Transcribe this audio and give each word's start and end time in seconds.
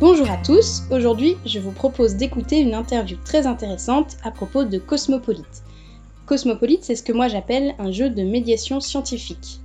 Bonjour 0.00 0.30
à 0.30 0.36
tous, 0.36 0.84
aujourd'hui 0.92 1.36
je 1.44 1.58
vous 1.58 1.72
propose 1.72 2.14
d'écouter 2.14 2.60
une 2.60 2.74
interview 2.74 3.16
très 3.24 3.48
intéressante 3.48 4.16
à 4.22 4.30
propos 4.30 4.62
de 4.62 4.78
Cosmopolite. 4.78 5.64
Cosmopolite, 6.24 6.84
c'est 6.84 6.94
ce 6.94 7.02
que 7.02 7.12
moi 7.12 7.26
j'appelle 7.26 7.74
un 7.80 7.90
jeu 7.90 8.08
de 8.08 8.22
médiation 8.22 8.78
scientifique. 8.78 9.58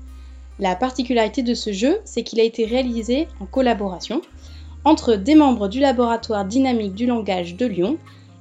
La 0.57 0.75
particularité 0.75 1.43
de 1.43 1.54
ce 1.54 1.71
jeu, 1.71 2.00
c'est 2.04 2.23
qu'il 2.23 2.39
a 2.39 2.43
été 2.43 2.65
réalisé 2.65 3.27
en 3.41 3.46
collaboration 3.46 4.21
entre 4.86 5.14
des 5.14 5.36
membres 5.36 5.68
du 5.68 5.79
laboratoire 5.79 6.45
dynamique 6.45 6.95
du 6.95 7.05
langage 7.05 7.55
de 7.55 7.68
Lyon 7.68 8.00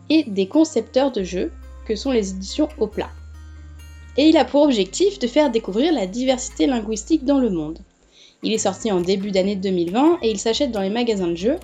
et 0.09 0.25
des 0.27 0.47
concepteurs 0.47 1.13
de 1.13 1.23
jeux 1.23 1.53
que 1.85 1.95
sont 1.95 2.11
les 2.11 2.31
éditions 2.31 2.71
Opla. 2.79 3.11
Et 4.17 4.31
il 4.31 4.39
a 4.39 4.47
pour 4.47 4.63
objectif 4.63 5.19
de 5.19 5.27
faire 5.27 5.51
découvrir 5.51 5.93
la 5.93 6.07
diversité 6.07 6.67
linguistique 6.67 7.27
dans 7.27 7.39
le 7.39 7.51
monde. 7.51 7.81
Il 8.45 8.53
est 8.53 8.59
sorti 8.59 8.91
en 8.91 9.01
début 9.01 9.31
d'année 9.31 9.55
2020 9.55 10.19
et 10.23 10.31
il 10.31 10.39
s'achète 10.39 10.73
dans 10.73 10.81
les 10.81 10.91
magasins 10.91 11.29
de 11.29 11.37
jeux. 11.37 11.59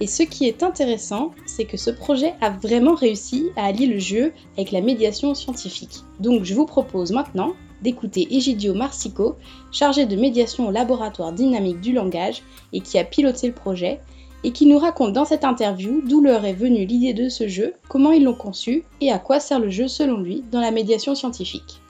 Et 0.00 0.06
ce 0.06 0.22
qui 0.22 0.46
est 0.46 0.62
intéressant, 0.62 1.32
c'est 1.46 1.64
que 1.64 1.76
ce 1.76 1.90
projet 1.90 2.34
a 2.40 2.50
vraiment 2.50 2.94
réussi 2.94 3.50
à 3.56 3.66
allier 3.66 3.86
le 3.86 3.98
jeu 3.98 4.32
avec 4.56 4.70
la 4.70 4.80
médiation 4.80 5.34
scientifique. 5.34 6.04
Donc 6.20 6.44
je 6.44 6.54
vous 6.54 6.66
propose 6.66 7.10
maintenant 7.10 7.54
d'écouter 7.82 8.28
Egidio 8.30 8.72
Marsico, 8.72 9.34
chargé 9.72 10.06
de 10.06 10.14
médiation 10.14 10.68
au 10.68 10.70
laboratoire 10.70 11.32
dynamique 11.32 11.80
du 11.80 11.92
langage 11.92 12.42
et 12.72 12.80
qui 12.80 12.98
a 12.98 13.04
piloté 13.04 13.48
le 13.48 13.54
projet, 13.54 14.00
et 14.44 14.52
qui 14.52 14.66
nous 14.66 14.78
raconte 14.78 15.12
dans 15.12 15.24
cette 15.24 15.44
interview 15.44 16.02
d'où 16.02 16.20
leur 16.20 16.44
est 16.44 16.52
venue 16.52 16.84
l'idée 16.84 17.14
de 17.14 17.28
ce 17.28 17.48
jeu, 17.48 17.74
comment 17.88 18.12
ils 18.12 18.24
l'ont 18.24 18.34
conçu 18.34 18.84
et 19.00 19.12
à 19.12 19.18
quoi 19.18 19.40
sert 19.40 19.60
le 19.60 19.70
jeu 19.70 19.88
selon 19.88 20.20
lui 20.20 20.44
dans 20.50 20.60
la 20.60 20.70
médiation 20.70 21.14
scientifique. 21.14 21.81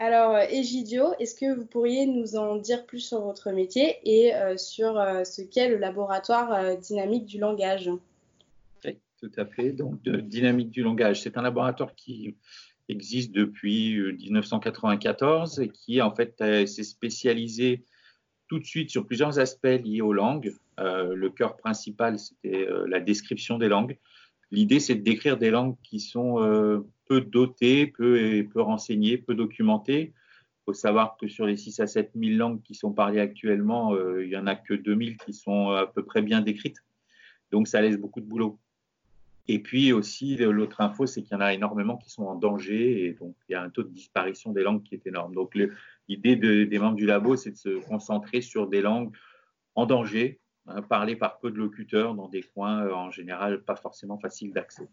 Alors, 0.00 0.38
Egidio, 0.38 1.12
est-ce 1.18 1.34
que 1.34 1.52
vous 1.52 1.66
pourriez 1.66 2.06
nous 2.06 2.36
en 2.36 2.54
dire 2.56 2.86
plus 2.86 3.00
sur 3.00 3.20
votre 3.20 3.50
métier 3.50 3.96
et 4.04 4.32
euh, 4.32 4.56
sur 4.56 4.96
euh, 4.96 5.24
ce 5.24 5.42
qu'est 5.42 5.68
le 5.68 5.76
laboratoire 5.76 6.52
euh, 6.52 6.76
dynamique 6.76 7.26
du 7.26 7.38
langage? 7.38 7.90
Oui, 8.84 8.98
tout 9.20 9.32
à 9.36 9.44
fait. 9.44 9.72
Donc, 9.72 10.00
dynamique 10.08 10.70
du 10.70 10.84
langage, 10.84 11.22
c'est 11.22 11.36
un 11.36 11.42
laboratoire 11.42 11.96
qui 11.96 12.36
existe 12.88 13.32
depuis 13.32 13.98
1994 13.98 15.58
et 15.58 15.68
qui, 15.68 16.00
en 16.00 16.14
fait, 16.14 16.36
s'est 16.38 16.84
spécialisé 16.84 17.84
tout 18.48 18.60
de 18.60 18.64
suite 18.64 18.90
sur 18.90 19.04
plusieurs 19.04 19.40
aspects 19.40 19.66
liés 19.66 20.00
aux 20.00 20.12
langues. 20.12 20.54
le 20.78 21.28
cœur 21.28 21.56
principal, 21.56 22.18
c'était 22.18 22.66
la 22.86 23.00
description 23.00 23.58
des 23.58 23.68
langues. 23.68 23.98
L'idée, 24.50 24.80
c'est 24.80 24.94
de 24.94 25.02
décrire 25.02 25.36
des 25.36 25.50
langues 25.50 25.76
qui 25.82 26.00
sont 26.00 26.42
euh, 26.42 26.86
peu 27.08 27.20
dotées, 27.20 27.86
peu, 27.86 28.44
renseignées, 28.56 29.18
peu 29.18 29.34
documentées. 29.34 30.12
Il 30.12 30.64
faut 30.66 30.72
savoir 30.74 31.16
que 31.16 31.28
sur 31.28 31.46
les 31.46 31.56
6 31.56 31.80
à 31.80 31.86
7 31.86 32.12
000 32.14 32.36
langues 32.36 32.62
qui 32.62 32.74
sont 32.74 32.92
parlées 32.92 33.20
actuellement, 33.20 33.94
euh, 33.94 34.24
il 34.24 34.28
n'y 34.28 34.36
en 34.36 34.46
a 34.46 34.54
que 34.54 34.74
2 34.74 34.96
000 34.96 35.16
qui 35.24 35.32
sont 35.32 35.70
à 35.70 35.86
peu 35.86 36.04
près 36.04 36.22
bien 36.22 36.40
décrites. 36.40 36.84
Donc, 37.50 37.68
ça 37.68 37.80
laisse 37.80 37.96
beaucoup 37.96 38.20
de 38.20 38.26
boulot. 38.26 38.58
Et 39.50 39.60
puis 39.60 39.92
aussi, 39.92 40.36
l'autre 40.36 40.82
info, 40.82 41.06
c'est 41.06 41.22
qu'il 41.22 41.32
y 41.32 41.36
en 41.36 41.40
a 41.40 41.54
énormément 41.54 41.96
qui 41.96 42.10
sont 42.10 42.24
en 42.24 42.34
danger 42.34 43.06
et 43.06 43.12
donc 43.14 43.34
il 43.48 43.52
y 43.52 43.54
a 43.54 43.62
un 43.62 43.70
taux 43.70 43.82
de 43.82 43.88
disparition 43.88 44.52
des 44.52 44.62
langues 44.62 44.82
qui 44.82 44.94
est 44.94 45.06
énorme. 45.06 45.34
Donc, 45.34 45.58
l'idée 46.06 46.36
des 46.36 46.78
membres 46.78 46.96
du 46.96 47.06
labo, 47.06 47.34
c'est 47.34 47.52
de 47.52 47.56
se 47.56 47.78
concentrer 47.88 48.42
sur 48.42 48.68
des 48.68 48.82
langues 48.82 49.10
en 49.74 49.86
danger, 49.86 50.38
Hein, 50.68 50.82
parlé 50.82 51.16
par 51.16 51.38
peu 51.38 51.50
de 51.50 51.56
locuteurs 51.56 52.14
dans 52.14 52.28
des 52.28 52.42
coins 52.42 52.84
euh, 52.84 52.92
en 52.92 53.10
général 53.10 53.62
pas 53.62 53.76
forcément 53.76 54.18
faciles 54.18 54.52
d'accès. 54.52 54.86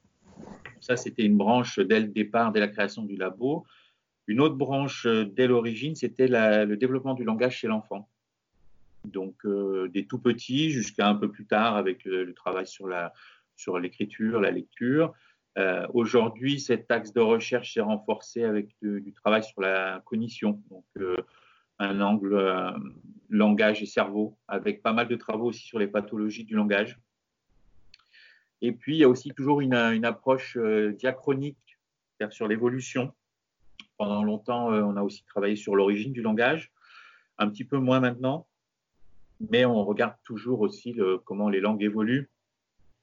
Ça, 0.81 0.97
c'était 0.97 1.23
une 1.23 1.37
branche 1.37 1.79
dès 1.79 1.99
le 1.99 2.07
départ, 2.07 2.51
dès 2.51 2.59
la 2.59 2.67
création 2.67 3.03
du 3.03 3.15
labo. 3.15 3.65
Une 4.27 4.39
autre 4.39 4.55
branche 4.55 5.05
euh, 5.05 5.25
dès 5.25 5.47
l'origine, 5.47 5.95
c'était 5.95 6.27
le 6.27 6.75
développement 6.75 7.13
du 7.13 7.23
langage 7.23 7.57
chez 7.57 7.67
l'enfant. 7.67 8.09
Donc, 9.05 9.45
euh, 9.45 9.87
des 9.89 10.05
tout 10.07 10.19
petits 10.19 10.71
jusqu'à 10.71 11.07
un 11.07 11.15
peu 11.15 11.29
plus 11.31 11.45
tard 11.45 11.75
avec 11.75 12.03
le, 12.05 12.33
travail 12.33 12.65
sur, 12.67 12.87
l'écriture, 13.79 14.41
la 14.41 14.51
lecture. 14.51 15.13
aujourd'hui, 15.93 16.59
cet 16.59 16.91
axe 16.91 17.13
de 17.13 17.21
recherche 17.21 17.73
s'est 17.73 17.81
renforcé 17.81 18.43
avec 18.43 18.75
du 18.81 19.13
travail 19.13 19.43
sur 19.43 19.61
la 19.61 20.01
cognition. 20.05 20.61
Donc, 20.69 20.85
un 21.79 22.01
angle 22.01 22.33
euh, 22.33 22.71
langage 23.29 23.81
et 23.81 23.85
cerveau, 23.85 24.37
avec 24.47 24.81
pas 24.81 24.93
mal 24.93 25.07
de 25.07 25.15
travaux 25.15 25.47
aussi 25.47 25.65
sur 25.65 25.79
les 25.79 25.87
pathologies 25.87 26.45
du 26.45 26.55
langage. 26.55 26.99
Et 28.61 28.71
puis, 28.71 28.95
il 28.95 28.99
y 28.99 29.03
a 29.03 29.09
aussi 29.09 29.31
toujours 29.31 29.61
une, 29.61 29.73
approche 29.73 30.57
euh, 30.57 30.93
diachronique, 30.93 31.57
sur 32.29 32.47
l'évolution. 32.47 33.13
Pendant 33.97 34.23
longtemps, 34.23 34.71
euh, 34.71 34.81
on 34.81 34.95
a 34.95 35.03
aussi 35.03 35.23
travaillé 35.25 35.55
sur 35.55 35.75
l'origine 35.75 36.13
du 36.13 36.21
langage, 36.21 36.71
un 37.37 37.49
petit 37.49 37.65
peu 37.65 37.77
moins 37.77 37.99
maintenant, 37.99 38.47
mais 39.49 39.65
on 39.65 39.83
regarde 39.83 40.15
toujours 40.23 40.61
aussi 40.61 40.97
comment 41.25 41.49
les 41.49 41.59
langues 41.59 41.83
évoluent. 41.83 42.29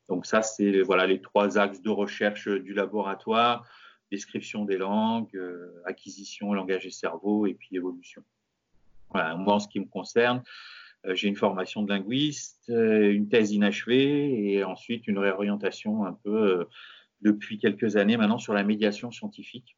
Donc 0.09 0.25
ça, 0.25 0.41
c'est 0.41 0.81
voilà 0.81 1.07
les 1.07 1.21
trois 1.21 1.59
axes 1.59 1.83
de 1.83 1.91
recherche 1.91 2.49
du 2.49 2.73
laboratoire 2.73 3.67
description 4.11 4.65
des 4.65 4.77
langues, 4.77 5.39
acquisition, 5.87 6.53
langage 6.53 6.87
et 6.87 6.91
cerveau, 6.91 7.47
et 7.47 7.55
puis 7.55 7.77
évolution. 7.77 8.23
Voilà, 9.11 9.37
moi, 9.37 9.55
en 9.55 9.61
ce 9.61 9.69
qui 9.69 9.81
me 9.81 9.87
concerne, 9.87 10.39
euh, 10.39 10.43
j'ai 11.09 11.29
une 11.29 11.37
formation 11.37 11.83
de 11.83 11.89
linguiste, 11.89 12.71
euh, 12.71 13.13
une 13.13 13.29
thèse 13.29 13.53
inachevée 13.53 14.53
et 14.53 14.65
ensuite 14.65 15.07
une 15.09 15.19
réorientation 15.19 16.05
un 16.05 16.13
peu 16.13 16.61
euh, 16.61 16.65
depuis 17.21 17.59
quelques 17.59 17.97
années 17.97 18.17
maintenant 18.17 18.39
sur 18.39 18.55
la 18.55 18.63
médiation 18.63 19.11
scientifique. 19.11 19.77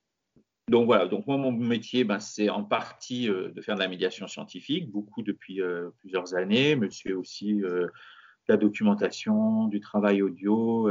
Donc 0.68 0.86
voilà, 0.86 1.06
donc 1.06 1.26
moi 1.26 1.36
mon 1.36 1.52
métier, 1.52 2.04
ben, 2.04 2.20
c'est 2.20 2.48
en 2.48 2.64
partie 2.64 3.26
de 3.26 3.60
faire 3.60 3.74
de 3.74 3.80
la 3.80 3.88
médiation 3.88 4.26
scientifique, 4.26 4.90
beaucoup 4.90 5.22
depuis 5.22 5.60
plusieurs 5.98 6.34
années, 6.34 6.74
mais 6.74 6.88
c'est 6.90 7.12
aussi 7.12 7.56
de 7.56 7.92
la 8.48 8.56
documentation, 8.56 9.66
du 9.68 9.80
travail 9.80 10.22
audio. 10.22 10.88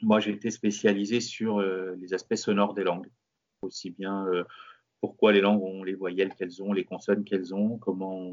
moi 0.00 0.20
j'ai 0.20 0.30
été 0.30 0.50
spécialisé 0.50 1.20
sur 1.20 1.60
les 1.60 2.14
aspects 2.14 2.36
sonores 2.36 2.72
des 2.72 2.82
langues, 2.82 3.10
aussi 3.60 3.90
bien 3.90 4.24
pourquoi 5.02 5.32
les 5.32 5.42
langues 5.42 5.62
ont 5.62 5.84
les 5.84 5.94
voyelles 5.94 6.34
qu'elles 6.34 6.62
ont, 6.62 6.72
les 6.72 6.84
consonnes 6.84 7.24
qu'elles 7.24 7.54
ont, 7.54 7.76
comment 7.76 8.32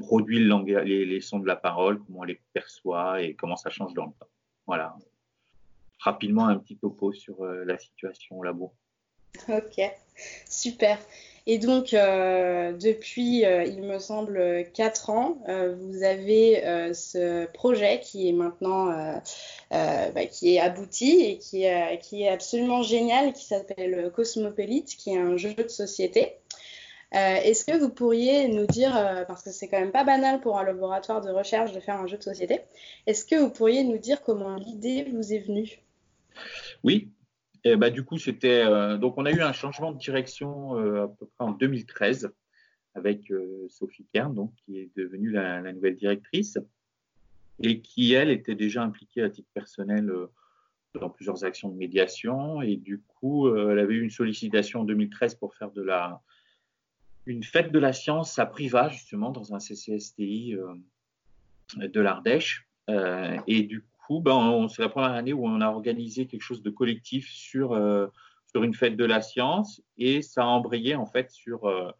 produit 0.00 0.38
le 0.38 0.82
les, 0.84 1.20
sons 1.20 1.38
de 1.38 1.46
la 1.46 1.56
parole, 1.56 1.98
comment 2.04 2.20
on 2.20 2.24
les 2.24 2.40
perçoit 2.52 3.22
et 3.22 3.34
comment 3.34 3.56
ça 3.56 3.70
change 3.70 3.94
dans 3.94 4.06
le 4.06 4.12
temps. 4.12 4.28
Voilà. 4.66 4.96
Rapidement, 6.00 6.46
un 6.46 6.56
petit 6.56 6.76
topo 6.76 7.12
sur 7.12 7.42
euh, 7.42 7.64
la 7.64 7.78
situation 7.78 8.38
au 8.38 8.42
labo. 8.42 8.72
Ok, 9.48 9.80
super. 10.48 10.98
Et 11.46 11.58
donc, 11.58 11.94
euh, 11.94 12.72
depuis, 12.72 13.44
euh, 13.44 13.64
il 13.64 13.82
me 13.82 13.98
semble, 13.98 14.66
quatre 14.74 15.10
ans, 15.10 15.42
vous 15.46 16.02
avez 16.02 16.62
ce 16.94 17.46
projet 17.46 18.00
qui 18.00 18.28
est 18.28 18.32
maintenant, 18.32 18.86
bah, 19.70 20.26
qui 20.30 20.54
est 20.54 20.60
abouti 20.60 21.24
et 21.24 21.38
qui, 21.38 21.64
qui 22.02 22.22
est 22.22 22.28
absolument 22.28 22.82
génial, 22.82 23.32
qui 23.32 23.44
s'appelle 23.44 24.12
Cosmopolite, 24.14 24.96
qui 24.96 25.10
est 25.14 25.18
un 25.18 25.36
jeu 25.36 25.54
de 25.54 25.66
société. 25.66 26.36
Est-ce 27.12 27.64
que 27.64 27.78
vous 27.78 27.90
pourriez 27.90 28.48
nous 28.48 28.66
dire, 28.66 28.92
parce 29.28 29.42
que 29.42 29.50
c'est 29.50 29.68
quand 29.68 29.78
même 29.78 29.92
pas 29.92 30.04
banal 30.04 30.40
pour 30.40 30.58
un 30.58 30.64
laboratoire 30.64 31.20
de 31.20 31.30
recherche 31.30 31.72
de 31.72 31.80
faire 31.80 32.00
un 32.00 32.06
jeu 32.06 32.16
de 32.16 32.22
société, 32.22 32.60
est-ce 33.06 33.26
que 33.26 33.36
vous 33.36 33.50
pourriez 33.50 33.84
nous 33.84 33.98
dire 33.98 34.22
comment 34.22 34.56
l'idée 34.56 35.04
vous 35.12 35.32
est 35.32 35.40
venue? 35.40 35.82
Oui, 36.82 37.10
bah, 37.64 37.90
du 37.90 38.04
coup, 38.04 38.18
c'était 38.18 38.64
euh, 38.64 38.96
donc 38.98 39.18
on 39.18 39.26
a 39.26 39.30
eu 39.30 39.40
un 39.40 39.52
changement 39.52 39.92
de 39.92 39.98
direction 39.98 40.76
euh, 40.78 41.04
à 41.04 41.08
peu 41.08 41.26
près 41.26 41.44
en 41.44 41.52
2013 41.52 42.32
avec 42.94 43.30
euh, 43.30 43.66
Sophie 43.68 44.06
Kern, 44.12 44.34
donc 44.34 44.52
qui 44.56 44.78
est 44.78 44.90
devenue 44.96 45.30
la, 45.30 45.72
nouvelle 45.72 45.96
directrice 45.96 46.58
et 47.62 47.80
qui 47.80 48.12
elle 48.14 48.30
était 48.30 48.54
déjà 48.54 48.82
impliquée 48.82 49.22
à 49.22 49.30
titre 49.30 49.48
personnel 49.54 50.10
dans 50.94 51.08
plusieurs 51.08 51.44
actions 51.44 51.68
de 51.68 51.76
médiation. 51.76 52.60
Et 52.60 52.76
du 52.76 53.00
coup, 53.00 53.54
elle 53.54 53.78
avait 53.78 53.94
eu 53.94 54.02
une 54.02 54.10
sollicitation 54.10 54.80
en 54.80 54.84
2013 54.84 55.36
pour 55.36 55.54
faire 55.54 55.70
de 55.70 55.82
la 55.82 56.20
une 57.26 57.44
fête 57.44 57.72
de 57.72 57.78
la 57.78 57.92
science 57.92 58.38
à 58.38 58.46
Priva 58.46 58.88
justement 58.88 59.30
dans 59.30 59.54
un 59.54 59.58
CCSTI 59.58 60.56
de 61.76 62.00
l'Ardèche 62.00 62.68
et 62.88 63.62
du 63.62 63.84
ben, 64.20 64.68
c'est 64.68 64.82
la 64.82 64.88
première 64.88 65.12
année 65.12 65.32
où 65.32 65.46
on 65.46 65.60
a 65.60 65.68
organisé 65.68 66.26
quelque 66.26 66.42
chose 66.42 66.62
de 66.62 66.70
collectif 66.70 67.28
sur, 67.30 67.72
euh, 67.72 68.08
sur 68.50 68.62
une 68.62 68.74
fête 68.74 68.96
de 68.96 69.04
la 69.04 69.22
science 69.22 69.82
et 69.96 70.22
ça 70.22 70.42
a 70.42 70.46
embrayé 70.46 70.94
en 70.94 71.06
fait 71.06 71.30
sur, 71.30 71.64
euh, 71.64 71.90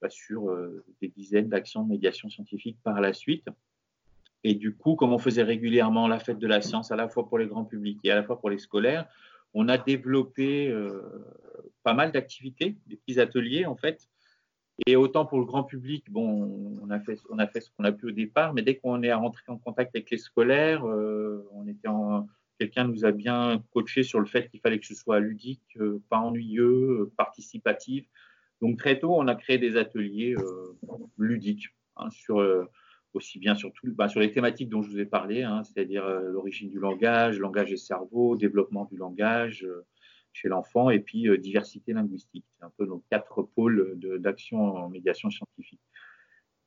bah, 0.00 0.10
sur 0.10 0.50
euh, 0.50 0.84
des 1.00 1.08
dizaines 1.08 1.48
d'actions 1.48 1.82
de 1.82 1.88
médiation 1.88 2.28
scientifique 2.28 2.78
par 2.82 3.00
la 3.00 3.12
suite. 3.12 3.48
Et 4.44 4.54
du 4.54 4.74
coup, 4.74 4.94
comme 4.94 5.12
on 5.12 5.18
faisait 5.18 5.42
régulièrement 5.42 6.08
la 6.08 6.18
fête 6.18 6.38
de 6.38 6.46
la 6.46 6.60
science 6.60 6.92
à 6.92 6.96
la 6.96 7.08
fois 7.08 7.28
pour 7.28 7.38
les 7.38 7.46
grands 7.46 7.64
publics 7.64 8.00
et 8.04 8.10
à 8.10 8.14
la 8.14 8.22
fois 8.22 8.38
pour 8.38 8.50
les 8.50 8.58
scolaires, 8.58 9.08
on 9.54 9.68
a 9.68 9.78
développé 9.78 10.72
pas 11.82 11.94
mal 11.94 12.12
d'activités, 12.12 12.76
des 12.86 12.96
petits 12.96 13.18
ateliers 13.18 13.64
en 13.64 13.74
fait, 13.74 14.08
et 14.86 14.96
autant 14.96 15.24
pour 15.24 15.38
le 15.38 15.44
grand 15.44 15.64
public, 15.64 16.10
bon, 16.10 16.78
on 16.82 16.90
a 16.90 17.00
fait, 17.00 17.18
on 17.30 17.38
a 17.38 17.46
fait 17.46 17.60
ce 17.60 17.70
qu'on 17.70 17.84
a 17.84 17.92
pu 17.92 18.08
au 18.08 18.10
départ, 18.10 18.52
mais 18.52 18.62
dès 18.62 18.76
qu'on 18.76 19.02
est 19.02 19.12
rentré 19.12 19.42
en 19.48 19.56
contact 19.56 19.94
avec 19.94 20.10
les 20.10 20.18
scolaires, 20.18 20.86
euh, 20.86 21.48
on 21.52 21.66
était 21.66 21.88
en, 21.88 22.26
quelqu'un 22.58 22.84
nous 22.84 23.04
a 23.04 23.12
bien 23.12 23.62
coaché 23.72 24.02
sur 24.02 24.20
le 24.20 24.26
fait 24.26 24.48
qu'il 24.50 24.60
fallait 24.60 24.78
que 24.78 24.86
ce 24.86 24.94
soit 24.94 25.20
ludique, 25.20 25.62
euh, 25.80 26.02
pas 26.10 26.18
ennuyeux, 26.18 27.00
euh, 27.00 27.12
participatif. 27.16 28.06
Donc 28.60 28.78
très 28.78 28.98
tôt, 28.98 29.14
on 29.14 29.28
a 29.28 29.34
créé 29.34 29.58
des 29.58 29.76
ateliers 29.76 30.34
ludiques 31.18 31.68
hein, 31.96 32.08
sur 32.10 32.40
aussi 33.16 33.38
bien 33.38 33.54
sur, 33.54 33.72
bah, 33.84 34.08
sur 34.08 34.20
les 34.20 34.30
thématiques 34.30 34.68
dont 34.68 34.82
je 34.82 34.90
vous 34.90 35.00
ai 35.00 35.06
parlé, 35.06 35.42
hein, 35.42 35.62
c'est-à-dire 35.64 36.04
euh, 36.04 36.30
l'origine 36.30 36.68
du 36.68 36.78
langage, 36.78 37.38
langage 37.38 37.72
et 37.72 37.76
cerveau, 37.76 38.36
développement 38.36 38.84
du 38.84 38.96
langage 38.96 39.64
euh, 39.64 39.84
chez 40.36 40.48
l'enfant, 40.48 40.90
et 40.90 41.00
puis 41.00 41.28
euh, 41.28 41.38
diversité 41.38 41.92
linguistique. 41.92 42.44
C'est 42.58 42.64
un 42.64 42.72
peu 42.76 42.84
nos 42.84 43.02
quatre 43.10 43.42
pôles 43.42 43.98
d'action 44.20 44.76
en 44.76 44.88
médiation 44.88 45.30
scientifique. 45.30 45.80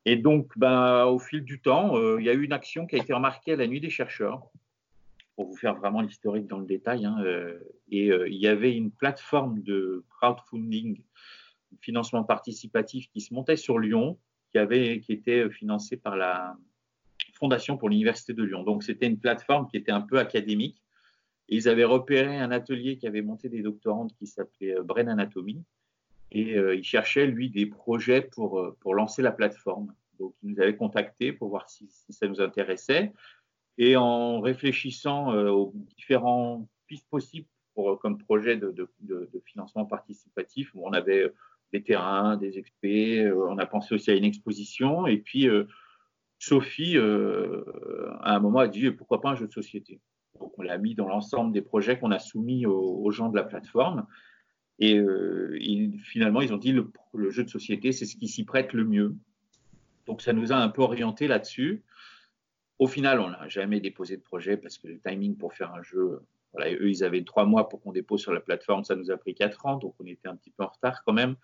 Et 0.05 0.15
donc, 0.15 0.51
bah, 0.57 1.05
au 1.05 1.19
fil 1.19 1.43
du 1.43 1.61
temps, 1.61 2.17
il 2.17 2.25
y 2.25 2.29
a 2.29 2.33
eu 2.33 2.43
une 2.43 2.53
action 2.53 2.87
qui 2.87 2.95
a 2.95 2.99
été 2.99 3.13
remarquée 3.13 3.55
la 3.55 3.67
Nuit 3.67 3.81
des 3.81 3.89
chercheurs, 3.89 4.41
pour 5.35 5.45
vous 5.45 5.55
faire 5.55 5.75
vraiment 5.75 6.01
l'historique 6.01 6.47
dans 6.47 6.57
le 6.57 6.65
détail. 6.65 7.05
Hein, 7.05 7.17
et 7.91 8.07
il 8.07 8.37
y 8.37 8.47
avait 8.47 8.75
une 8.75 8.91
plateforme 8.91 9.61
de 9.61 10.05
crowdfunding, 10.09 11.03
financement 11.81 12.23
participatif 12.23 13.09
qui 13.11 13.21
se 13.21 13.33
montait 13.33 13.57
sur 13.57 13.77
Lyon, 13.77 14.17
qui, 14.51 14.57
avait, 14.57 15.01
qui 15.01 15.11
était 15.11 15.49
financé 15.49 15.97
par 15.97 16.15
la 16.15 16.57
Fondation 17.39 17.77
pour 17.77 17.89
l'Université 17.89 18.33
de 18.33 18.43
Lyon. 18.43 18.63
Donc, 18.63 18.83
c'était 18.83 19.07
une 19.07 19.19
plateforme 19.19 19.67
qui 19.67 19.77
était 19.77 19.91
un 19.91 20.01
peu 20.01 20.17
académique. 20.19 20.81
Ils 21.49 21.67
avaient 21.67 21.85
repéré 21.85 22.37
un 22.37 22.51
atelier 22.51 22.97
qui 22.97 23.07
avait 23.07 23.21
monté 23.21 23.49
des 23.49 23.61
doctorantes 23.61 24.15
qui 24.15 24.27
s'appelait 24.27 24.77
euh, 24.77 24.83
Brain 24.83 25.07
Anatomy. 25.07 25.63
Et 26.31 26.57
euh, 26.57 26.79
cherchaient, 26.83 27.25
lui, 27.25 27.49
des 27.49 27.65
projets 27.65 28.21
pour, 28.21 28.59
euh, 28.59 28.77
pour 28.81 28.93
lancer 28.93 29.23
la 29.23 29.31
plateforme. 29.31 29.93
Donc, 30.19 30.35
ils 30.43 30.51
nous 30.51 30.61
avaient 30.61 30.75
contactés 30.75 31.33
pour 31.33 31.49
voir 31.49 31.69
si, 31.69 31.89
ça 32.09 32.27
nous 32.27 32.39
intéressait. 32.39 33.11
Et 33.79 33.95
en 33.95 34.41
réfléchissant 34.41 35.33
aux 35.33 35.73
différentes 35.97 36.67
pistes 36.85 37.07
possibles 37.09 37.47
pour, 37.73 37.97
comme 37.99 38.17
projet 38.17 38.57
de, 38.57 38.71
de, 38.99 39.29
financement 39.45 39.85
participatif, 39.85 40.71
on 40.75 40.91
avait 40.91 41.31
des 41.71 41.83
terrains, 41.83 42.37
des. 42.37 42.63
Euh, 42.83 43.47
on 43.47 43.57
a 43.57 43.65
pensé 43.65 43.95
aussi 43.95 44.11
à 44.11 44.15
une 44.15 44.23
exposition. 44.23 45.07
Et 45.07 45.17
puis, 45.17 45.47
euh, 45.47 45.65
Sophie, 46.39 46.97
euh, 46.97 47.63
à 48.21 48.35
un 48.35 48.39
moment, 48.39 48.59
a 48.59 48.67
dit 48.67 48.91
pourquoi 48.91 49.21
pas 49.21 49.29
un 49.29 49.35
jeu 49.35 49.47
de 49.47 49.53
société? 49.53 49.99
Donc, 50.39 50.53
on 50.57 50.61
l'a 50.61 50.77
mis 50.77 50.95
dans 50.95 51.07
l'ensemble 51.07 51.53
des 51.53 51.61
projets 51.61 51.97
qu'on 51.97 52.11
a 52.11 52.19
soumis 52.19 52.65
aux, 52.65 53.11
gens 53.11 53.29
de 53.29 53.35
la 53.35 53.43
plateforme. 53.43 54.05
Et, 54.79 55.01
finalement, 56.03 56.41
ils 56.41 56.53
ont 56.53 56.57
dit 56.57 56.71
le, 56.71 56.91
le 57.13 57.29
jeu 57.29 57.43
de 57.43 57.49
société, 57.49 57.91
c'est 57.91 58.05
ce 58.05 58.15
qui 58.15 58.27
s'y 58.27 58.43
prête 58.43 58.73
le 58.73 58.85
mieux. 58.85 59.15
Donc, 60.05 60.21
ça 60.21 60.33
nous 60.33 60.51
a 60.51 60.55
un 60.55 60.69
peu 60.69 60.81
orienté 60.81 61.27
là-dessus. 61.27 61.83
Au 62.79 62.87
final, 62.87 63.19
on 63.19 63.29
n'a 63.29 63.47
jamais 63.49 63.81
déposé 63.81 64.15
de 64.15 64.21
projet 64.21 64.55
parce 64.55 64.77
que 64.77 64.87
le 64.87 64.99
timing 64.99 65.35
pour 65.35 65.53
faire 65.53 65.73
un 65.73 65.83
jeu, 65.83 66.21
eux, 66.57 66.89
ils 66.89 67.03
avaient 67.03 67.23
trois 67.23 67.45
mois 67.45 67.69
pour 67.69 67.81
qu'on 67.81 67.91
dépose 67.91 68.21
sur 68.21 68.33
la 68.33 68.39
plateforme. 68.39 68.83
Ça 68.83 68.95
nous 68.95 69.11
a 69.11 69.17
pris 69.17 69.35
quatre 69.35 69.65
ans, 69.65 69.77
donc 69.77 69.95
on 69.99 70.05
était 70.05 70.27
un 70.27 70.35
petit 70.35 70.51
peu 70.51 70.63
en 70.63 70.67
retard 70.67 71.03
quand 71.03 71.13
même. 71.13 71.35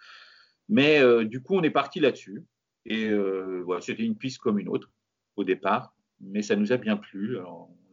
Mais 0.70 1.00
euh, 1.00 1.26
du 1.26 1.42
coup, 1.42 1.56
on 1.56 1.64
est 1.64 1.72
parti 1.72 2.00
là-dessus. 2.00 2.44
Et 2.86 3.10
euh, 3.10 3.62
voilà, 3.66 3.82
c'était 3.82 4.04
une 4.04 4.18
piste 4.18 4.40
comme 4.40 4.60
une 4.60 4.70
autre 4.70 4.92
au 5.36 5.44
départ, 5.44 5.94
mais 6.22 6.42
ça 6.42 6.56
nous 6.56 6.72
a 6.72 6.78
bien 6.78 6.98
plu. 6.98 7.38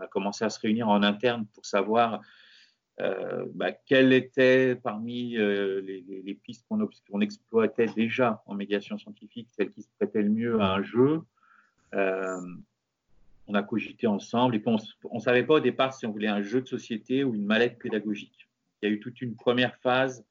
A 0.02 0.06
commencé 0.08 0.44
à 0.44 0.50
se 0.50 0.60
réunir 0.60 0.88
en 0.88 1.02
interne 1.02 1.46
pour 1.54 1.64
savoir 1.64 2.20
euh, 3.00 3.46
bah, 3.54 3.72
quelles 3.72 4.12
étaient 4.12 4.76
parmi 4.76 5.36
les, 5.36 6.38
pistes 6.42 6.66
qu'on 6.68 7.20
exploitait 7.20 7.86
déjà 7.86 8.42
en 8.46 8.54
médiation 8.54 8.98
scientifique, 8.98 9.48
celles 9.56 9.70
qui 9.70 9.82
se 9.82 9.88
prêtaient 9.98 10.22
le 10.22 10.30
mieux 10.30 10.60
à 10.60 10.74
un 10.74 10.82
jeu 10.82 11.22
on 13.46 13.54
a 13.54 13.62
cogité 13.62 14.06
ensemble 14.06 14.56
et 14.56 14.62
on 14.66 15.14
ne 15.14 15.20
savait 15.20 15.44
pas 15.44 15.54
au 15.54 15.60
départ 15.60 15.92
si 15.92 16.06
on 16.06 16.12
voulait 16.12 16.28
un 16.28 16.42
jeu 16.42 16.60
de 16.60 16.68
société 16.68 17.24
ou 17.24 17.34
une 17.34 17.44
mallette 17.44 17.78
pédagogique. 17.78 18.48
Il 18.80 18.88
y 18.88 18.92
a 18.92 18.94
eu 18.94 19.00
toute 19.00 19.20
une 19.20 19.36
première 19.36 19.76
phase. 19.78 20.24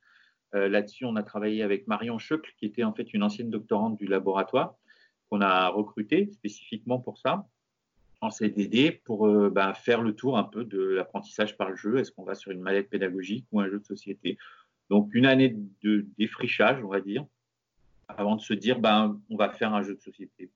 Euh, 0.56 0.68
là-dessus, 0.68 1.06
on 1.06 1.16
a 1.16 1.24
travaillé 1.24 1.64
avec 1.64 1.88
Marion 1.88 2.18
Schöckl, 2.20 2.52
qui 2.58 2.66
était 2.66 2.84
en 2.84 2.94
fait 2.94 3.14
une 3.14 3.24
ancienne 3.24 3.50
doctorante 3.50 3.98
du 3.98 4.06
laboratoire, 4.06 4.76
qu'on 5.30 5.42
a 5.42 5.68
recrutée 5.68 6.30
spécifiquement 6.32 7.00
pour 7.00 7.18
ça, 7.18 7.48
en 8.22 8.30
CDD, 8.30 8.92
pour 8.92 9.28
euh, 9.28 9.50
bah, 9.50 9.74
faire 9.74 10.02
le 10.02 10.16
tour 10.16 10.38
un 10.38 10.44
peu 10.44 10.64
de 10.64 10.80
l'apprentissage 10.80 11.58
par 11.58 11.70
le 11.70 11.76
jeu. 11.76 11.98
Est-ce 11.98 12.12
qu'on 12.12 12.24
va 12.24 12.36
sur 12.36 12.52
une 12.52 12.62
mallette 12.62 12.90
pédagogique 12.90 13.46
ou 13.52 13.60
un 13.60 13.70
jeu 13.70 13.80
de 13.80 13.86
société? 13.86 14.38
Donc, 14.90 15.14
une 15.14 15.26
année 15.26 15.56
de 15.84 16.06
défrichage, 16.18 16.84
on 16.84 16.88
va 16.88 17.02
dire, 17.02 17.26
avant 18.08 18.36
de 18.36 18.42
se 18.42 18.54
dire, 18.54 18.80
ben, 18.80 19.20
on 19.30 19.36
va 19.36 19.50
faire 19.50 19.74
un 19.74 19.84
jeu 19.84 19.96
de 19.96 20.02
société. 20.02 20.50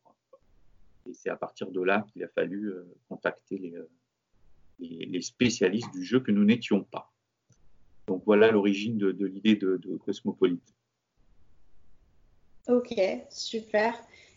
Et 1.07 1.13
c'est 1.13 1.29
à 1.29 1.35
partir 1.35 1.69
de 1.69 1.81
là 1.81 2.05
qu'il 2.11 2.23
a 2.23 2.27
fallu 2.27 2.69
euh, 2.69 2.83
contacter 3.09 3.73
euh, 3.75 3.89
les, 4.79 5.05
les, 5.05 5.21
spécialistes 5.21 5.91
du 5.91 6.03
jeu 6.03 6.19
que 6.19 6.31
nous 6.31 6.43
n'étions 6.43 6.83
pas. 6.83 7.11
Donc 8.07 8.23
voilà 8.25 8.51
l'origine 8.51 8.97
de, 8.97 9.25
l'idée 9.25 9.55
de, 9.55 9.79
Cosmopolite. 10.05 10.73
Ok, 12.67 12.93
super. 13.29 13.93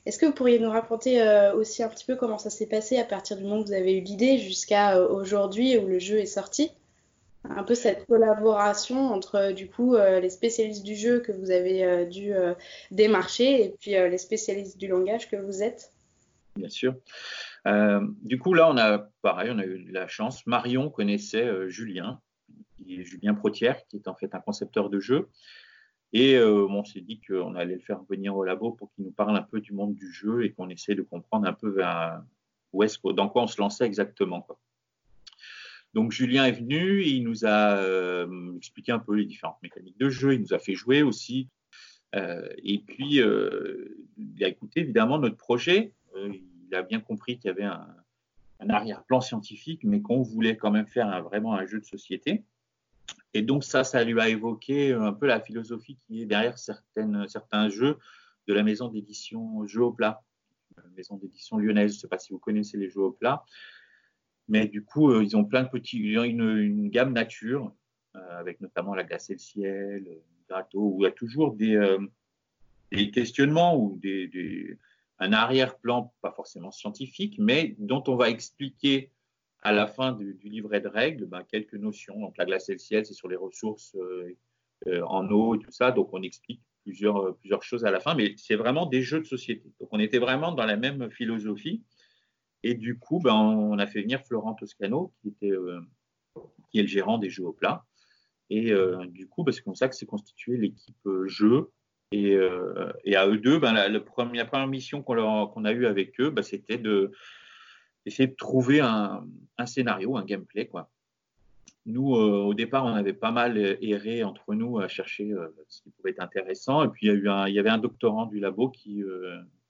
Est-ce 0.09 0.19
que 0.19 0.27
vous 0.27 0.33
pourriez 0.33 0.59
nous 0.59 0.71
raconter 0.71 1.23
euh, 1.23 1.55
aussi 1.55 1.83
un 1.83 1.89
petit 1.89 2.05
peu 2.05 2.17
comment 2.17 2.39
ça 2.39 2.51
s'est 2.51 2.67
passé 2.67 2.99
à 2.99 3.05
partir 3.05 3.37
du 3.37 3.45
moment 3.45 3.59
où 3.59 3.65
vous 3.65 3.73
avez 3.73 3.97
eu 3.97 4.01
l'idée 4.01 4.39
jusqu'à 4.39 5.01
aujourd'hui 5.01 5.77
où 5.79 5.87
le 5.87 5.99
jeu 5.99 6.19
est 6.19 6.27
sorti? 6.27 6.71
Un 7.45 7.63
peu 7.63 7.75
cette 7.75 8.07
collaboration 8.07 9.13
entre 9.13 9.53
du 9.53 9.71
coup 9.71 9.97
les 9.97 10.29
spécialistes 10.29 10.83
du 10.83 10.97
jeu 10.97 11.21
que 11.21 11.31
vous 11.31 11.51
avez 11.51 12.05
dû 12.07 12.33
démarcher 12.91 13.65
et 13.65 13.75
puis 13.79 13.93
les 13.93 14.19
spécialistes 14.19 14.77
du 14.77 14.89
langage 14.89 15.31
que 15.31 15.37
vous 15.37 15.63
êtes? 15.63 15.93
Bien 16.59 16.69
sûr. 16.69 16.97
Euh, 17.67 18.01
du 18.23 18.39
coup, 18.39 18.53
là, 18.53 18.69
on 18.69 18.77
a, 18.77 18.99
pareil, 19.23 19.51
on 19.53 19.59
a 19.59 19.65
eu 19.65 19.91
la 19.91 20.09
chance. 20.09 20.47
Marion 20.47 20.91
connaissait 20.91 21.45
euh, 21.45 21.69
Julien, 21.69 22.21
Julien 22.85 23.35
Protière, 23.35 23.87
qui 23.87 23.97
est 23.97 24.09
en 24.09 24.15
fait 24.15 24.35
un 24.35 24.41
concepteur 24.41 24.91
de 24.91 24.99
jeu. 24.99 25.29
Et 26.13 26.37
euh, 26.37 26.67
on 26.69 26.85
s'est 26.85 27.01
dit 27.01 27.21
qu'on 27.21 27.55
allait 27.55 27.75
le 27.75 27.81
faire 27.81 28.03
venir 28.09 28.37
au 28.37 28.45
labo 28.45 28.73
pour 28.73 28.91
qu'il 28.93 29.05
nous 29.05 29.11
parle 29.11 29.37
un 29.37 29.43
peu 29.43 29.61
du 29.61 29.73
monde 29.73 29.95
du 29.95 30.11
jeu 30.11 30.45
et 30.45 30.53
qu'on 30.53 30.69
essaie 30.69 30.95
de 30.95 31.03
comprendre 31.03 31.47
un 31.47 31.53
peu 31.53 31.83
où 32.73 32.83
est-ce, 32.83 32.99
dans 33.13 33.29
quoi 33.29 33.43
on 33.43 33.47
se 33.47 33.61
lançait 33.61 33.85
exactement. 33.85 34.47
Donc 35.95 36.13
Julien 36.13 36.47
est 36.47 36.53
venu, 36.53 37.05
il 37.05 37.25
nous 37.25 37.45
a 37.45 37.83
expliqué 38.57 38.93
un 38.93 38.99
peu 38.99 39.15
les 39.15 39.27
différentes 39.27 39.63
mécaniques 39.63 39.99
de 39.99 40.09
jeu, 40.09 40.35
il 40.35 40.41
nous 40.41 40.55
a 40.55 40.59
fait 40.59 40.75
jouer 40.75 41.03
aussi. 41.03 41.49
et 42.15 42.79
puis, 42.87 43.21
il 43.21 44.45
a 44.45 44.49
écouté 44.49 44.81
évidemment 44.81 45.19
notre 45.19 45.37
projet 45.37 45.93
il 46.71 46.75
a 46.77 46.83
bien 46.83 47.01
compris 47.01 47.39
qu'il 47.39 47.49
y 47.49 47.51
avait 47.51 47.65
un, 47.65 47.87
arrière-plan 48.69 49.21
scientifique, 49.21 49.85
mais 49.85 50.01
qu'on 50.03 50.23
voulait 50.23 50.57
quand 50.57 50.71
même 50.71 50.87
faire 50.87 51.23
vraiment 51.23 51.55
un 51.55 51.67
jeu 51.67 51.81
de 51.81 51.85
société. 51.85 52.43
Et 53.35 53.43
donc 53.43 53.65
ça, 53.65 53.85
ça 53.85 54.05
lui 54.05 54.19
a 54.21 54.29
évoqué 54.29 54.93
un 54.93 55.13
peu 55.13 55.27
la 55.27 55.41
philosophie 55.41 55.99
qui 56.07 56.23
est 56.23 56.27
derrière 56.27 56.59
certaines, 56.59 57.29
certains 57.29 57.69
jeux 57.69 57.99
de 58.47 58.55
la 58.55 58.63
maison 58.63 58.89
d'édition 58.89 59.67
Jeux 59.67 59.83
au 59.83 59.93
plat, 59.93 60.23
maison 60.97 61.17
d'édition 61.17 61.59
lyonnaise. 61.59 61.93
Je 61.93 61.97
ne 61.97 62.01
sais 62.01 62.09
pas 62.09 62.19
si 62.19 62.33
vous 62.33 62.39
connaissez 62.39 62.77
les 62.77 62.89
Jeux 62.89 63.03
au 63.03 63.13
plat, 63.13 63.45
mais 64.49 64.67
du 64.67 64.85
coup, 64.85 65.11
euh, 65.11 65.23
ils 65.23 65.37
ont 65.37 65.45
plein 65.45 65.63
de 65.63 65.69
petits, 65.69 65.99
ils 65.99 66.19
ont 66.19 66.25
une, 66.25 66.89
gamme 66.89 67.13
nature, 67.13 67.73
euh, 68.17 68.39
avec 68.39 68.61
notamment 68.61 68.95
la 68.95 69.05
glace 69.05 69.31
et 69.31 69.35
le 69.35 69.39
ciel, 69.39 70.05
le 70.05 70.23
gâteau, 70.49 70.95
où 70.95 71.03
il 71.03 71.05
y 71.05 71.09
a 71.09 71.13
toujours 71.13 71.55
des, 71.55 71.77
euh, 71.77 71.99
questionnements 73.13 73.77
ou 73.77 73.99
des 74.03 74.79
un 75.21 75.33
arrière-plan, 75.33 76.15
pas 76.23 76.31
forcément 76.31 76.71
scientifique, 76.71 77.37
mais 77.41 77.75
dont 77.79 78.05
on 78.07 78.15
va 78.15 78.31
expliquer 78.31 79.11
à 79.63 79.73
la 79.73 79.87
fin 79.87 80.13
du, 80.13 80.39
livret 80.45 80.81
de 80.81 80.89
règles 80.89 81.27
ben, 81.27 81.43
quelques 81.45 81.75
notions. 81.75 82.19
Donc 82.21 82.37
la 82.39 82.45
glace 82.45 82.69
et 82.69 82.73
le 82.73 82.79
ciel, 82.79 83.05
c'est 83.05 83.15
sur 83.15 83.29
les 83.29 83.37
ressources 83.37 83.95
euh, 83.97 84.37
euh, 84.87 85.03
en 85.07 85.29
eau 85.31 85.55
et 85.55 85.59
tout 85.59 85.71
ça. 85.71 85.91
Donc 85.91 86.11
on 86.13 86.23
explique 86.23 86.63
plusieurs, 86.85 87.17
euh, 87.19 87.33
plusieurs 87.33 87.63
choses 87.63 87.85
à 87.85 87.91
la 87.91 88.01
fin, 88.01 88.15
mais 88.15 88.35
c'est 88.37 88.57
vraiment 88.57 88.87
des 88.87 89.03
jeux 89.03 89.21
de 89.21 89.27
société. 89.27 89.73
Donc 89.81 89.89
on 89.93 89.99
était 89.99 90.19
vraiment 90.19 90.53
dans 90.53 90.67
la 90.67 90.77
même 90.77 91.11
philosophie. 91.11 91.83
Et 92.63 92.75
du 92.75 92.99
coup, 92.99 93.21
ben, 93.21 93.35
on 93.35 93.79
a 93.79 93.87
fait 93.87 94.03
venir 94.03 94.25
Florent 94.27 94.55
Toscano, 94.55 95.13
qui, 95.21 95.29
était, 95.29 95.57
qui 96.71 96.81
est 96.81 96.83
le 96.83 96.89
gérant 96.89 97.19
des 97.19 97.31
jeux 97.31 97.45
au 97.45 97.53
plat. 97.53 97.85
Et 98.51 98.73
du 99.11 99.29
coup, 99.29 99.45
ben, 99.45 99.53
c'est 99.53 99.63
comme 99.63 99.77
ça 99.77 99.89
que 99.89 99.95
s'est 99.95 100.07
constituée 100.07 100.57
l'équipe 100.57 101.09
jeu 101.27 101.71
euh, 102.15 102.93
et, 103.05 103.17
à 103.17 103.27
eux 103.27 103.39
deux, 103.39 103.61
la, 103.61 104.01
première, 104.01 104.67
mission 104.67 105.03
qu'on 105.03 105.65
a 105.65 105.73
eue 105.73 105.87
avec 105.87 106.19
eux, 106.21 106.35
c'était 106.43 106.79
d'essayer 108.09 108.27
de 108.27 108.35
trouver 108.35 108.81
un, 108.81 109.25
scénario, 109.67 110.17
un 110.17 110.25
gameplay. 110.25 110.67
Quoi. 110.67 110.89
Nous, 111.85 112.17
euh, 112.17 112.43
au 112.43 112.55
départ, 112.55 112.85
on 112.85 112.95
avait 112.95 113.13
pas 113.13 113.31
mal 113.31 113.59
erré 113.83 114.25
entre 114.25 114.55
nous 114.55 114.79
à 114.79 114.89
chercher 114.89 115.33
euh, 115.33 115.49
ce 115.69 115.83
qui 115.83 115.91
pouvait 115.91 116.11
être 116.11 116.23
intéressant. 116.23 116.85
Et 116.85 116.89
puis, 116.89 117.09
il 117.09 117.23
y, 117.23 117.59
avait 117.59 117.71
un 117.71 117.79
doctorant 117.79 118.27
du 118.27 118.41
labo 118.41 118.71
qui, 118.71 119.03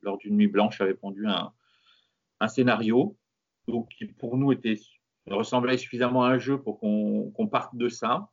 lors 0.02 0.18
d'une 0.18 0.36
nuit 0.36 0.46
blanche, 0.46 0.80
avait 0.80 0.94
pondu 0.94 1.26
un, 1.26 2.48
scénario 2.48 3.16
qui, 3.90 4.06
pour 4.06 4.36
nous, 4.36 4.54
ressemblait 5.26 5.76
suffisamment 5.76 6.24
à 6.24 6.30
un 6.30 6.38
jeu 6.38 6.58
pour 6.58 6.78
qu'on 6.78 7.48
parte 7.50 7.74
de 7.74 7.88
ça. 7.88 8.28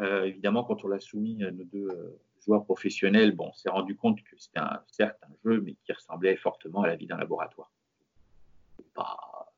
évidemment, 0.00 0.64
quand 0.64 0.84
on 0.84 0.88
l'a 0.88 1.00
soumis 1.00 1.42
à 1.44 1.50
nos 1.50 1.64
deux 1.64 1.88
joueur 2.44 2.64
professionnel, 2.64 3.32
bon, 3.32 3.52
s'est 3.54 3.70
rendu 3.70 3.96
compte 3.96 4.22
que 4.22 4.36
c'était 4.36 4.60
certes 4.88 5.18
un 5.22 5.34
jeu, 5.44 5.60
mais 5.62 5.74
qui 5.84 5.92
ressemblait 5.92 6.36
fortement 6.36 6.82
à 6.82 6.88
la 6.88 6.96
vie 6.96 7.06
d'un 7.06 7.16
laboratoire. 7.16 7.70
Pas, 8.94 9.52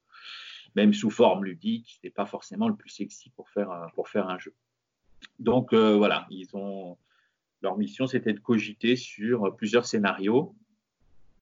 même 0.74 0.92
sous 0.94 1.10
forme 1.10 1.44
ludique, 1.44 1.92
c'était 1.94 2.14
pas 2.14 2.26
forcément 2.26 2.68
le 2.68 2.76
plus 2.76 2.90
sexy 2.90 3.30
pour 3.30 3.48
faire 3.50 3.70
un, 3.70 3.88
pour 3.94 4.08
faire 4.08 4.28
un 4.28 4.38
jeu. 4.38 4.54
Donc 5.38 5.72
euh, 5.72 5.96
voilà, 5.96 6.26
ils 6.30 6.54
ont 6.54 6.98
leur 7.62 7.76
mission, 7.76 8.06
c'était 8.06 8.32
de 8.32 8.40
cogiter 8.40 8.96
sur 8.96 9.56
plusieurs 9.56 9.86
scénarios 9.86 10.54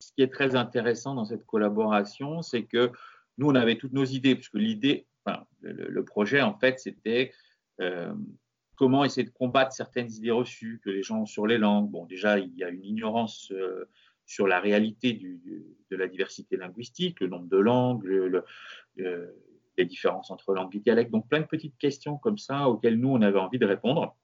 ce 0.05 0.13
qui 0.13 0.23
est 0.23 0.33
très 0.33 0.55
intéressant 0.55 1.15
dans 1.15 1.25
cette 1.25 1.45
collaboration, 1.47 2.43
c'est 2.43 2.65
que 2.65 2.93
nous, 3.39 3.49
on 3.49 3.55
avait 3.55 3.77
toutes 3.77 3.93
nos 3.93 4.05
idées, 4.05 4.35
puisque 4.35 4.55
l'idée, 4.55 5.07
le, 5.63 6.05
projet, 6.05 6.41
en 6.43 6.55
fait, 6.55 6.79
c'était 6.79 7.33
euh, 7.81 8.15
comment 8.77 9.05
essayer 9.05 9.27
de 9.27 9.33
combattre 9.33 9.73
certaines 9.73 10.13
idées 10.13 10.31
reçues 10.31 10.81
que 10.85 10.91
les 10.91 11.03
gens 11.03 11.23
ont 11.23 11.27
sur 11.27 11.47
les 11.47 11.59
langues. 11.59 11.91
Bon, 11.91 12.05
déjà, 12.05 12.39
il 12.39 12.55
y 12.55 12.65
a 12.65 12.69
une 12.69 12.85
ignorance 12.85 13.51
euh, 13.53 13.89
sur 14.27 14.47
la 14.47 14.61
réalité 14.61 15.13
du, 15.13 15.41
de 15.91 15.97
la 15.97 16.09
diversité 16.09 16.57
linguistique, 16.57 17.21
le 17.21 17.29
nombre 17.29 17.49
de 17.49 17.59
langues, 17.59 18.05
le, 18.05 18.45
les 19.77 19.85
différences 19.85 20.31
entre 20.31 20.55
langues 20.55 20.75
et 20.77 20.81
dialectes. 20.81 21.11
Donc, 21.11 21.29
plein 21.29 21.41
de 21.41 21.47
petites 21.47 21.77
questions 21.79 22.17
comme 22.17 22.39
ça 22.39 22.69
auxquelles 22.69 22.99
nous, 22.99 23.11
on 23.11 23.23
avait 23.23 23.39
envie 23.39 23.59
de 23.59 23.67
répondre. 23.67 24.17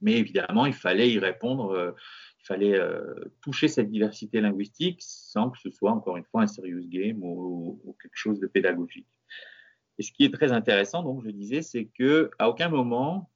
Mais 0.00 0.14
évidemment, 0.14 0.66
il 0.66 0.72
fallait 0.72 1.10
y 1.10 1.18
répondre, 1.18 1.70
euh, 1.70 1.92
il 2.40 2.46
fallait 2.46 2.78
euh, 2.78 3.14
toucher 3.40 3.68
cette 3.68 3.90
diversité 3.90 4.40
linguistique 4.40 4.98
sans 5.00 5.50
que 5.50 5.58
ce 5.58 5.70
soit, 5.70 5.92
encore 5.92 6.16
une 6.16 6.24
fois, 6.24 6.42
un 6.42 6.46
serious 6.46 6.86
game 6.88 7.22
ou, 7.22 7.96
quelque 8.00 8.16
chose 8.16 8.40
de 8.40 8.46
pédagogique. 8.46 9.06
Et 9.98 10.02
ce 10.02 10.10
qui 10.10 10.24
est 10.24 10.32
très 10.32 10.52
intéressant, 10.52 11.02
donc, 11.02 11.22
je 11.24 11.30
disais, 11.30 11.62
c'est 11.62 11.86
qu'à 11.86 12.48
aucun 12.48 12.68
moment, 12.68 13.30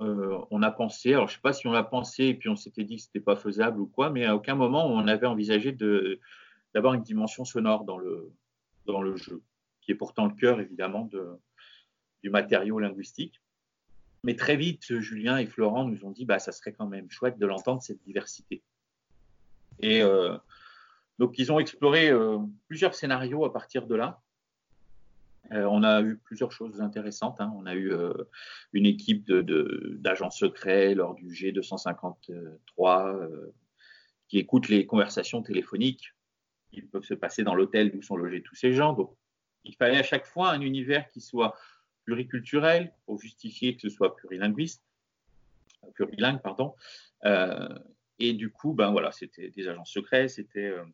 euh, 0.00 0.38
on 0.50 0.62
a 0.62 0.70
pensé, 0.70 1.12
alors 1.12 1.28
je 1.28 1.32
ne 1.32 1.36
sais 1.36 1.42
pas 1.42 1.52
si 1.52 1.66
on 1.66 1.72
l'a 1.72 1.84
pensé 1.84 2.24
et 2.24 2.34
puis 2.34 2.48
on 2.48 2.56
s'était 2.56 2.84
dit 2.84 2.96
que 2.96 3.02
ce 3.02 3.08
n'était 3.08 3.24
pas 3.24 3.36
faisable 3.36 3.80
ou 3.80 3.86
quoi, 3.86 4.10
mais 4.10 4.24
à 4.24 4.34
aucun 4.34 4.54
moment 4.54 4.86
on 4.86 5.06
avait 5.06 5.26
envisagé 5.26 5.72
d'avoir 6.74 6.94
une 6.94 7.02
dimension 7.02 7.44
sonore 7.44 7.84
dans 7.84 7.98
le, 7.98 8.32
dans 8.86 9.02
le 9.02 9.16
jeu, 9.16 9.42
qui 9.80 9.92
est 9.92 9.96
pourtant 9.96 10.26
le 10.26 10.34
cœur 10.34 10.60
évidemment 10.60 11.04
de, 11.04 11.38
du 12.22 12.30
matériau 12.30 12.78
linguistique. 12.78 13.40
Mais 14.22 14.36
très 14.36 14.56
vite, 14.56 14.98
Julien 15.00 15.38
et 15.38 15.46
Florent 15.46 15.84
nous 15.84 16.04
ont 16.04 16.10
dit, 16.10 16.24
bah, 16.24 16.38
ça 16.38 16.52
serait 16.52 16.72
quand 16.72 16.86
même 16.86 17.10
chouette 17.10 17.38
de 17.38 17.46
l'entendre, 17.46 17.82
cette 17.82 18.02
diversité. 18.02 18.62
Et 19.80 20.02
euh, 20.02 20.36
donc, 21.18 21.38
ils 21.38 21.50
ont 21.50 21.58
exploré 21.58 22.10
euh, 22.10 22.38
plusieurs 22.68 22.94
scénarios 22.94 23.44
à 23.44 23.52
partir 23.52 23.86
de 23.86 23.94
là. 23.94 24.20
Euh, 25.52 25.64
on 25.64 25.82
a 25.82 26.02
eu 26.02 26.16
plusieurs 26.16 26.52
choses 26.52 26.80
intéressantes. 26.80 27.40
Hein. 27.40 27.52
On 27.56 27.66
a 27.66 27.74
eu 27.74 27.92
une 28.72 28.86
équipe 28.86 29.30
d'agents 29.30 30.30
secrets 30.30 30.94
lors 30.94 31.14
du 31.14 31.28
G253 31.28 32.14
qui 34.28 34.38
écoute 34.38 34.68
les 34.68 34.86
conversations 34.86 35.42
téléphoniques 35.42 36.14
qui 36.70 36.82
peuvent 36.82 37.04
se 37.04 37.14
passer 37.14 37.42
dans 37.42 37.54
l'hôtel 37.54 37.94
où 37.96 38.02
sont 38.02 38.16
logés 38.16 38.42
tous 38.42 38.54
ces 38.54 38.72
gens. 38.72 38.92
Donc, 38.92 39.16
il 39.64 39.74
fallait 39.74 39.98
à 39.98 40.02
chaque 40.02 40.26
fois 40.26 40.50
un 40.50 40.60
univers 40.60 41.08
qui 41.08 41.20
soit 41.20 41.56
pluriculturel 42.04 42.92
pour 43.04 43.20
justifier 43.20 43.74
que 43.74 43.82
ce 43.82 43.88
soit 43.88 44.16
plurilinguiste, 44.16 44.82
plurilingue, 45.94 46.40
pardon. 46.42 46.74
Euh, 47.24 47.68
et 48.18 48.32
du 48.32 48.50
coup, 48.50 48.72
ben 48.72 48.90
voilà, 48.90 49.12
c'était 49.12 49.50
des 49.50 49.68
agents 49.68 49.84
secrets, 49.84 50.28
c'était 50.28 50.66
euh, 50.66 50.84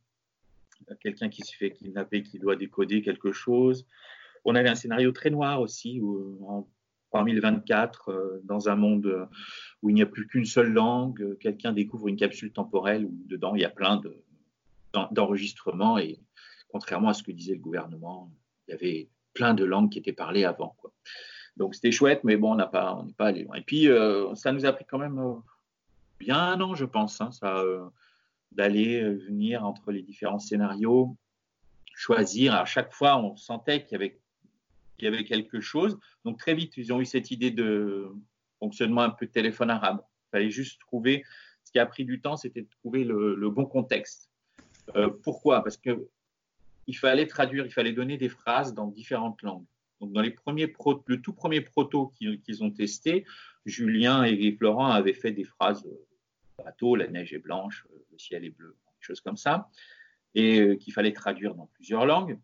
quelqu'un 1.01 1.29
qui 1.29 1.43
se 1.43 1.55
fait 1.57 1.73
kidnapper, 1.73 2.23
qui 2.23 2.39
doit 2.39 2.57
décoder 2.57 3.03
quelque 3.03 3.33
chose. 3.33 3.87
On 4.47 4.55
avait 4.55 4.69
un 4.69 4.75
scénario 4.75 5.13
très 5.13 5.31
noir 5.31 5.61
aussi, 5.61 6.01
où, 6.01 6.39
en 6.49 6.69
3024, 7.11 8.11
euh, 8.11 8.41
dans 8.45 8.69
un 8.69 8.77
monde 8.77 9.29
où 9.83 9.91
il 9.91 9.95
n'y 9.95 10.03
a 10.03 10.07
plus 10.07 10.27
qu'une 10.27 10.45
seule 10.45 10.73
langue, 10.73 11.37
quelqu'un 11.39 11.73
découvre 11.73 12.09
une 12.09 12.17
capsule 12.17 12.53
temporelle 12.53 13.05
où 13.05 13.15
dedans 13.27 13.55
il 13.55 13.61
y 13.61 13.65
a 13.65 13.71
plein 13.71 14.01
d'enregistrements 15.13 15.99
et 15.99 16.19
contrairement 16.69 17.11
à 17.11 17.15
ce 17.15 17.23
que 17.23 17.33
disait 17.33 17.55
le 17.55 17.61
gouvernement, 17.61 18.31
il 18.67 18.73
y 18.73 18.75
avait 18.75 19.09
plein 19.35 19.55
de 19.55 19.65
langues 19.65 19.91
qui 19.91 19.99
étaient 19.99 20.13
parlées 20.13 20.45
avant. 20.45 20.77
Donc 21.57 21.75
c'était 21.75 21.93
chouette, 21.93 22.23
mais 22.25 22.37
bon, 22.37 22.53
on 22.53 22.57
n'est 22.57 23.13
pas 23.13 23.27
allé 23.27 23.45
loin. 23.45 23.57
Et 23.57 23.63
puis 23.63 23.89
euh, 23.89 24.35
ça 24.35 24.53
nous 24.53 24.67
a 24.67 24.73
pris 24.73 24.85
quand 24.85 24.99
même 24.99 25.19
euh, 25.19 25.35
bien 26.19 26.39
un 26.39 26.61
an, 26.61 26.75
je 26.75 26.85
pense, 26.85 27.21
hein, 27.21 27.31
euh, 27.43 27.89
d'aller 28.53 29.03
venir 29.03 29.65
entre 29.65 29.93
les 29.93 30.03
différents 30.03 30.39
scénarios, 30.39 31.17
choisir. 31.95 32.55
À 32.55 32.65
chaque 32.65 32.93
fois, 32.93 33.19
on 33.19 33.37
sentait 33.37 33.85
qu'il 33.85 33.93
y 33.93 33.95
avait, 33.97 34.21
qu'il 34.97 35.07
y 35.07 35.09
avait 35.09 35.25
quelque 35.25 35.61
chose. 35.61 35.99
Donc 36.25 36.39
très 36.39 36.55
vite, 36.55 36.77
ils 36.77 36.93
ont 36.93 37.01
eu 37.01 37.07
cette 37.07 37.31
idée 37.31 37.51
de 37.51 38.09
fonctionnement 38.59 39.03
un 39.03 39.11
peu 39.11 39.27
téléphone 39.27 39.71
arabe. 39.71 40.01
Il 40.03 40.31
fallait 40.31 40.51
juste 40.51 40.81
trouver. 40.81 41.25
Ce 41.65 41.73
qui 41.73 41.79
a 41.79 41.87
pris 41.87 42.05
du 42.05 42.21
temps, 42.21 42.37
c'était 42.37 42.63
de 42.63 42.69
trouver 42.69 43.05
le, 43.05 43.51
bon 43.51 43.67
contexte. 43.67 44.31
pourquoi? 45.23 45.63
Parce 45.63 45.77
que 45.77 46.09
il 46.87 46.97
fallait 46.97 47.27
traduire, 47.27 47.67
il 47.67 47.73
fallait 47.73 47.93
donner 47.93 48.17
des 48.17 48.29
phrases 48.29 48.75
dans 48.75 48.87
différentes 48.87 49.43
langues. 49.43 49.67
Donc, 50.01 50.13
dans 50.13 50.21
les 50.21 50.31
premiers 50.31 50.73
le 51.07 51.21
tout 51.21 51.33
premier 51.33 51.61
proto 51.61 52.13
qu'ils 52.19 52.65
ont 52.65 52.71
testé, 52.71 53.25
Julien 53.65 54.25
et 54.25 54.53
Florent 54.53 54.91
avaient 54.91 55.15
fait 55.15 55.33
des 55.33 55.45
phrases 55.45 55.85
euh, 55.87 56.63
bateau, 56.63 56.97
la 56.97 57.09
neige 57.09 57.33
est 57.33 57.39
blanche, 57.39 57.87
euh, 57.91 57.99
le 58.13 58.19
ciel 58.19 58.45
est 58.45 58.51
bleu, 58.51 58.77
des 58.87 59.05
choses 59.05 59.21
comme 59.21 59.37
ça, 59.37 59.69
et 60.35 60.61
euh, 60.61 60.77
qu'il 60.77 60.93
fallait 60.93 61.13
traduire 61.13 61.55
dans 61.55 61.67
plusieurs 61.67 62.05
langues. 62.05 62.39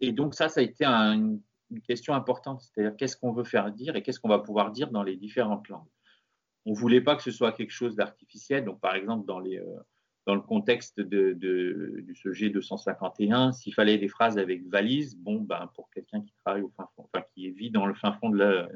Et 0.00 0.12
donc, 0.12 0.34
ça, 0.34 0.48
ça 0.48 0.60
a 0.60 0.62
été 0.62 0.84
une 0.84 1.40
question 1.80 2.14
importante, 2.14 2.62
c'est-à-dire 2.62 2.96
qu'est-ce 2.96 3.16
qu'on 3.16 3.32
veut 3.32 3.44
faire 3.44 3.70
dire 3.72 3.96
et 3.96 4.02
qu'est-ce 4.02 4.20
qu'on 4.20 4.28
va 4.28 4.38
pouvoir 4.38 4.70
dire 4.70 4.90
dans 4.90 5.02
les 5.02 5.16
différentes 5.16 5.68
langues. 5.68 5.88
On 6.64 6.72
ne 6.72 6.76
voulait 6.76 7.00
pas 7.00 7.16
que 7.16 7.22
ce 7.22 7.30
soit 7.30 7.52
quelque 7.52 7.72
chose 7.72 7.96
d'artificiel. 7.96 8.64
Donc, 8.64 8.80
par 8.80 8.94
exemple, 8.94 9.26
dans 9.26 9.40
dans 10.26 10.34
le 10.34 10.40
contexte 10.40 11.00
de, 11.00 12.04
ce 12.14 12.28
G251, 12.28 13.52
s'il 13.52 13.74
fallait 13.74 13.98
des 13.98 14.08
phrases 14.08 14.38
avec 14.38 14.66
valise, 14.68 15.16
bon, 15.16 15.40
ben, 15.40 15.68
pour 15.74 15.90
quelqu'un 15.90 16.20
qui 16.20 16.32
travaille 16.44 16.62
au 16.62 16.72
fin 16.76 16.88
fond, 16.94 17.08
qui 17.34 17.50
vit 17.50 17.70
dans 17.70 17.86
le 17.86 17.94
fin 17.94 18.12
fond 18.12 18.30
de 18.30 18.68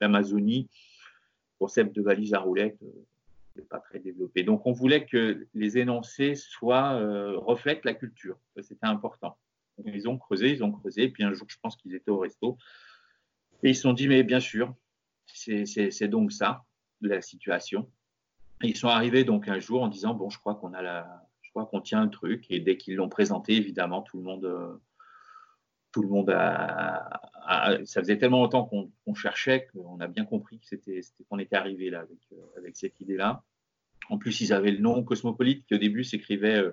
l'Amazonie, 0.00 0.70
le 0.72 1.66
concept 1.66 1.94
de 1.94 2.02
valise 2.02 2.32
à 2.32 2.38
roulettes 2.38 2.80
n'est 2.80 3.62
euh, 3.62 3.66
pas 3.68 3.80
très 3.80 3.98
développé. 3.98 4.44
Donc, 4.44 4.66
on 4.66 4.72
voulait 4.72 5.04
que 5.04 5.46
les 5.52 5.76
énoncés 5.76 6.34
soient, 6.34 6.94
euh, 6.94 7.36
reflètent 7.36 7.84
la 7.84 7.94
culture. 7.94 8.38
C'était 8.62 8.86
important. 8.86 9.36
Ils 9.84 10.08
ont 10.08 10.18
creusé, 10.18 10.50
ils 10.50 10.62
ont 10.62 10.72
creusé. 10.72 11.04
Et 11.04 11.08
puis 11.08 11.24
un 11.24 11.32
jour, 11.32 11.46
je 11.48 11.56
pense 11.62 11.76
qu'ils 11.76 11.94
étaient 11.94 12.10
au 12.10 12.18
resto. 12.18 12.58
Et 13.62 13.70
ils 13.70 13.76
se 13.76 13.82
sont 13.82 13.92
dit, 13.92 14.08
mais 14.08 14.22
bien 14.22 14.40
sûr, 14.40 14.74
c'est 15.26 16.08
donc 16.08 16.32
ça, 16.32 16.64
la 17.00 17.22
situation 17.22 17.90
ils 18.62 18.76
sont 18.76 18.88
arrivés 18.88 19.24
donc 19.24 19.48
un 19.48 19.58
jour 19.58 19.82
en 19.82 19.88
disant 19.88 20.14
bon, 20.14 20.30
je 20.30 20.38
crois 20.38 20.54
qu'on 20.54 20.72
a 20.72 20.82
la, 20.82 21.26
je 21.42 21.50
crois 21.50 21.66
qu'on 21.66 21.80
tient 21.80 22.04
le 22.04 22.10
truc. 22.10 22.46
Et 22.50 22.60
dès 22.60 22.76
qu'ils 22.76 22.96
l'ont 22.96 23.08
présenté, 23.08 23.54
évidemment, 23.54 24.02
tout 24.02 24.16
le 24.18 24.22
monde, 24.22 24.44
euh, 24.44 24.74
tout 25.92 26.02
le 26.02 26.08
monde 26.08 26.30
a, 26.30 27.20
ça 27.84 28.00
faisait 28.00 28.18
tellement 28.18 28.42
longtemps 28.42 28.64
qu'on 28.64 29.14
cherchait 29.14 29.68
qu'on 29.72 30.00
a 30.00 30.08
bien 30.08 30.24
compris 30.24 30.58
que 30.58 30.66
c'était, 30.66 31.00
qu'on 31.28 31.38
était 31.38 31.56
arrivé 31.56 31.90
là 31.90 32.00
avec, 32.00 32.18
euh, 32.32 32.58
avec 32.58 32.76
cette 32.76 33.00
idée-là. 33.00 33.42
En 34.10 34.18
plus, 34.18 34.40
ils 34.40 34.52
avaient 34.52 34.72
le 34.72 34.80
nom 34.80 35.02
Cosmopolite 35.02 35.64
qui 35.66 35.74
au 35.74 35.78
début 35.78 36.04
s'écrivait 36.04 36.58
euh, 36.58 36.72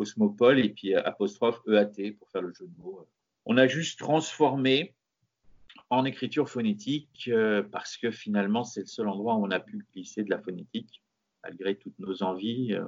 Cosmopole 0.00 0.60
et 0.60 0.70
puis 0.70 0.94
apostrophe 0.94 1.60
EAT 1.68 2.12
pour 2.18 2.30
faire 2.30 2.40
le 2.40 2.54
jeu 2.54 2.66
de 2.66 2.82
mots. 2.82 3.06
On 3.44 3.58
a 3.58 3.66
juste 3.66 3.98
transformé 3.98 4.94
en 5.90 6.06
écriture 6.06 6.48
phonétique 6.48 7.28
euh, 7.28 7.62
parce 7.62 7.98
que 7.98 8.10
finalement, 8.10 8.64
c'est 8.64 8.80
le 8.80 8.86
seul 8.86 9.08
endroit 9.08 9.34
où 9.34 9.44
on 9.44 9.50
a 9.50 9.60
pu 9.60 9.84
glisser 9.92 10.22
de 10.22 10.30
la 10.30 10.38
phonétique, 10.38 11.02
malgré 11.42 11.76
toutes 11.76 11.98
nos 11.98 12.22
envies. 12.22 12.72
Euh, 12.72 12.86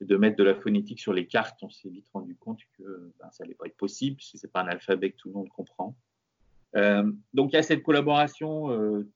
de 0.00 0.16
mettre 0.16 0.36
de 0.36 0.42
la 0.42 0.56
phonétique 0.56 0.98
sur 0.98 1.12
les 1.12 1.28
cartes, 1.28 1.62
on 1.62 1.70
s'est 1.70 1.88
vite 1.88 2.08
rendu 2.12 2.34
compte 2.34 2.58
que 2.76 3.12
ben, 3.20 3.30
ça 3.30 3.44
n'allait 3.44 3.54
pas 3.54 3.66
être 3.66 3.76
possible, 3.76 4.20
si 4.20 4.36
ce 4.36 4.44
n'est 4.44 4.50
pas 4.50 4.62
un 4.62 4.66
alphabet 4.66 5.12
que 5.12 5.16
tout 5.16 5.28
le 5.28 5.34
monde 5.34 5.48
comprend. 5.50 5.96
Euh, 6.74 7.10
donc 7.32 7.52
il 7.52 7.54
y 7.54 7.58
a 7.58 7.62
cette 7.62 7.84
collaboration 7.84 8.72
euh, 8.72 9.08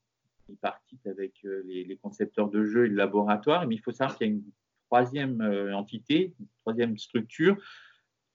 tripartite 0.44 1.04
avec 1.08 1.34
les, 1.42 1.82
les, 1.82 1.96
concepteurs 1.96 2.48
de 2.48 2.64
jeux 2.64 2.86
et 2.86 2.88
le 2.88 2.94
laboratoire, 2.94 3.66
mais 3.66 3.74
il 3.74 3.80
faut 3.80 3.90
savoir 3.90 4.16
qu'il 4.16 4.28
y 4.28 4.30
a 4.30 4.32
une 4.34 4.44
troisième 4.88 5.40
entité, 5.74 6.34
une 6.40 6.46
troisième 6.62 6.98
structure 6.98 7.56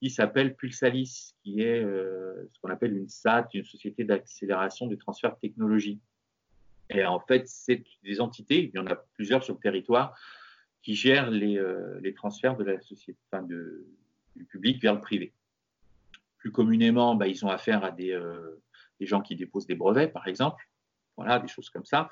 qui 0.04 0.10
s'appelle 0.10 0.54
Pulsalis, 0.58 1.34
qui 1.42 1.62
est 1.62 1.82
euh, 1.82 2.50
ce 2.52 2.60
qu'on 2.60 2.70
appelle 2.70 2.98
une 2.98 3.08
SAT, 3.08 3.48
une 3.54 3.64
société 3.64 4.04
d'accélération 4.04 4.86
du 4.86 4.98
transfert 4.98 5.34
de 5.34 5.40
technologie. 5.40 6.02
Et 6.90 7.06
en 7.06 7.22
fait, 7.22 7.48
c'est 7.48 7.86
des 8.04 8.20
entités, 8.20 8.66
il 8.66 8.72
y 8.78 8.80
en 8.80 8.88
a 8.88 8.98
plusieurs 8.98 9.46
sur 9.46 9.54
le 9.54 9.62
territoire, 9.62 10.14
qui 10.82 10.94
gèrent 10.94 11.32
les, 11.32 11.58
euh, 11.58 12.02
transferts 12.18 12.58
de 12.58 12.66
la 12.66 12.82
société, 12.82 13.18
du 14.36 14.44
public 14.44 14.82
vers 14.82 14.94
le 14.94 15.00
privé. 15.00 15.32
Plus 16.38 16.52
communément, 16.52 17.16
bah, 17.16 17.30
ils 17.30 17.46
ont 17.46 17.50
affaire 17.50 17.86
à 17.86 17.92
des, 17.92 18.12
euh, 18.12 18.62
gens 19.00 19.22
qui 19.22 19.38
déposent 19.38 19.68
des 19.68 19.76
brevets, 19.76 20.12
par 20.12 20.28
exemple, 20.28 20.70
voilà, 21.16 21.40
des 21.40 21.48
choses 21.48 21.70
comme 21.70 21.86
ça. 21.86 22.10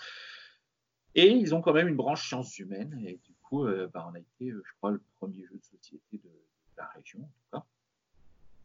Et 1.13 1.27
ils 1.27 1.53
ont 1.53 1.59
quand 1.59 1.73
même 1.73 1.89
une 1.89 1.97
branche 1.97 2.25
sciences 2.25 2.57
humaines. 2.57 3.17
Coup, 3.51 3.65
bah, 3.93 4.07
on 4.09 4.15
a 4.15 4.19
été, 4.19 4.51
je 4.51 4.73
crois, 4.77 4.91
le 4.91 5.01
premier 5.19 5.45
jeu 5.45 5.55
de 5.55 5.63
société 5.63 6.17
de, 6.17 6.29
la 6.77 6.87
région, 6.95 7.19
en 7.19 7.27
tout 7.27 7.51
cas. 7.51 7.65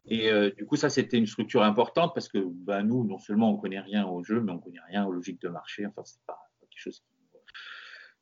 Et 0.08 0.30
euh, 0.30 0.50
du 0.50 0.64
coup, 0.64 0.76
ça, 0.76 0.88
c'était 0.88 1.18
une 1.18 1.26
structure 1.26 1.62
importante 1.62 2.14
parce 2.14 2.28
que 2.28 2.38
bah, 2.38 2.82
nous, 2.82 3.04
non 3.04 3.18
seulement 3.18 3.50
on 3.50 3.56
connaît 3.56 3.80
rien 3.80 4.06
au 4.06 4.22
jeu, 4.22 4.40
mais 4.40 4.52
on 4.52 4.58
connaît 4.58 4.80
rien 4.86 5.04
aux 5.04 5.12
logiques 5.12 5.40
de 5.42 5.48
marché. 5.48 5.84
Enfin, 5.84 6.02
c'est 6.04 6.22
pas, 6.26 6.38
pas 6.60 6.66
quelque 6.70 6.80
chose 6.80 7.02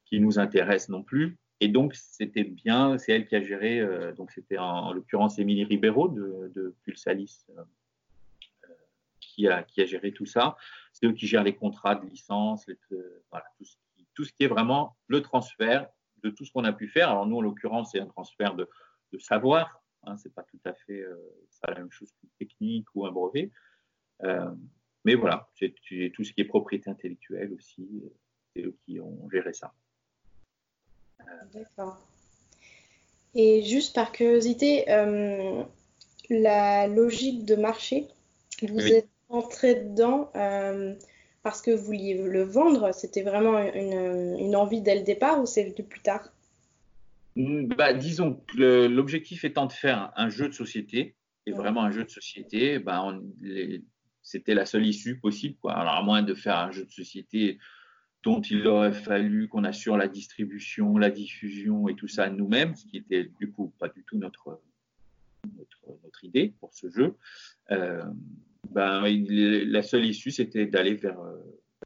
qui, 0.07 0.21
nous 0.21 0.39
intéresse 0.39 0.89
non 0.89 1.03
plus. 1.03 1.37
Et 1.61 1.69
donc, 1.69 1.95
c'était 1.95 2.45
bien, 2.45 2.99
c'est 2.99 3.13
elle 3.13 3.27
qui 3.27 3.37
a 3.37 3.43
géré, 3.43 3.81
euh, 3.81 4.13
donc 4.13 4.31
c'était 4.31 4.59
en, 4.59 4.93
l'occurrence 4.93 5.39
Émilie 5.39 5.65
Ribeiro 5.65 6.09
de, 6.09 6.75
Pulsalis 6.83 7.45
euh, 7.51 7.63
qui, 9.21 9.49
a, 9.49 9.67
géré 9.77 10.13
tout 10.13 10.27
ça. 10.27 10.57
C'est 10.93 11.07
eux 11.07 11.13
qui 11.13 11.27
gèrent 11.27 11.45
les 11.45 11.57
contrats 11.57 11.97
de 11.97 12.07
licence, 12.07 12.67
tout 14.15 14.25
ce 14.25 14.33
qui 14.33 14.45
est 14.45 14.49
vraiment 14.49 14.97
le 15.09 15.21
transfert 15.21 15.89
de 16.25 16.31
tout 16.31 16.45
ce 16.45 16.53
qu'on 16.53 16.65
a 16.65 16.73
pu 16.73 16.89
faire. 16.89 17.11
Alors 17.11 17.27
nous, 17.27 17.37
en 17.37 17.41
l'occurrence, 17.43 17.93
c'est 17.93 18.01
un 18.01 18.07
transfert 18.07 18.55
de 18.55 18.69
savoir. 19.19 19.85
Hein, 20.07 20.17
c'est 20.17 20.35
pas 20.35 20.43
tout 20.43 20.61
à 20.65 20.75
fait 20.75 21.01
euh, 21.01 21.17
la 21.67 21.75
même 21.75 21.91
chose 21.91 22.13
qu'une 22.13 22.31
technique 22.39 22.87
ou 22.95 23.07
un 23.07 23.13
brevet. 23.13 23.51
Euh, 24.23 24.51
mais 25.05 25.15
voilà, 25.15 25.49
c'est 25.55 25.75
tout 26.13 26.25
ce 26.25 26.33
qui 26.33 26.41
est 26.41 26.47
propriété 26.47 26.91
intellectuelle 26.91 27.53
aussi, 27.53 27.87
c'est 28.55 28.63
eux 28.63 28.77
qui 28.85 29.01
ont 29.01 29.29
géré 29.31 29.53
ça. 29.53 29.73
D'accord. 31.53 31.99
Et 33.35 33.63
juste 33.63 33.95
par 33.95 34.13
curiosité, 34.13 34.85
la 36.31 36.87
logique 36.87 37.45
de 37.45 37.57
marché, 37.57 38.09
vous 38.63 38.87
êtes 38.87 39.09
entré 39.29 39.75
dedans 39.75 40.33
parce 41.45 41.61
que 41.61 41.71
vous 41.71 41.85
vouliez 41.85 42.15
le 42.15 42.43
vendre 42.43 42.93
C'était 42.93 43.23
vraiment 43.23 43.59
une, 43.59 44.57
envie 44.57 44.81
dès 44.81 44.97
le 44.97 45.05
départ 45.05 45.41
ou 45.41 45.47
c'est 45.47 45.65
venu 45.65 45.87
plus 45.87 46.01
tard? 46.01 46.33
Mmh, 47.37 47.67
bah, 47.67 47.93
Disons 47.93 48.43
que 48.49 48.87
l'objectif 48.87 49.45
étant 49.45 49.67
de 49.67 49.73
faire 49.73 50.13
un 50.17 50.31
jeu 50.31 50.49
de 50.49 50.55
société, 50.55 51.15
et 51.47 51.53
vraiment 51.53 51.85
un 51.85 51.91
jeu 51.91 52.05
de 52.05 52.11
société, 52.11 52.79
bah, 52.79 53.07
c'était 54.23 54.55
la 54.55 54.65
seule 54.65 54.87
issue 54.87 55.19
possible. 55.21 55.57
Quoi. 55.61 55.75
Alors, 55.75 55.95
à 55.95 56.03
moins 56.03 56.23
de 56.23 56.35
faire 56.35 56.57
un 56.59 56.71
jeu 56.71 56.87
de 56.87 56.91
société 56.91 57.59
dont 58.23 58.41
il 58.41 58.67
aurait 58.67 58.95
fallu 58.95 59.49
qu'on 59.49 59.65
assure 59.65 59.99
la 59.99 60.09
distribution, 60.09 60.97
la 60.97 61.11
diffusion 61.11 61.89
et 61.89 61.95
tout 61.95 62.09
ça 62.09 62.31
nous-mêmes, 62.31 62.75
ce 62.75 62.87
qui 62.87 62.97
était 62.97 63.25
du 63.39 63.53
coup 63.53 63.75
pas 63.79 63.89
du 63.89 64.03
tout 64.05 64.17
notre, 64.17 64.63
notre, 66.03 66.25
idée 66.25 66.55
pour 66.59 66.73
ce 66.73 66.89
jeu. 66.89 67.19
Euh, 67.71 68.03
ben, 68.71 69.03
la 69.07 69.83
seule 69.83 70.05
issue, 70.05 70.31
c'était 70.31 70.67
d'aller 70.67 70.95
vers, 70.95 71.21
euh, 71.21 71.37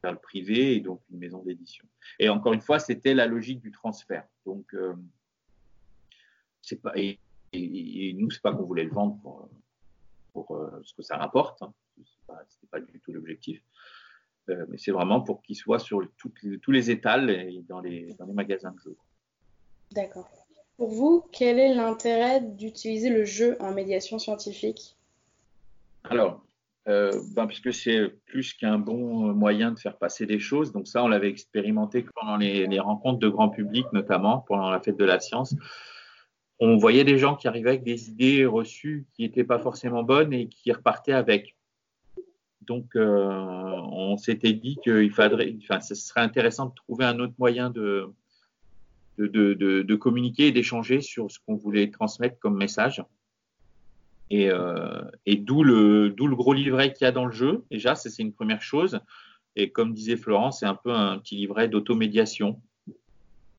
vers, 0.03 0.13
le 0.13 0.19
privé 0.19 0.75
et 0.75 0.79
donc 0.79 1.01
une 1.11 1.19
maison 1.19 1.43
d'édition. 1.43 1.85
Et 2.19 2.29
encore 2.29 2.53
une 2.53 2.61
fois, 2.61 2.79
c'était 2.79 3.13
la 3.13 3.27
logique 3.27 3.61
du 3.61 3.71
transfert. 3.71 4.27
Donc, 4.45 4.73
euh, 4.73 4.93
c'est 6.61 6.81
pas, 6.81 6.91
et, 6.95 7.19
et, 7.53 8.13
nous, 8.13 8.29
c'est 8.29 8.41
pas 8.41 8.53
qu'on 8.53 8.65
voulait 8.65 8.83
le 8.83 8.91
vendre 8.91 9.19
pour, 9.21 9.49
pour 10.33 10.55
euh, 10.55 10.69
ce 10.83 10.93
que 10.93 11.01
ça 11.01 11.17
rapporte. 11.17 11.61
Hein. 11.61 11.73
Ce 11.97 12.01
n'était 12.01 12.67
pas, 12.69 12.79
du 12.79 12.99
tout 12.99 13.11
l'objectif. 13.11 13.61
mais 14.47 14.77
c'est 14.77 14.91
vraiment 14.91 15.21
pour 15.21 15.41
qu'il 15.41 15.55
soit 15.55 15.79
sur 15.79 16.01
tous 16.17 16.71
les 16.71 16.91
étals 16.91 17.29
et 17.29 17.61
dans 17.67 17.81
les, 17.81 18.13
dans 18.13 18.25
les 18.25 18.33
magasins 18.33 18.71
de 18.71 18.79
jeux. 18.79 18.97
D'accord. 19.91 20.29
Pour 20.77 20.91
vous, 20.91 21.25
quel 21.33 21.59
est 21.59 21.73
l'intérêt 21.75 22.39
d'utiliser 22.39 23.09
le 23.09 23.25
jeu 23.25 23.57
en 23.59 23.73
médiation 23.73 24.17
scientifique? 24.17 24.95
Alors, 26.05 26.41
euh, 26.87 27.11
ben, 27.35 27.45
puisque 27.45 27.73
c'est 27.73 28.09
plus 28.25 28.53
qu'un 28.53 28.79
bon 28.79 29.33
moyen 29.33 29.71
de 29.71 29.79
faire 29.79 29.97
passer 29.97 30.25
des 30.25 30.39
choses. 30.39 30.71
Donc 30.71 30.87
ça, 30.87 31.03
on 31.03 31.07
l'avait 31.07 31.29
expérimenté 31.29 32.05
pendant 32.15 32.37
les, 32.37 32.79
rencontres 32.79 33.19
de 33.19 33.29
grand 33.29 33.49
public, 33.49 33.85
notamment 33.93 34.39
pendant 34.47 34.69
la 34.69 34.79
fête 34.79 34.97
de 34.97 35.05
la 35.05 35.19
science. 35.19 35.55
On 36.59 36.77
voyait 36.77 37.03
des 37.03 37.17
gens 37.17 37.35
qui 37.35 37.47
arrivaient 37.47 37.69
avec 37.69 37.83
des 37.83 38.09
idées 38.09 38.45
reçues 38.45 39.05
qui 39.13 39.23
n'étaient 39.23 39.43
pas 39.43 39.59
forcément 39.59 40.03
bonnes 40.03 40.33
et 40.33 40.47
qui 40.47 40.71
repartaient 40.71 41.13
avec. 41.13 41.55
Donc, 42.61 42.95
euh, 42.95 43.29
on 43.91 44.17
s'était 44.17 44.53
dit 44.53 44.77
qu'il 44.83 45.11
faudrait, 45.11 45.55
enfin, 45.63 45.79
ce 45.81 45.95
serait 45.95 46.21
intéressant 46.21 46.67
de 46.67 46.75
trouver 46.75 47.05
un 47.05 47.19
autre 47.19 47.33
moyen 47.39 47.69
de, 47.69 48.13
de, 49.17 49.53
de, 49.53 49.81
de 49.81 49.95
communiquer 49.95 50.47
et 50.47 50.51
d'échanger 50.51 51.01
sur 51.01 51.31
ce 51.31 51.39
qu'on 51.39 51.55
voulait 51.55 51.89
transmettre 51.89 52.39
comme 52.39 52.57
message. 52.57 53.03
Et, 54.29 54.49
euh, 54.49 55.01
d'où 55.25 55.63
le, 55.63 56.13
gros 56.35 56.53
livret 56.53 56.93
qu'il 56.93 57.05
y 57.05 57.07
a 57.07 57.11
dans 57.11 57.25
le 57.25 57.31
jeu. 57.31 57.63
Déjà, 57.71 57.95
c'est 57.95 58.21
une 58.21 58.33
première 58.33 58.61
chose. 58.61 58.99
Et 59.55 59.71
comme 59.71 59.93
disait 59.93 60.17
Florence, 60.17 60.59
c'est 60.59 60.65
un 60.65 60.75
peu 60.75 60.91
un 60.91 61.17
petit 61.19 61.35
livret 61.35 61.67
d'automédiation. 61.67 62.61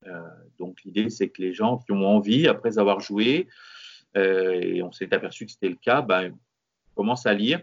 Euh, 0.07 0.23
donc 0.59 0.83
l'idée, 0.85 1.11
c'est 1.11 1.29
que 1.29 1.43
les 1.43 1.53
gens 1.53 1.79
qui 1.79 1.93
ont 1.93 2.07
envie, 2.07 2.47
après 2.47 2.79
avoir 2.79 3.01
joué, 3.01 3.49
euh, 4.17 4.53
et 4.53 4.83
on 4.83 4.93
s'est 4.93 5.13
aperçu 5.13 5.47
que 5.47 5.53
c'était 5.53 5.69
le 5.69 5.77
cas, 5.77 6.03
ben, 6.03 6.37
commencent 6.95 7.27
à 7.27 7.35
lire. 7.35 7.61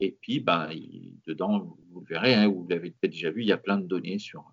Et 0.00 0.16
puis, 0.20 0.40
ben, 0.40 0.70
dedans, 1.26 1.76
vous 1.90 2.00
le 2.00 2.06
verrez, 2.06 2.34
hein, 2.34 2.48
vous 2.48 2.66
l'avez 2.68 2.90
peut-être 2.90 3.12
déjà 3.12 3.30
vu, 3.30 3.42
il 3.42 3.48
y 3.48 3.52
a 3.52 3.58
plein 3.58 3.78
de 3.78 3.86
données 3.86 4.18
sur, 4.18 4.44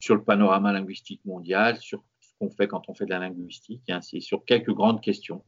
sur 0.00 0.14
le 0.14 0.22
panorama 0.22 0.72
linguistique 0.72 1.20
mondial, 1.24 1.76
sur 1.78 2.02
ce 2.20 2.30
qu'on 2.38 2.50
fait 2.50 2.68
quand 2.68 2.88
on 2.88 2.94
fait 2.94 3.04
de 3.04 3.10
la 3.10 3.18
linguistique, 3.18 3.82
et 3.88 3.92
ainsi 3.92 4.22
sur 4.22 4.44
quelques 4.44 4.72
grandes 4.72 5.02
questions. 5.02 5.42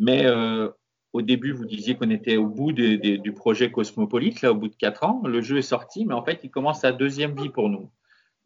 Mais 0.00 0.24
euh, 0.24 0.70
au 1.12 1.20
début, 1.20 1.52
vous 1.52 1.66
disiez 1.66 1.94
qu'on 1.94 2.08
était 2.08 2.38
au 2.38 2.46
bout 2.46 2.72
du 2.72 3.32
projet 3.34 3.70
Cosmopolite, 3.70 4.40
là, 4.40 4.50
au 4.50 4.54
bout 4.54 4.68
de 4.68 4.74
quatre 4.74 5.04
ans. 5.04 5.22
Le 5.26 5.42
jeu 5.42 5.58
est 5.58 5.62
sorti, 5.62 6.06
mais 6.06 6.14
en 6.14 6.24
fait, 6.24 6.40
il 6.42 6.50
commence 6.50 6.80
sa 6.80 6.90
deuxième 6.90 7.36
vie 7.36 7.50
pour 7.50 7.68
nous. 7.68 7.90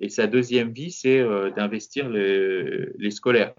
Et 0.00 0.08
sa 0.08 0.26
deuxième 0.26 0.72
vie, 0.72 0.90
c'est 0.90 1.20
euh, 1.20 1.50
d'investir 1.50 2.08
les, 2.08 3.10
scolaires. 3.12 3.54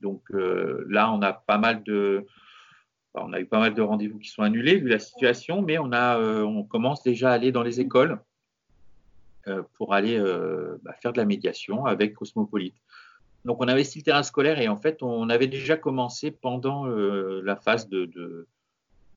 Donc 0.00 0.22
euh, 0.32 0.86
là, 0.88 1.12
on 1.12 1.20
a 1.20 1.34
pas 1.34 1.58
mal 1.58 1.82
de, 1.84 2.24
on 3.12 3.34
a 3.34 3.40
eu 3.40 3.46
pas 3.46 3.60
mal 3.60 3.74
de 3.74 3.82
rendez-vous 3.82 4.18
qui 4.18 4.30
sont 4.30 4.42
annulés 4.42 4.76
vu 4.78 4.88
la 4.88 4.98
situation, 4.98 5.60
mais 5.60 5.76
on 5.78 5.92
a, 5.92 6.18
on 6.18 6.64
commence 6.64 7.02
déjà 7.02 7.30
à 7.30 7.34
aller 7.34 7.52
dans 7.52 7.62
les 7.62 7.80
écoles 7.80 8.18
pour 9.74 9.92
aller 9.92 10.18
bah, 10.82 10.94
faire 10.94 11.12
de 11.12 11.18
la 11.18 11.26
médiation 11.26 11.84
avec 11.84 12.14
Cosmopolite. 12.14 12.76
Donc 13.44 13.60
on 13.60 13.68
investit 13.68 13.98
le 13.98 14.04
terrain 14.04 14.22
scolaire 14.22 14.60
et 14.60 14.68
en 14.68 14.76
fait 14.76 15.02
on 15.02 15.28
avait 15.28 15.46
déjà 15.46 15.76
commencé 15.76 16.30
pendant 16.30 16.86
euh, 16.86 17.42
la 17.44 17.56
phase 17.56 17.88
de, 17.88 18.46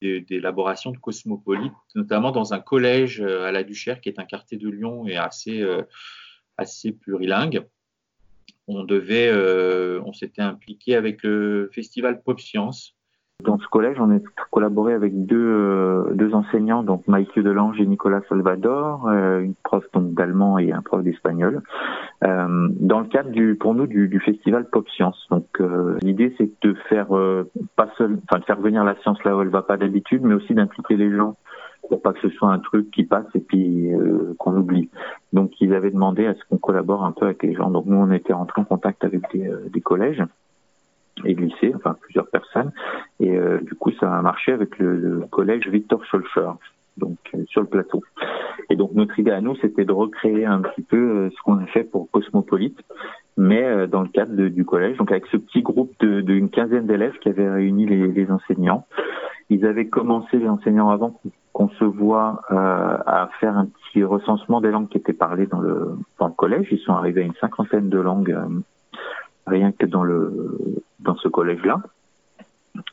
d'élaboration 0.01 0.91
de 0.91 0.97
Cosmopolite, 0.97 1.73
notamment 1.95 2.31
dans 2.31 2.53
un 2.53 2.59
collège 2.59 3.21
euh, 3.21 3.45
à 3.45 3.51
la 3.51 3.63
Duchère 3.63 4.01
qui 4.01 4.09
est 4.09 4.19
un 4.19 4.25
quartier 4.25 4.57
de 4.57 4.69
Lyon 4.69 5.07
et 5.07 5.15
assez, 5.15 5.61
euh, 5.61 5.81
assez 6.57 6.91
plurilingue. 6.91 7.65
On 8.69 8.83
devait, 8.83 9.31
on 10.03 10.11
s'était 10.11 10.41
impliqué 10.41 10.95
avec 10.95 11.23
le 11.23 11.69
festival 11.71 12.21
Pop 12.21 12.37
Science 12.41 12.96
dans 13.43 13.59
ce 13.59 13.67
collège, 13.67 13.97
on 13.99 14.11
a 14.11 14.19
collaboré 14.49 14.93
avec 14.93 15.25
deux, 15.25 15.37
euh, 15.37 16.13
deux 16.15 16.33
enseignants, 16.33 16.81
donc 16.81 17.07
Maïke 17.07 17.39
Delange 17.39 17.79
et 17.79 17.85
Nicolas 17.85 18.21
Salvador, 18.27 19.07
euh, 19.07 19.41
une 19.41 19.53
prof 19.63 19.83
d'allemand 19.93 20.57
et 20.57 20.71
un 20.71 20.81
prof 20.81 21.03
d'espagnol, 21.03 21.61
euh, 22.23 22.67
dans 22.79 22.99
le 22.99 23.05
cadre 23.05 23.29
du, 23.29 23.55
pour 23.55 23.75
nous 23.75 23.85
du, 23.85 24.07
du 24.07 24.19
festival 24.19 24.67
Pop 24.69 24.89
Science. 24.89 25.27
Donc 25.29 25.45
l'idée 26.01 26.33
c'est 26.37 26.49
de 26.61 26.73
faire 26.89 27.07
pas 27.75 27.89
seul, 27.97 28.19
enfin 28.23 28.39
de 28.39 28.45
faire 28.45 28.59
venir 28.59 28.83
la 28.83 28.95
science 29.01 29.23
là 29.23 29.37
où 29.37 29.41
elle 29.41 29.49
va 29.49 29.61
pas 29.61 29.77
d'habitude, 29.77 30.23
mais 30.23 30.33
aussi 30.33 30.53
d'impliquer 30.53 30.97
les 30.97 31.15
gens 31.15 31.37
pour 31.89 32.01
pas 32.01 32.13
que 32.13 32.19
ce 32.19 32.29
soit 32.29 32.51
un 32.51 32.59
truc 32.59 32.91
qui 32.91 33.05
passe 33.05 33.27
et 33.33 33.39
puis 33.39 33.91
qu'on 34.39 34.57
oublie. 34.57 34.89
Donc 35.31 35.51
ils 35.61 35.73
avaient 35.73 35.91
demandé 35.91 36.25
à 36.25 36.33
ce 36.33 36.39
qu'on 36.49 36.57
collabore 36.57 37.05
un 37.05 37.11
peu 37.11 37.25
avec 37.25 37.43
les 37.43 37.53
gens. 37.53 37.69
Donc 37.69 37.85
nous 37.85 37.97
on 37.97 38.11
était 38.11 38.33
rentrés 38.33 38.61
en 38.61 38.65
contact 38.65 39.03
avec 39.03 39.21
des, 39.31 39.49
des 39.71 39.81
collèges 39.81 40.23
et 41.25 41.33
lycée, 41.33 41.71
enfin 41.75 41.95
plusieurs 42.01 42.27
personnes. 42.27 42.71
Et 43.19 43.35
euh, 43.35 43.59
du 43.61 43.75
coup, 43.75 43.91
ça 43.99 44.13
a 44.13 44.21
marché 44.21 44.51
avec 44.51 44.77
le, 44.79 45.25
collège 45.31 45.67
Victor 45.67 46.03
Scholcher, 46.05 46.49
donc 46.97 47.17
euh, 47.33 47.43
sur 47.47 47.61
le 47.61 47.67
plateau. 47.67 48.03
Et 48.69 48.75
donc 48.75 48.93
notre 48.93 49.17
idée 49.19 49.31
à 49.31 49.41
nous, 49.41 49.55
c'était 49.57 49.85
de 49.85 49.91
recréer 49.91 50.45
un 50.45 50.61
petit 50.61 50.81
peu 50.81 50.97
euh, 50.97 51.29
ce 51.29 51.41
qu'on 51.43 51.57
a 51.59 51.65
fait 51.67 51.83
pour 51.83 52.09
Cosmopolite, 52.11 52.79
mais 53.37 53.87
dans 53.87 54.01
le 54.01 54.07
cadre 54.07 54.47
du 54.47 54.65
collège, 54.65 54.97
donc 54.97 55.11
avec 55.11 55.27
ce 55.27 55.37
petit 55.37 55.61
groupe 55.61 55.93
d'une 56.03 56.49
quinzaine 56.49 56.87
d'élèves 56.87 57.17
qui 57.19 57.29
avaient 57.29 57.49
réuni 57.49 57.85
les, 57.85 58.07
les, 58.07 58.31
enseignants. 58.31 58.87
Ils 59.51 59.63
avaient 59.67 59.85
commencé 59.85 60.37
les 60.37 60.49
enseignants 60.49 60.89
avant 60.89 61.21
qu'on 61.53 61.69
se 61.69 61.83
voit 61.83 62.41
à 62.49 63.29
faire 63.39 63.55
un 63.55 63.67
petit 63.67 64.03
recensement 64.03 64.59
des 64.59 64.71
langues 64.71 64.89
qui 64.89 64.97
étaient 64.97 65.13
parlées 65.13 65.45
dans 65.45 65.59
le, 65.59 65.97
dans 66.19 66.27
le 66.27 66.33
collège. 66.33 66.67
Ils 66.71 66.79
sont 66.79 66.93
arrivés 66.93 67.21
à 67.21 67.25
une 67.25 67.35
cinquantaine 67.35 67.89
de 67.89 67.99
langues 67.99 68.35
rien 69.47 69.71
que 69.71 69.85
dans 69.85 70.03
le 70.03 70.83
dans 70.99 71.15
ce 71.15 71.27
collège-là. 71.27 71.81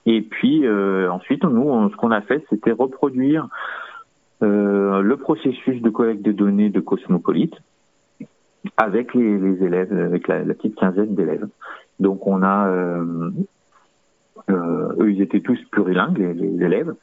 Et 0.07 0.23
puis 0.23 0.67
euh, 0.67 1.11
ensuite, 1.11 1.45
nous, 1.45 1.91
ce 1.91 1.97
qu'on 1.97 2.11
a 2.11 2.23
fait, 2.23 2.45
c'était 2.51 2.73
reproduire 2.73 3.49
euh, 4.43 5.01
le 5.01 5.17
processus 5.17 5.81
de 5.81 5.91
collecte 5.91 6.23
de 6.23 6.33
données 6.33 6.71
de 6.71 6.81
Cosmopolite 6.81 7.55
avec 8.77 9.15
les, 9.15 9.63
élèves, 9.63 9.93
avec 9.93 10.29
la, 10.29 10.43
petite 10.55 10.77
quinzaine 10.77 11.15
d'élèves. 11.15 11.47
Donc 12.01 12.27
on 12.27 12.43
a, 12.43 12.69
euh, 12.69 13.31
euh 14.51 14.95
eux, 14.99 15.13
ils 15.13 15.23
étaient 15.23 15.41
tous 15.41 15.59
plurilingues, 15.71 16.19
les 16.19 16.65
élèves. 16.65 16.95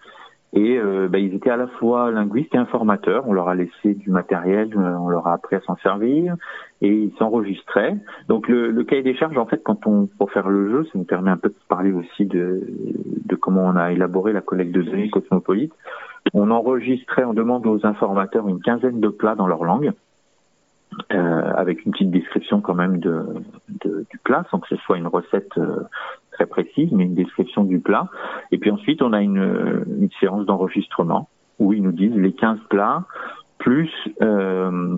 Et 0.54 0.78
euh, 0.78 1.08
bah, 1.08 1.18
ils 1.18 1.34
étaient 1.34 1.50
à 1.50 1.56
la 1.56 1.68
fois 1.68 2.12
linguistes 2.12 2.54
et 2.54 2.58
informateurs. 2.58 3.24
On 3.26 3.34
leur 3.34 3.48
a 3.48 3.56
laissé 3.56 3.94
du 3.94 4.10
matériel, 4.10 4.74
euh, 4.76 4.98
on 5.00 5.08
leur 5.08 5.28
a 5.28 5.34
appris 5.34 5.56
à 5.56 5.62
s'en 5.62 5.78
servir 5.78 6.36
et 6.82 6.90
ils 6.90 7.14
s'enregistraient. 7.18 7.96
Donc 8.28 8.50
le, 8.50 8.70
le, 8.70 8.84
cahier 8.84 9.02
des 9.04 9.16
charges, 9.16 9.38
en 9.38 9.46
fait, 9.46 9.64
quand 9.64 9.88
on 9.88 10.08
pour 10.08 10.32
faire 10.32 10.50
le 10.50 10.70
jeu, 10.70 10.84
ça 10.86 10.92
nous 10.96 11.06
permet 11.06 11.32
un 11.32 11.38
peu 11.38 11.50
de 11.50 11.56
parler 11.70 11.94
aussi 11.94 12.26
de, 12.26 12.68
de 13.26 13.36
comment 13.36 13.64
on 13.64 13.78
a 13.78 13.94
élaboré 13.94 14.34
la 14.34 14.42
collecte 14.42 14.74
de 14.74 14.82
données 14.82 15.10
cosmopolite. 15.10 15.74
On 16.34 16.52
enregistrait, 16.52 17.24
on 17.24 17.34
demande 17.34 17.66
aux 17.66 17.86
informateurs 17.86 18.48
une 18.50 18.62
quinzaine 18.62 19.00
de 19.00 19.08
plats 19.08 19.36
dans 19.36 19.48
leur 19.48 19.64
langue. 19.64 19.94
Euh, 21.14 21.54
avec 21.56 21.86
une 21.86 21.94
petite 21.94 22.12
description 22.12 22.60
quand 22.60 22.74
même 22.74 23.00
de, 23.00 23.24
de, 23.86 24.06
du 24.10 24.18
plat, 24.18 24.46
sans 24.52 24.60
que 24.60 24.68
ce 24.68 24.76
soit 24.76 24.98
une 24.98 25.08
recette 25.08 25.58
euh, 25.58 25.84
très 26.32 26.46
précise, 26.46 26.92
mais 26.92 27.06
une 27.06 27.16
description 27.16 27.64
du 27.64 27.80
plat. 27.80 28.10
Et 28.52 28.58
puis 28.58 28.72
ensuite, 28.72 29.02
on 29.02 29.14
a 29.14 29.22
une, 29.22 29.86
une 30.00 30.10
séance 30.20 30.46
d'enregistrement 30.46 31.30
où 31.60 31.74
ils 31.74 31.84
nous 31.84 31.92
disent 31.92 32.16
les 32.16 32.34
15 32.34 32.60
plats 32.70 33.06
plus 33.60 33.92
euh, 34.22 34.98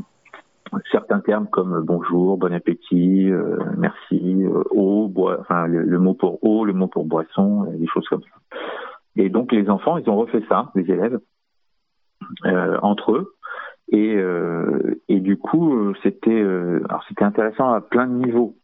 certains 0.91 1.19
termes 1.19 1.47
comme 1.47 1.81
bonjour, 1.81 2.37
bon 2.37 2.53
appétit, 2.53 3.29
merci, 3.77 4.43
eau, 4.71 5.07
bois, 5.07 5.37
enfin 5.41 5.67
le, 5.67 5.99
mot 5.99 6.13
pour 6.13 6.43
eau, 6.43 6.65
le 6.65 6.73
mot 6.73 6.87
pour 6.87 7.05
boisson, 7.05 7.65
des 7.73 7.87
choses 7.87 8.07
comme 8.07 8.21
ça. 8.21 8.57
Et 9.15 9.29
donc 9.29 9.51
les 9.51 9.69
enfants, 9.69 9.97
ils 9.97 10.09
ont 10.09 10.15
refait 10.15 10.43
ça, 10.49 10.71
les 10.75 10.89
élèves, 10.89 11.19
entre 12.81 13.11
eux. 13.13 13.35
Et, 13.91 14.17
et 15.09 15.19
du 15.19 15.37
coup, 15.37 15.93
c'était 16.01 16.41
alors 16.41 17.03
c'était 17.07 17.25
intéressant 17.25 17.71
à 17.71 17.81
plein 17.81 18.07
de 18.07 18.13
niveaux. 18.13 18.55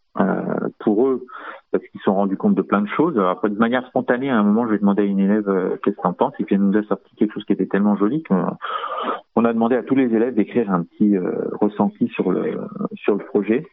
Pour 0.80 1.08
eux, 1.08 1.26
parce 1.72 1.84
qu'ils 1.86 2.00
se 2.00 2.06
sont 2.06 2.16
rendus 2.16 2.38
compte 2.38 2.56
de 2.56 2.62
plein 2.62 2.82
de 2.82 2.88
choses. 2.88 3.18
après, 3.20 3.50
de 3.50 3.58
manière 3.58 3.86
spontanée, 3.88 4.30
à 4.30 4.38
un 4.38 4.44
moment, 4.44 4.66
je 4.66 4.72
vais 4.72 4.80
demander 4.80 5.04
à 5.04 5.06
une 5.06 5.20
élève 5.20 5.48
euh, 5.50 5.78
qu'est-ce 5.84 5.96
que 5.96 6.02
t'en 6.02 6.14
penses, 6.14 6.34
et 6.40 6.44
puis 6.44 6.56
elle 6.56 6.62
nous 6.62 6.78
a 6.78 6.84
sorti 6.84 7.16
quelque 7.16 7.34
chose 7.34 7.46
qui 7.46 7.54
était 7.54 7.68
tellement 7.68 7.96
joli 7.96 8.24
qu'on 8.24 9.46
a 9.46 9.54
demandé 9.54 9.76
à 9.76 9.84
tous 9.84 9.96
les 9.96 10.14
élèves 10.14 10.36
d'écrire 10.36 10.72
un 10.72 10.84
petit 10.84 11.16
euh, 11.16 11.50
ressenti 11.62 12.08
sur 12.10 12.32
le 12.32 12.58
sur 12.96 13.16
le 13.16 13.24
projet. 13.26 13.66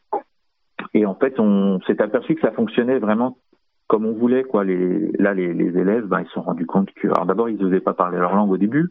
Et 0.94 1.06
en 1.06 1.14
fait, 1.14 1.38
on 1.40 1.80
s'est 1.86 2.00
aperçu 2.00 2.34
que 2.34 2.40
ça 2.40 2.52
fonctionnait 2.52 2.98
vraiment 2.98 3.38
comme 3.88 4.04
on 4.04 4.12
voulait. 4.12 4.44
Quoi. 4.44 4.64
Les, 4.64 5.12
là, 5.18 5.34
les, 5.34 5.52
les 5.52 5.78
élèves, 5.78 6.06
ben, 6.06 6.20
ils 6.20 6.26
se 6.26 6.32
sont 6.32 6.42
rendus 6.42 6.66
compte 6.66 6.92
que, 6.92 7.08
alors 7.08 7.26
d'abord, 7.26 7.48
ils 7.48 7.56
n'osaient 7.56 7.80
pas 7.80 7.94
parler 7.94 8.18
leur 8.18 8.34
langue 8.34 8.50
au 8.50 8.56
début. 8.56 8.90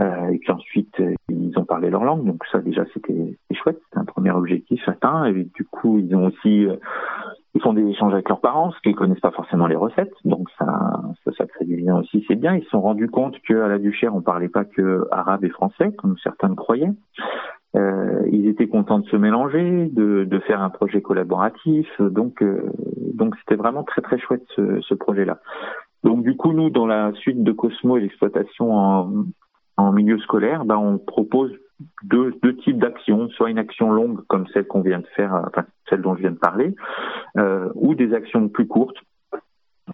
Euh, 0.00 0.28
et 0.28 0.38
puis 0.38 0.50
ensuite, 0.50 1.00
ils 1.28 1.58
ont 1.58 1.64
parlé 1.64 1.88
leur 1.88 2.04
langue, 2.04 2.24
donc 2.24 2.44
ça 2.50 2.58
déjà 2.58 2.84
c'était 2.92 3.38
chouette, 3.52 3.80
c'était 3.84 3.98
un 3.98 4.04
premier 4.04 4.32
objectif 4.32 4.88
atteint. 4.88 5.26
Et 5.26 5.44
du 5.44 5.64
coup, 5.64 5.98
ils 5.98 6.14
ont 6.16 6.26
aussi 6.26 6.66
ils 7.54 7.62
font 7.62 7.72
des 7.72 7.86
échanges 7.86 8.12
avec 8.12 8.28
leurs 8.28 8.40
parents, 8.40 8.70
parce 8.70 8.80
qu'ils 8.80 8.96
connaissent 8.96 9.20
pas 9.20 9.30
forcément 9.30 9.68
les 9.68 9.76
recettes, 9.76 10.12
donc 10.24 10.50
ça, 10.58 10.66
ça, 11.24 11.30
ça 11.38 11.46
crée 11.46 11.64
du 11.64 11.76
lien 11.76 11.98
aussi, 12.00 12.24
c'est 12.26 12.34
bien. 12.34 12.56
Ils 12.56 12.64
se 12.64 12.70
sont 12.70 12.80
rendus 12.80 13.08
compte 13.08 13.40
qu'à 13.42 13.68
la 13.68 13.78
Duchère, 13.78 14.14
on 14.14 14.22
parlait 14.22 14.48
pas 14.48 14.64
que 14.64 15.06
arabe 15.12 15.44
et 15.44 15.50
français, 15.50 15.92
comme 15.92 16.16
certains 16.18 16.48
le 16.48 16.56
croyaient. 16.56 16.92
Euh, 17.76 18.22
ils 18.30 18.48
étaient 18.48 18.66
contents 18.66 18.98
de 18.98 19.06
se 19.06 19.16
mélanger, 19.16 19.88
de, 19.92 20.24
de 20.24 20.38
faire 20.40 20.62
un 20.62 20.70
projet 20.70 21.00
collaboratif, 21.00 21.88
donc 22.00 22.42
euh, 22.42 22.70
donc 23.14 23.36
c'était 23.38 23.56
vraiment 23.56 23.84
très 23.84 24.00
très 24.00 24.18
chouette 24.18 24.44
ce, 24.56 24.80
ce 24.80 24.94
projet-là. 24.94 25.38
Donc 26.02 26.22
du 26.22 26.36
coup, 26.36 26.52
nous, 26.52 26.70
dans 26.70 26.86
la 26.86 27.12
suite 27.14 27.42
de 27.42 27.52
Cosmo 27.52 27.96
et 27.96 28.00
l'exploitation 28.00 28.74
en, 28.74 29.24
en 29.76 29.92
milieu 29.92 30.18
scolaire, 30.18 30.64
ben, 30.64 30.76
on 30.76 30.98
propose 30.98 31.52
deux, 32.04 32.34
deux 32.42 32.56
types 32.56 32.78
d'actions, 32.78 33.28
soit 33.30 33.50
une 33.50 33.58
action 33.58 33.90
longue 33.90 34.24
comme 34.28 34.46
celle 34.48 34.66
qu'on 34.66 34.80
vient 34.80 35.00
de 35.00 35.06
faire, 35.16 35.34
enfin 35.46 35.64
celle 35.88 36.02
dont 36.02 36.14
je 36.14 36.20
viens 36.20 36.30
de 36.30 36.38
parler, 36.38 36.74
euh, 37.36 37.68
ou 37.74 37.94
des 37.94 38.14
actions 38.14 38.48
plus 38.48 38.66
courtes. 38.66 38.98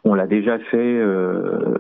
On 0.05 0.15
l'a 0.15 0.27
déjà 0.27 0.59
fait 0.59 0.77
euh, 1.01 1.75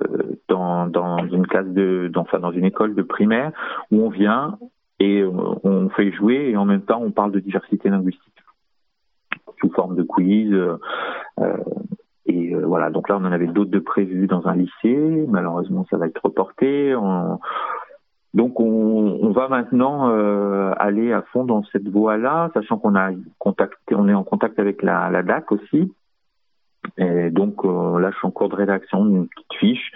dans, 0.49 0.87
dans 0.87 1.19
une 1.29 1.47
classe 1.47 1.69
de, 1.69 2.11
enfin 2.17 2.39
dans 2.39 2.51
une 2.51 2.65
école 2.65 2.95
de 2.95 3.03
primaire 3.03 3.53
où 3.91 4.03
on 4.03 4.09
vient 4.09 4.59
et 4.99 5.21
euh, 5.21 5.31
on 5.63 5.89
fait 5.91 6.11
jouer 6.13 6.51
et 6.51 6.57
en 6.57 6.65
même 6.65 6.83
temps 6.83 7.01
on 7.03 7.13
parle 7.13 7.33
de 7.33 7.41
diversité 7.41 7.89
linguistique 7.89 8.35
sous 9.61 9.71
forme 9.71 9.95
de 9.95 10.03
quiz. 10.03 10.53
Euh, 10.53 10.77
et 12.27 12.55
euh, 12.55 12.65
voilà, 12.67 12.91
donc 12.91 13.09
là 13.09 13.17
on 13.17 13.25
en 13.25 13.33
avait 13.33 13.47
d'autres 13.47 13.71
de 13.71 13.79
prévus 13.79 14.27
dans 14.27 14.47
un 14.47 14.57
lycée. 14.57 15.27
Malheureusement, 15.29 15.87
ça 15.91 15.97
va 15.97 16.07
être 16.07 16.21
reporté. 16.23 16.95
Donc 18.33 18.61
on, 18.61 19.31
va 19.31 19.49
maintenant 19.49 20.11
euh, 20.11 20.73
aller 20.79 21.13
à 21.13 21.23
fond 21.23 21.45
dans 21.45 21.65
cette 21.73 21.89
voie-là, 21.89 22.51
sachant 22.55 22.79
qu'on 22.79 22.95
a 22.95 23.11
contacté, 23.39 23.95
on 23.97 24.09
est 24.09 24.15
en 24.15 24.23
contact 24.23 24.59
avec 24.59 24.83
la, 24.83 25.23
DAC 25.23 25.51
aussi. 25.51 25.93
Et 26.97 27.31
donc 27.31 27.65
euh, 27.65 27.99
là, 27.99 28.11
je 28.13 28.17
suis 28.19 28.27
en 28.27 28.31
cours 28.31 28.49
de 28.49 28.55
rédaction 28.55 29.05
d'une 29.05 29.27
petite 29.27 29.55
fiche 29.59 29.93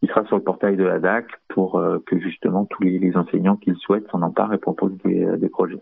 qui 0.00 0.08
sera 0.08 0.24
sur 0.26 0.36
le 0.36 0.42
portail 0.42 0.76
de 0.76 0.84
la 0.84 0.98
DAC 0.98 1.26
pour 1.48 1.78
euh, 1.78 2.02
que 2.06 2.18
justement 2.18 2.64
tous 2.64 2.82
les, 2.82 2.98
les 2.98 3.16
enseignants 3.16 3.56
qui 3.56 3.70
le 3.70 3.76
souhaitent 3.76 4.08
s'en 4.10 4.22
emparent 4.22 4.52
et 4.52 4.58
proposent 4.58 4.98
des, 5.04 5.24
des 5.36 5.48
projets. 5.48 5.80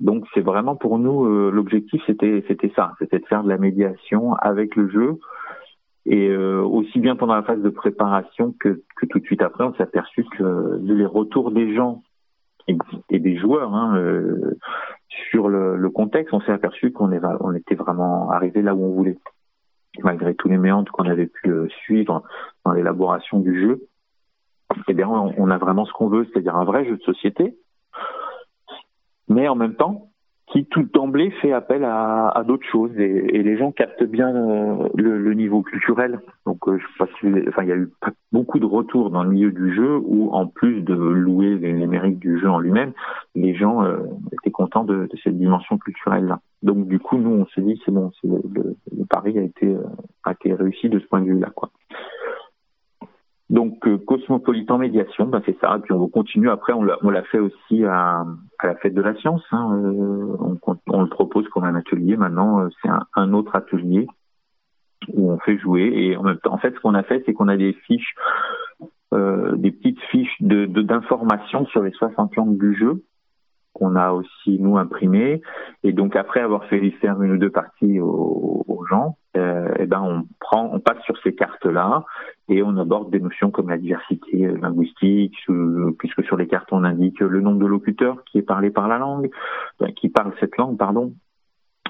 Donc 0.00 0.26
c'est 0.34 0.42
vraiment 0.42 0.76
pour 0.76 0.98
nous 0.98 1.50
l'objectif, 1.50 2.02
c'était 2.06 2.44
c'était 2.48 2.72
ça, 2.76 2.92
c'était 2.98 3.20
de 3.20 3.26
faire 3.26 3.44
de 3.44 3.48
la 3.48 3.58
médiation 3.58 4.34
avec 4.34 4.76
le 4.76 4.90
jeu 4.90 5.18
et 6.06 6.28
euh, 6.28 6.60
aussi 6.62 6.98
bien 6.98 7.16
pendant 7.16 7.34
la 7.34 7.42
phase 7.42 7.62
de 7.62 7.70
préparation 7.70 8.54
que, 8.60 8.82
que 8.96 9.06
tout 9.06 9.18
de 9.18 9.24
suite 9.24 9.42
après, 9.42 9.64
on 9.64 9.74
s'est 9.74 9.82
aperçu 9.82 10.24
que 10.36 10.78
les 10.82 11.06
retours 11.06 11.50
des 11.50 11.74
gens 11.74 12.02
et, 13.10 13.18
des 13.18 13.36
joueurs 13.38 13.74
hein, 13.74 13.96
euh, 13.96 14.58
sur 15.30 15.48
le, 15.48 15.76
le, 15.76 15.90
contexte, 15.90 16.32
on 16.34 16.40
s'est 16.40 16.52
aperçu 16.52 16.92
qu'on 16.92 17.10
on 17.12 17.54
était 17.54 17.74
vraiment 17.74 18.30
arrivé 18.30 18.62
là 18.62 18.74
où 18.74 18.84
on 18.84 18.94
voulait, 18.94 19.18
malgré 20.02 20.34
tous 20.34 20.48
les 20.48 20.58
méandres 20.58 20.90
qu'on 20.92 21.08
avait 21.08 21.26
pu 21.26 21.50
euh, 21.50 21.68
suivre 21.84 22.22
dans 22.64 22.72
l'élaboration 22.72 23.40
du 23.40 23.60
jeu. 23.60 23.86
Eh 24.88 24.94
bien, 24.94 25.08
on, 25.08 25.34
on 25.36 25.50
a 25.50 25.58
vraiment 25.58 25.84
ce 25.86 25.92
qu'on 25.92 26.08
veut, 26.08 26.26
c'est-à-dire 26.26 26.56
un 26.56 26.64
vrai 26.64 26.84
jeu 26.84 26.96
de 26.96 27.02
société, 27.02 27.56
mais 29.28 29.48
en 29.48 29.54
même 29.54 29.74
temps 29.74 30.10
qui 30.54 30.64
tout 30.66 30.84
d'emblée 30.94 31.32
fait 31.42 31.52
appel 31.52 31.84
à, 31.84 32.28
à 32.28 32.44
d'autres 32.44 32.66
choses 32.70 32.92
et, 32.96 33.36
et, 33.36 33.42
les 33.42 33.58
gens 33.58 33.72
captent 33.72 34.04
bien 34.04 34.32
euh, 34.32 34.88
le, 34.94 35.18
le, 35.18 35.34
niveau 35.34 35.62
culturel. 35.62 36.20
Donc, 36.46 36.68
euh, 36.68 36.78
je 36.78 36.84
sais 36.84 36.92
pas 36.96 37.08
si, 37.18 37.26
enfin, 37.48 37.64
il 37.64 37.68
y 37.68 37.72
a 37.72 37.76
eu 37.76 37.90
beaucoup 38.30 38.60
de 38.60 38.64
retours 38.64 39.10
dans 39.10 39.24
le 39.24 39.30
milieu 39.30 39.50
du 39.50 39.74
jeu 39.74 39.96
où, 39.96 40.30
en 40.30 40.46
plus 40.46 40.82
de 40.82 40.94
louer 40.94 41.56
les, 41.56 41.72
les 41.72 41.86
mérites 41.88 42.20
du 42.20 42.38
jeu 42.38 42.48
en 42.48 42.60
lui-même, 42.60 42.92
les 43.34 43.52
gens 43.56 43.82
euh, 43.82 43.96
étaient 44.32 44.52
contents 44.52 44.84
de, 44.84 45.08
de 45.10 45.16
cette 45.24 45.36
dimension 45.36 45.76
culturelle-là. 45.76 46.38
Donc, 46.62 46.86
du 46.86 47.00
coup, 47.00 47.18
nous, 47.18 47.30
on 47.30 47.46
s'est 47.46 47.60
dit, 47.60 47.82
c'est 47.84 47.90
bon, 47.90 48.12
le, 48.22 48.76
le, 48.96 49.04
pari 49.06 49.36
a 49.36 49.42
été, 49.42 49.76
a 50.22 50.32
été 50.32 50.54
réussi 50.54 50.88
de 50.88 51.00
ce 51.00 51.06
point 51.06 51.20
de 51.20 51.26
vue-là, 51.26 51.50
quoi. 51.52 51.70
Donc 53.50 53.86
euh, 53.86 53.98
Cosmopolitan 53.98 54.78
Médiation, 54.78 55.26
ben 55.26 55.42
c'est 55.44 55.58
ça. 55.60 55.76
Et 55.76 55.80
puis 55.80 55.92
on 55.92 56.08
continue. 56.08 56.48
Après, 56.48 56.72
on 56.72 56.82
l'a 56.82 57.22
fait 57.24 57.38
aussi 57.38 57.84
à, 57.84 58.24
à, 58.58 58.66
la 58.66 58.74
fête 58.76 58.94
de 58.94 59.02
la 59.02 59.14
science. 59.16 59.42
Hein. 59.52 59.70
Euh, 59.74 60.36
on, 60.40 60.76
on, 60.88 61.02
le 61.02 61.08
propose 61.08 61.46
comme 61.48 61.64
un 61.64 61.74
atelier. 61.74 62.16
Maintenant, 62.16 62.60
euh, 62.60 62.68
c'est 62.82 62.88
un, 62.88 63.06
un, 63.14 63.32
autre 63.34 63.54
atelier 63.54 64.06
où 65.12 65.30
on 65.30 65.38
fait 65.40 65.58
jouer. 65.58 65.92
Et 65.94 66.16
en 66.16 66.22
même 66.22 66.38
temps, 66.38 66.54
en 66.54 66.58
fait, 66.58 66.74
ce 66.74 66.80
qu'on 66.80 66.94
a 66.94 67.02
fait, 67.02 67.22
c'est 67.26 67.34
qu'on 67.34 67.48
a 67.48 67.56
des 67.58 67.74
fiches, 67.86 68.14
euh, 69.12 69.54
des 69.56 69.72
petites 69.72 70.00
fiches 70.10 70.40
de 70.40 70.64
d'informations 70.64 71.66
sur 71.66 71.82
les 71.82 71.92
60 71.92 72.34
langues 72.36 72.58
du 72.58 72.74
jeu 72.74 73.04
qu'on 73.74 73.96
a 73.96 74.12
aussi 74.12 74.58
nous 74.58 74.78
imprimé. 74.78 75.42
Et 75.82 75.92
donc 75.92 76.16
après 76.16 76.40
avoir 76.40 76.64
fait 76.64 76.90
faire 76.92 77.20
une 77.22 77.32
ou 77.32 77.38
deux 77.38 77.50
parties 77.50 78.00
aux, 78.00 78.62
gens 78.90 79.16
euh, 79.38 79.68
et 79.78 79.84
eh 79.84 79.86
ben 79.86 80.02
on 80.02 80.26
prend 80.40 80.68
on 80.70 80.78
passe 80.78 81.02
sur 81.04 81.16
ces 81.22 81.34
cartes 81.34 81.64
là 81.64 82.04
et 82.50 82.62
on 82.62 82.76
aborde 82.76 83.10
des 83.10 83.18
notions 83.18 83.50
comme 83.50 83.70
la 83.70 83.78
diversité 83.78 84.46
linguistique 84.46 85.34
puisque 85.98 86.22
sur 86.24 86.36
les 86.36 86.46
cartes 86.46 86.68
on 86.70 86.84
indique 86.84 87.20
le 87.20 87.40
nombre 87.40 87.60
de 87.60 87.66
locuteurs 87.66 88.22
qui 88.24 88.36
est 88.36 88.42
parlé 88.42 88.68
par 88.68 88.88
la 88.88 88.98
langue 88.98 89.30
ben, 89.80 89.90
qui 89.94 90.10
parle 90.10 90.34
cette 90.38 90.58
langue 90.58 90.76
pardon 90.76 91.14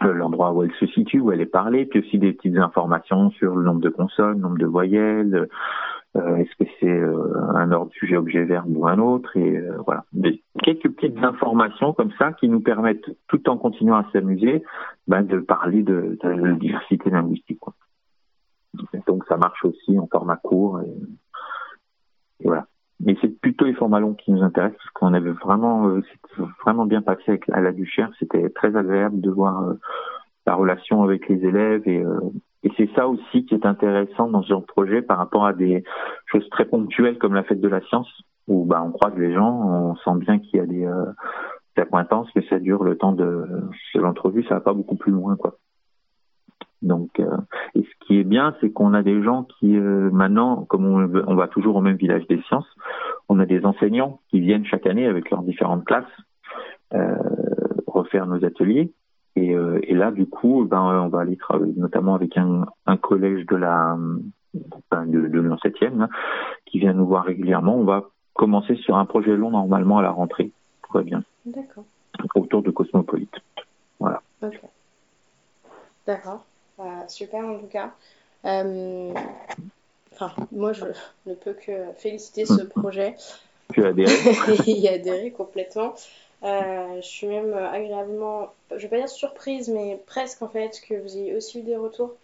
l'endroit 0.03 0.53
où 0.53 0.63
elle 0.63 0.73
se 0.81 0.87
situe, 0.87 1.21
où 1.21 1.33
elle 1.33 1.41
est 1.41 1.47
parlée, 1.47 1.87
puis 1.87 2.01
aussi 2.01 2.19
des 2.19 2.33
petites 2.33 2.57
informations 2.57 3.31
sur 3.33 3.55
le 3.57 3.65
nombre 3.65 3.81
de 3.81 3.91
consonnes, 3.91 4.35
le 4.35 4.41
nombre 4.41 4.59
de 4.59 4.67
voyelles, 4.67 5.49
euh, 6.17 6.37
est-ce 6.37 6.55
que 6.57 6.71
c'est 6.79 6.87
euh, 6.87 7.35
un 7.55 7.73
ordre 7.73 7.91
sujet 7.93 8.17
objet 8.17 8.45
verbe 8.45 8.77
ou 8.77 8.87
un 8.87 8.99
autre 8.99 9.37
et 9.37 9.57
euh, 9.57 9.79
voilà 9.85 10.05
quelques 10.63 10.89
petites 10.91 11.19
informations 11.19 11.93
comme 11.93 12.13
ça 12.19 12.33
qui 12.33 12.49
nous 12.49 12.61
permettent 12.61 13.11
tout 13.27 13.49
en 13.49 13.59
continuant 13.59 13.97
à 13.97 14.07
s'amuser 14.13 14.63
ben, 15.09 15.23
de 15.23 15.41
parler 15.41 15.83
de, 15.83 16.17
de, 16.23 16.53
diversité 16.53 17.11
linguistique 17.11 17.59
quoi. 17.59 17.75
donc 19.09 19.25
ça 19.27 19.37
marche 19.37 19.65
aussi 19.65 19.99
en 19.99 20.07
format 20.07 20.37
court 20.37 20.83
et 22.41 22.45
voilà 22.45 22.69
mais 23.01 23.17
c'est 23.21 23.41
plutôt 23.41 23.65
les 23.65 23.75
formats 23.75 24.01
longs 24.01 24.15
qui 24.15 24.33
nous 24.33 24.43
intéressent 24.43 24.79
parce 24.79 24.91
qu'on 24.91 25.15
avait 25.15 25.31
vraiment 25.31 25.89
euh, 25.89 26.03
vraiment 26.65 26.87
bien 26.87 27.03
passé 27.03 27.23
avec, 27.29 27.49
à 27.51 27.61
la 27.61 27.73
Duchère 27.73 28.11
c'était 28.19 28.49
très 28.51 28.77
agréable 28.77 29.21
de 29.21 29.31
voir 29.31 29.75
la 30.47 30.55
relation 30.55 31.03
avec 31.03 31.29
les 31.29 31.45
élèves 31.45 31.87
et 31.87 32.05
et 32.65 32.73
c'est 32.79 32.89
ça 32.95 33.07
aussi 33.07 33.45
qui 33.45 33.55
est 33.55 33.67
intéressant 33.67 34.29
dans 34.29 34.43
ce 34.43 34.49
genre 34.49 34.63
de 34.63 34.67
projet 34.67 35.03
par 35.03 35.19
rapport 35.19 35.45
à 35.45 35.53
des 35.53 35.85
choses 36.27 36.49
très 36.49 36.65
ponctuelles 36.65 37.19
comme 37.19 37.35
la 37.35 37.45
fête 37.45 37.61
de 37.61 37.69
la 37.69 37.83
science, 37.83 38.09
où 38.49 38.65
bah, 38.65 38.83
on 38.83 38.91
croise 38.91 39.15
les 39.17 39.35
gens, 39.35 39.53
on 39.53 39.97
sent 39.97 40.19
bien 40.25 40.39
qu'il 40.39 40.59
y 40.59 40.63
a 40.63 40.67
des, 40.67 40.87
euh, 40.87 41.05
accointances, 41.77 42.31
que 42.33 42.43
ça 42.47 42.59
dure 42.59 42.83
le 42.83 42.97
temps 42.97 43.13
de, 43.13 43.47
de 43.95 44.01
l'entrevue, 44.01 44.45
ça 44.45 44.55
va 44.55 44.61
pas 44.61 44.73
beaucoup 44.73 44.97
plus 44.97 45.13
loin. 45.13 45.37
quoi. 45.37 45.59
Donc, 46.81 47.21
euh, 47.21 47.24
qui 48.15 48.21
est 48.21 48.25
bien, 48.25 48.55
c'est 48.61 48.71
qu'on 48.71 48.95
a 48.95 49.03
des 49.03 49.23
gens 49.25 49.43
qui, 49.43 49.77
euh, 49.77 50.09
maintenant, 50.13 50.65
comme 50.67 50.87
on, 50.87 51.11
on, 51.27 51.35
va 51.35 51.49
toujours 51.49 51.75
au 51.75 51.81
même 51.81 51.97
village 51.97 52.25
des 52.29 52.41
sciences, 52.43 52.69
on 53.29 53.41
a 53.41 53.47
des 53.47 53.65
enseignants 53.65 54.21
qui 54.31 54.39
viennent 54.39 54.65
chaque 54.65 54.87
année 54.87 55.07
avec 55.07 55.31
leurs 55.31 55.43
différentes 55.43 55.85
classes 55.85 56.05
euh, 56.95 57.17
refaire 57.89 58.27
nos 58.27 58.45
ateliers. 58.45 58.93
Et, 59.35 59.53
euh, 59.57 59.81
et, 59.83 59.95
là, 59.95 60.13
du 60.13 60.27
coup, 60.27 60.65
ben, 60.65 60.81
on 60.81 61.09
va 61.09 61.23
aller 61.23 61.37
travailler 61.37 61.75
notamment 61.77 62.15
avec 62.15 62.37
un, 62.37 62.67
un 62.87 62.97
collège 62.97 63.47
de 63.47 63.57
la 63.57 63.97
ben, 64.93 65.07
de, 65.07 65.27
de 65.27 65.41
l'an 65.41 65.59
7 65.59 65.75
hein, 65.83 66.09
qui 66.67 66.79
vient 66.79 66.93
nous 66.93 67.07
voir 67.07 67.25
régulièrement. 67.25 67.75
On 67.75 67.85
va 67.85 68.05
commencer 68.33 68.77
sur 68.77 68.97
un 68.97 69.07
projet 69.07 69.37
long 69.37 69.51
normalement 69.51 69.99
à 69.99 70.03
la 70.03 70.13
rentrée. 70.13 70.53
Tout 70.85 70.93
va 70.93 71.03
bien. 71.03 71.25
D'accord. 71.47 71.85
Autour 72.37 72.63
de 72.63 72.71
Cosmopolite. 72.71 73.35
Voilà. 73.99 74.23
Ok. 74.41 74.61
D'accord. 76.07 76.45
Super 77.09 77.45
en 77.45 77.59
tout 77.59 77.67
cas. 77.67 77.93
Euh... 78.45 79.13
Enfin, 80.13 80.33
moi, 80.53 80.73
je 80.73 80.85
ne 81.27 81.35
peux 81.35 81.55
que 81.55 81.73
féliciter 81.97 82.47
ce 82.47 82.63
projet. 82.63 83.17
Tu 83.73 83.85
as 83.85 83.89
adhéré 83.89 84.13
y 84.67 84.89
adhéré 84.89 85.31
complètement. 85.33 85.95
je 86.43 87.01
suis 87.03 87.27
même 87.27 87.53
agréablement, 87.55 88.53
je 88.71 88.77
vais 88.77 88.89
pas 88.89 88.99
dire 88.99 89.09
surprise, 89.09 89.69
mais 89.69 90.01
presque 90.07 90.43
en 90.43 90.49
fait, 90.49 90.81
que 90.89 90.95
vous 90.95 91.17
ayez 91.17 91.35
aussi 91.35 91.61
eu 91.61 91.63
des 91.63 91.77
retours 91.77 92.15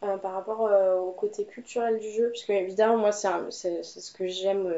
par 0.00 0.32
rapport 0.32 0.68
au 0.98 1.12
côté 1.12 1.44
culturel 1.44 2.00
du 2.00 2.10
jeu, 2.10 2.30
parce 2.30 2.44
que 2.44 2.52
évidemment, 2.52 2.96
moi, 2.96 3.12
c'est 3.12 3.82
ce 3.84 4.12
que 4.12 4.26
j'aime 4.26 4.72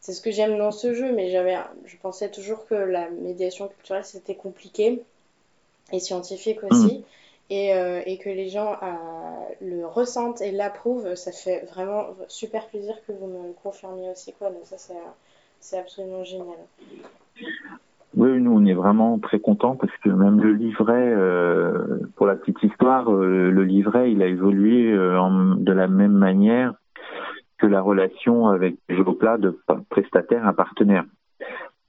c'est 0.00 0.14
ce 0.14 0.22
que 0.22 0.30
j'aime 0.30 0.56
dans 0.56 0.72
ce 0.72 0.94
jeu, 0.94 1.12
mais 1.12 1.30
j'avais, 1.30 1.56
je 1.84 1.96
pensais 1.98 2.30
toujours 2.30 2.66
que 2.66 2.74
la 2.74 3.10
médiation 3.10 3.68
culturelle 3.68 4.04
c'était 4.04 4.34
compliqué 4.34 5.02
et 5.92 6.00
scientifique 6.00 6.62
aussi. 6.64 6.98
Mm. 6.98 7.02
Et, 7.50 7.74
euh, 7.74 8.00
et, 8.06 8.18
que 8.18 8.28
les 8.28 8.48
gens 8.48 8.76
euh, 8.80 8.86
le 9.60 9.84
ressentent 9.84 10.40
et 10.40 10.52
l'approuvent, 10.52 11.16
ça 11.16 11.32
fait 11.32 11.66
vraiment 11.72 12.06
super 12.28 12.68
plaisir 12.68 12.94
que 13.06 13.12
vous 13.12 13.26
me 13.26 13.52
confirmiez 13.62 14.08
aussi. 14.10 14.32
Quoi. 14.32 14.50
Donc 14.50 14.64
ça, 14.64 14.76
c'est 15.58 15.78
absolument 15.78 16.22
génial. 16.22 16.58
Oui, 18.16 18.40
nous, 18.40 18.52
on 18.52 18.64
est 18.66 18.74
vraiment 18.74 19.18
très 19.18 19.40
contents 19.40 19.74
parce 19.74 19.96
que 19.98 20.10
même 20.10 20.40
le 20.40 20.52
livret, 20.52 21.12
euh, 21.12 22.00
pour 22.16 22.26
la 22.26 22.36
petite 22.36 22.62
histoire, 22.62 23.10
le 23.10 23.64
livret, 23.64 24.12
il 24.12 24.22
a 24.22 24.26
évolué 24.26 24.92
de 24.92 25.72
la 25.72 25.88
même 25.88 26.12
manière 26.12 26.74
que 27.58 27.66
la 27.66 27.82
relation 27.82 28.48
avec 28.48 28.76
Géoplat 28.88 29.38
de 29.38 29.58
prestataire 29.90 30.46
à 30.46 30.52
partenaire. 30.52 31.04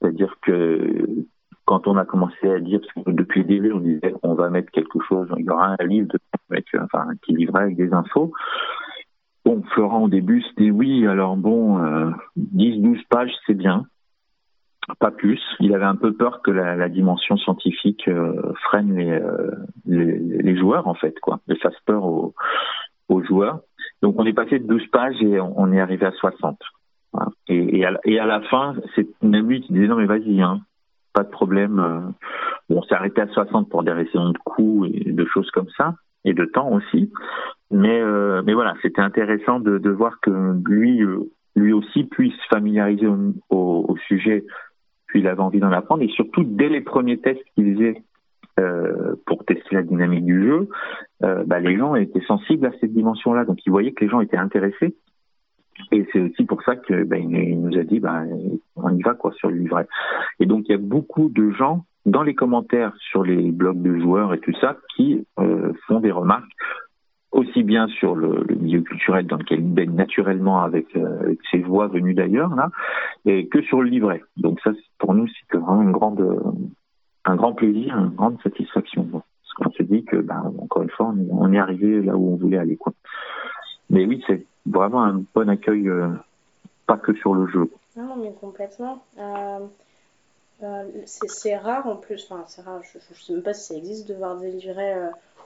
C'est-à-dire 0.00 0.36
que 0.42 1.24
quand 1.72 1.88
on 1.88 1.96
a 1.96 2.04
commencé 2.04 2.50
à 2.50 2.60
dire, 2.60 2.80
parce 2.82 3.06
que 3.06 3.12
depuis 3.12 3.40
le 3.40 3.46
début, 3.46 3.72
on 3.72 3.80
disait 3.80 4.14
on 4.22 4.34
va 4.34 4.50
mettre 4.50 4.70
quelque 4.72 4.98
chose, 5.08 5.26
il 5.38 5.46
y 5.46 5.48
aura 5.48 5.74
un 5.78 5.86
livre 5.86 6.06
de, 6.08 6.18
avec, 6.50 6.66
enfin, 6.74 7.06
qui 7.22 7.34
livrait 7.34 7.62
avec 7.62 7.76
des 7.76 7.94
infos. 7.94 8.30
Bon, 9.46 9.62
Florent 9.72 10.02
au 10.02 10.08
début 10.10 10.42
c'était 10.42 10.70
oui, 10.70 11.06
alors 11.06 11.34
bon, 11.38 11.78
10-12 12.36 12.94
euh, 12.94 13.00
pages 13.08 13.32
c'est 13.46 13.54
bien, 13.54 13.86
pas 14.98 15.10
plus. 15.10 15.40
Il 15.60 15.74
avait 15.74 15.86
un 15.86 15.96
peu 15.96 16.12
peur 16.12 16.42
que 16.42 16.50
la, 16.50 16.90
dimension 16.90 17.38
scientifique 17.38 18.06
euh, 18.06 18.52
freine 18.64 18.94
les, 18.94 19.10
euh, 19.10 20.56
joueurs 20.56 20.86
en 20.88 20.94
fait, 20.94 21.18
quoi, 21.20 21.40
et 21.48 21.56
fasse 21.56 21.80
peur 21.86 22.04
aux, 22.04 22.34
joueurs. 23.24 23.60
Donc 24.02 24.16
on 24.18 24.26
est 24.26 24.34
passé 24.34 24.58
de 24.58 24.66
12 24.66 24.88
pages 24.88 25.22
et 25.22 25.40
on, 25.40 25.72
est 25.72 25.80
arrivé 25.80 26.04
à 26.04 26.12
60. 26.12 26.58
Et, 27.48 27.86
à, 27.86 28.26
la 28.26 28.40
fin, 28.42 28.74
c'est 28.94 29.06
lui 29.22 29.62
qui 29.62 29.72
disait 29.72 29.88
non 29.88 29.96
mais 29.96 30.06
vas-y, 30.06 30.42
hein, 30.42 30.60
pas 31.12 31.24
de 31.24 31.30
problème. 31.30 31.78
Euh. 31.78 32.00
On 32.74 32.82
s'est 32.82 32.94
arrêté 32.94 33.20
à 33.20 33.28
60 33.28 33.68
pour 33.68 33.82
des 33.82 33.92
raisons 33.92 34.30
de 34.30 34.38
coûts 34.38 34.86
et 34.86 35.12
de 35.12 35.24
choses 35.26 35.50
comme 35.50 35.68
ça 35.76 35.94
et 36.24 36.34
de 36.34 36.44
temps 36.44 36.70
aussi. 36.70 37.10
Mais 37.70 38.00
euh, 38.00 38.42
mais 38.44 38.54
voilà, 38.54 38.74
c'était 38.82 39.02
intéressant 39.02 39.60
de, 39.60 39.78
de, 39.78 39.90
voir 39.90 40.20
que 40.20 40.54
lui 40.66 41.02
euh, 41.02 41.30
lui 41.56 41.72
aussi 41.72 42.04
puisse 42.04 42.38
familiariser 42.50 43.06
au, 43.06 43.34
au, 43.50 43.86
au 43.88 43.96
sujet, 44.08 44.44
puis 45.06 45.20
il 45.20 45.28
avait 45.28 45.40
envie 45.40 45.60
d'en 45.60 45.72
apprendre 45.72 46.02
et 46.02 46.08
surtout 46.08 46.44
dès 46.44 46.68
les 46.68 46.80
premiers 46.80 47.18
tests 47.18 47.42
qu'il 47.54 47.74
faisait 47.74 48.02
euh, 48.60 49.14
pour 49.24 49.46
tester 49.46 49.74
la 49.74 49.82
dynamique 49.82 50.26
du 50.26 50.44
jeu, 50.44 50.68
euh, 51.22 51.42
bah, 51.46 51.58
les 51.58 51.78
gens 51.78 51.94
étaient 51.94 52.20
sensibles 52.26 52.66
à 52.66 52.72
cette 52.80 52.92
dimension-là, 52.92 53.46
donc 53.46 53.64
ils 53.64 53.70
voyaient 53.70 53.92
que 53.92 54.04
les 54.04 54.10
gens 54.10 54.20
étaient 54.20 54.36
intéressés. 54.36 54.94
Et 55.92 56.06
c'est 56.12 56.20
aussi 56.20 56.44
pour 56.44 56.62
ça 56.62 56.76
que 56.76 57.04
bah, 57.04 57.18
il, 57.18 57.60
nous 57.60 57.78
a 57.78 57.84
dit 57.84 58.00
bah, 58.00 58.22
on 58.76 58.90
y 58.90 59.02
va 59.02 59.14
quoi 59.14 59.32
sur 59.32 59.50
le 59.50 59.56
livret. 59.56 59.86
Et 60.40 60.46
donc 60.46 60.64
il 60.68 60.72
y 60.72 60.74
a 60.74 60.78
beaucoup 60.78 61.28
de 61.28 61.50
gens 61.50 61.84
dans 62.06 62.22
les 62.22 62.34
commentaires 62.34 62.92
sur 62.98 63.22
les 63.22 63.52
blogs 63.52 63.82
de 63.82 63.98
joueurs 63.98 64.34
et 64.34 64.40
tout 64.40 64.54
ça 64.60 64.76
qui 64.96 65.24
euh, 65.38 65.72
font 65.86 66.00
des 66.00 66.10
remarques 66.10 66.50
aussi 67.30 67.62
bien 67.62 67.86
sur 67.88 68.14
le, 68.14 68.44
le, 68.46 68.54
milieu 68.56 68.82
culturel 68.82 69.26
dans 69.26 69.38
lequel 69.38 69.60
il 69.60 69.72
baigne 69.72 69.94
naturellement 69.94 70.62
avec, 70.62 70.94
euh, 70.96 71.20
avec 71.20 71.38
ses 71.50 71.58
voix 71.58 71.86
venues 71.86 72.12
d'ailleurs 72.12 72.54
là, 72.54 72.70
et 73.24 73.46
que 73.48 73.62
sur 73.62 73.80
le 73.80 73.88
livret. 73.88 74.22
Donc 74.36 74.60
ça 74.60 74.72
pour 74.98 75.14
nous 75.14 75.26
c'est 75.28 75.58
vraiment 75.58 75.82
une 75.82 75.92
grande 75.92 76.20
un 77.24 77.36
grand 77.36 77.52
plaisir, 77.52 77.96
une 77.96 78.10
grande 78.10 78.40
satisfaction. 78.42 79.06
Parce 79.12 79.24
qu'on 79.56 79.70
s'est 79.72 79.84
dit 79.84 80.04
que, 80.04 80.16
ben, 80.16 80.52
encore 80.58 80.82
une 80.82 80.90
fois, 80.90 81.14
on 81.30 81.52
est, 81.52 81.58
arrivé 81.58 82.02
là 82.02 82.16
où 82.16 82.32
on 82.32 82.36
voulait 82.36 82.58
aller. 82.58 82.76
Quoi. 82.76 82.92
Mais 83.90 84.06
oui, 84.06 84.22
c'est 84.26 84.46
vraiment 84.66 85.02
un 85.02 85.24
bon 85.34 85.48
accueil, 85.48 85.88
euh, 85.88 86.08
pas 86.86 86.96
que 86.96 87.14
sur 87.14 87.34
le 87.34 87.46
jeu. 87.48 87.70
Non, 87.96 88.16
mais 88.16 88.32
complètement. 88.32 89.04
Euh, 89.18 89.58
euh, 90.62 90.84
c'est 91.06 91.56
rare 91.56 91.86
en 91.86 91.96
plus, 91.96 92.26
enfin 92.30 92.44
c'est 92.46 92.62
rare, 92.62 92.80
je 92.82 92.98
ne 92.98 93.18
sais 93.18 93.32
même 93.32 93.42
pas 93.42 93.54
si 93.54 93.64
ça 93.64 93.74
existe 93.74 94.08
de 94.08 94.14
voir 94.14 94.36
des 94.36 94.50
livrets, 94.50 94.96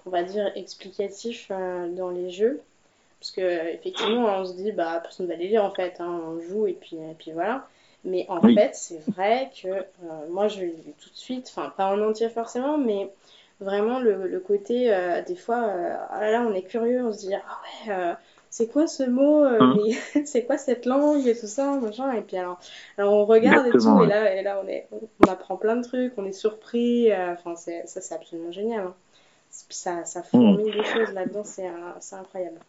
on 0.05 0.11
va 0.11 0.23
dire, 0.23 0.51
explicatifs 0.55 1.51
dans 1.51 2.11
les 2.11 2.31
jeux. 2.31 2.61
Parce 3.19 3.31
que 3.31 3.75
effectivement, 3.75 4.27
on 4.37 4.45
se 4.45 4.55
dit, 4.55 4.73
bah, 4.73 5.01
personne 5.03 5.27
ne 5.27 5.33
va 5.33 5.39
les 5.39 5.49
lire 5.49 5.65
en 5.65 5.71
fait, 5.71 5.97
hein, 6.01 6.21
on 6.27 6.41
joue 6.41 6.67
et 6.67 6.75
puis, 6.75 6.97
et 6.97 7.15
puis 7.19 7.33
voilà. 7.33 7.67
Mais 8.05 8.27
en 8.29 8.41
fait, 8.41 8.75
c'est 8.75 9.01
vrai 9.11 9.51
que 9.61 9.69
moi, 10.31 10.49
je 10.49 10.61
l'ai 10.61 10.67
vu 10.67 10.93
tout 11.01 11.11
de 11.11 11.17
suite, 11.17 11.51
enfin, 11.51 11.73
pas 11.77 11.87
en 11.87 12.01
entier 12.03 12.29
forcément, 12.29 12.77
mais 12.77 13.11
vraiment 13.59 13.99
le, 13.99 14.39
côté, 14.39 14.95
des 15.27 15.35
fois, 15.35 15.67
ah 16.11 16.21
là 16.21 16.31
là, 16.31 16.47
on 16.47 16.55
est 16.55 16.63
curieux, 16.63 17.05
on 17.05 17.13
se 17.13 17.27
dit, 17.27 17.35
ah 17.35 17.89
ouais, 17.89 18.15
c'est 18.57 18.73
quoi 18.73 18.87
ce 18.87 19.03
mot, 19.03 19.45
hein? 19.45 19.77
c'est 20.25 20.47
quoi 20.47 20.57
cette 20.57 20.87
langue 20.87 21.27
et 21.27 21.39
tout 21.39 21.47
ça, 21.47 21.79
machin, 21.79 22.11
et 22.13 22.23
puis 22.23 22.39
alors, 22.39 22.59
alors 22.97 23.13
on 23.13 23.27
regarde 23.27 23.67
et 23.67 23.71
tout, 23.71 24.03
et 24.03 24.07
là, 24.07 24.35
et 24.35 24.43
là 24.43 24.63
on, 24.65 24.67
est, 24.67 24.89
on 24.93 25.31
apprend 25.31 25.59
plein 25.59 25.77
de 25.77 25.83
trucs, 25.83 26.15
on 26.17 26.25
est 26.25 26.33
surpris, 26.33 27.13
enfin, 27.13 27.55
ça, 27.55 28.01
c'est 28.01 28.15
absolument 28.15 28.53
génial. 28.53 28.87
Hein. 28.87 28.95
Ça, 29.51 30.07
ça 30.07 30.23
fourmille 30.23 30.73
des 30.73 30.85
choses 30.85 31.13
là-dedans, 31.13 31.45
c'est 31.45 31.67
incroyable. 32.17 32.61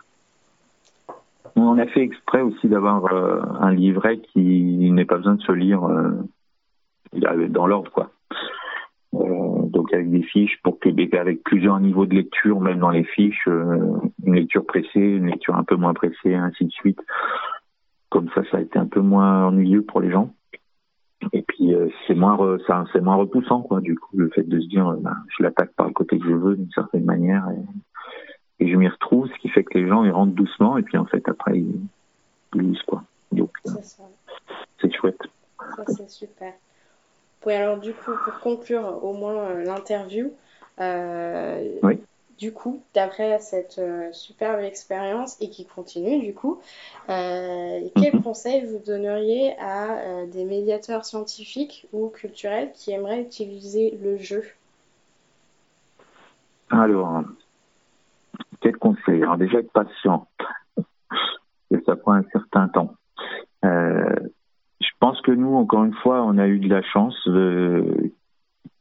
On 1.56 1.78
a 1.78 1.88
fait 1.88 2.02
exprès 2.02 2.42
aussi 2.42 2.68
d'avoir 2.68 3.06
euh, 3.06 3.42
un 3.62 3.72
livret 3.72 4.20
qui 4.20 4.92
n'ait 4.92 5.06
pas 5.06 5.16
besoin 5.16 5.36
de 5.36 5.42
se 5.42 5.54
lire 5.54 5.86
euh, 5.86 7.48
dans 7.48 7.66
l'ordre, 7.66 7.92
quoi. 7.94 8.12
Euh, 9.88 9.94
donc 9.94 9.94
avec 9.94 10.12
des 10.12 10.24
fiches 10.24 10.60
pour 10.64 10.80
que 10.80 10.90
avec 11.18 11.44
plusieurs 11.44 11.80
niveaux 11.80 12.06
de 12.06 12.16
lecture, 12.16 12.60
même 12.60 12.80
dans 12.80 12.90
les 12.90 13.04
fiches, 13.04 13.48
une 13.48 14.36
lecture 14.36 14.66
pressée, 14.66 15.00
une 15.00 15.28
lecture 15.28 15.56
un 15.56 15.64
peu 15.64 15.76
moins 15.76 15.94
pressée, 15.94 16.36
ainsi 16.36 16.66
de 16.66 16.72
suite. 16.72 17.00
Comme 18.10 18.30
ça, 18.34 18.42
ça 18.52 18.58
a 18.58 18.62
été 18.62 18.80
un 18.80 18.86
peu 18.86 19.02
moins 19.02 19.48
ennuyeux 19.48 19.84
pour 19.84 20.02
les 20.02 20.12
gens. 20.12 20.34
Et 21.34 21.42
puis 21.42 21.74
c'est 22.08 22.16
moins 22.16 22.38
c'est 22.94 23.02
moins 23.02 23.16
repoussant 23.16 23.62
quoi. 23.62 23.82
Du 23.82 23.96
coup, 23.96 24.18
le 24.18 24.30
fait 24.30 24.44
de 24.44 24.60
se 24.60 24.68
dire, 24.68 24.92
ben, 25.00 25.16
je 25.36 25.44
l'attaque 25.44 25.74
par 25.76 25.88
le 25.88 25.94
côté 25.94 26.20
que 26.20 26.26
je 26.26 26.34
veux 26.34 26.56
d'une 26.56 26.72
certaine 26.72 27.06
manière. 27.06 27.46
Et 27.50 27.62
et 28.60 28.70
je 28.70 28.76
m'y 28.76 28.88
retrouve, 28.88 29.28
ce 29.28 29.40
qui 29.40 29.50
fait 29.50 29.64
que 29.64 29.78
les 29.78 29.88
gens 29.88 30.04
ils 30.04 30.12
rentrent 30.12 30.34
doucement 30.34 30.78
et 30.78 30.84
puis 30.84 30.98
en 30.98 31.06
fait 31.06 31.28
après 31.30 31.60
ils, 31.60 31.80
lisent 32.54 32.82
quoi. 32.84 33.04
Donc 33.32 33.52
euh, 33.68 33.72
c'est 34.82 34.94
chouette. 34.94 35.22
Ça 35.76 35.84
c'est 35.88 36.10
super. 36.10 36.54
Oui, 37.48 37.54
alors 37.54 37.78
du 37.78 37.94
coup 37.94 38.12
pour 38.26 38.40
conclure 38.42 39.04
au 39.04 39.14
moins 39.14 39.38
euh, 39.38 39.64
l'interview, 39.64 40.34
euh, 40.82 41.80
oui. 41.82 41.98
du 42.38 42.52
coup 42.52 42.84
d'après 42.94 43.40
cette 43.40 43.82
superbe 44.12 44.60
expérience 44.60 45.38
et 45.42 45.50
qui 45.50 45.66
continue 45.66 46.20
du 46.20 46.34
coup, 46.34 46.60
quels 47.08 48.16
mhm. 48.16 48.22
conseils 48.22 48.66
vous 48.66 48.80
donneriez 48.86 49.56
à 49.60 50.26
des 50.26 50.44
médiateurs 50.44 51.06
scientifiques 51.06 51.88
ou 51.94 52.10
culturels 52.10 52.74
qui 52.74 52.92
aimeraient 52.92 53.22
utiliser 53.22 53.98
le 54.04 54.18
jeu? 54.18 54.44
Alors 56.70 57.24
quel 58.60 58.76
conseil? 58.76 59.24
Alors 59.24 59.38
déjà 59.38 59.60
être 59.60 59.72
patient, 59.72 60.28
et 61.72 61.80
ça 61.86 61.96
prend 61.96 62.12
un 62.12 62.26
certain 62.34 62.68
temps. 62.68 62.94
Euh, 63.64 64.16
pense 65.00 65.22
que 65.22 65.32
nous, 65.32 65.56
encore 65.56 65.84
une 65.84 65.94
fois, 65.94 66.24
on 66.24 66.38
a 66.38 66.48
eu 66.48 66.60
de 66.60 66.70
la 66.70 66.82
chance 66.82 67.18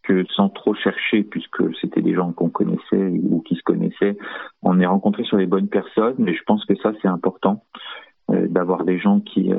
que 0.02 0.24
sans 0.36 0.48
trop 0.48 0.74
chercher, 0.74 1.24
puisque 1.24 1.62
c'était 1.80 2.02
des 2.02 2.14
gens 2.14 2.32
qu'on 2.32 2.48
connaissait 2.48 3.20
ou 3.30 3.40
qui 3.40 3.56
se 3.56 3.62
connaissaient, 3.62 4.16
on 4.62 4.78
est 4.80 4.86
rencontré 4.86 5.24
sur 5.24 5.36
les 5.36 5.46
bonnes 5.46 5.68
personnes. 5.68 6.14
Mais 6.18 6.34
je 6.34 6.42
pense 6.44 6.64
que 6.64 6.76
ça, 6.76 6.92
c'est 7.02 7.08
important 7.08 7.64
euh, 8.30 8.46
d'avoir 8.48 8.84
des 8.84 8.98
gens 8.98 9.20
qui, 9.20 9.52
euh, 9.52 9.58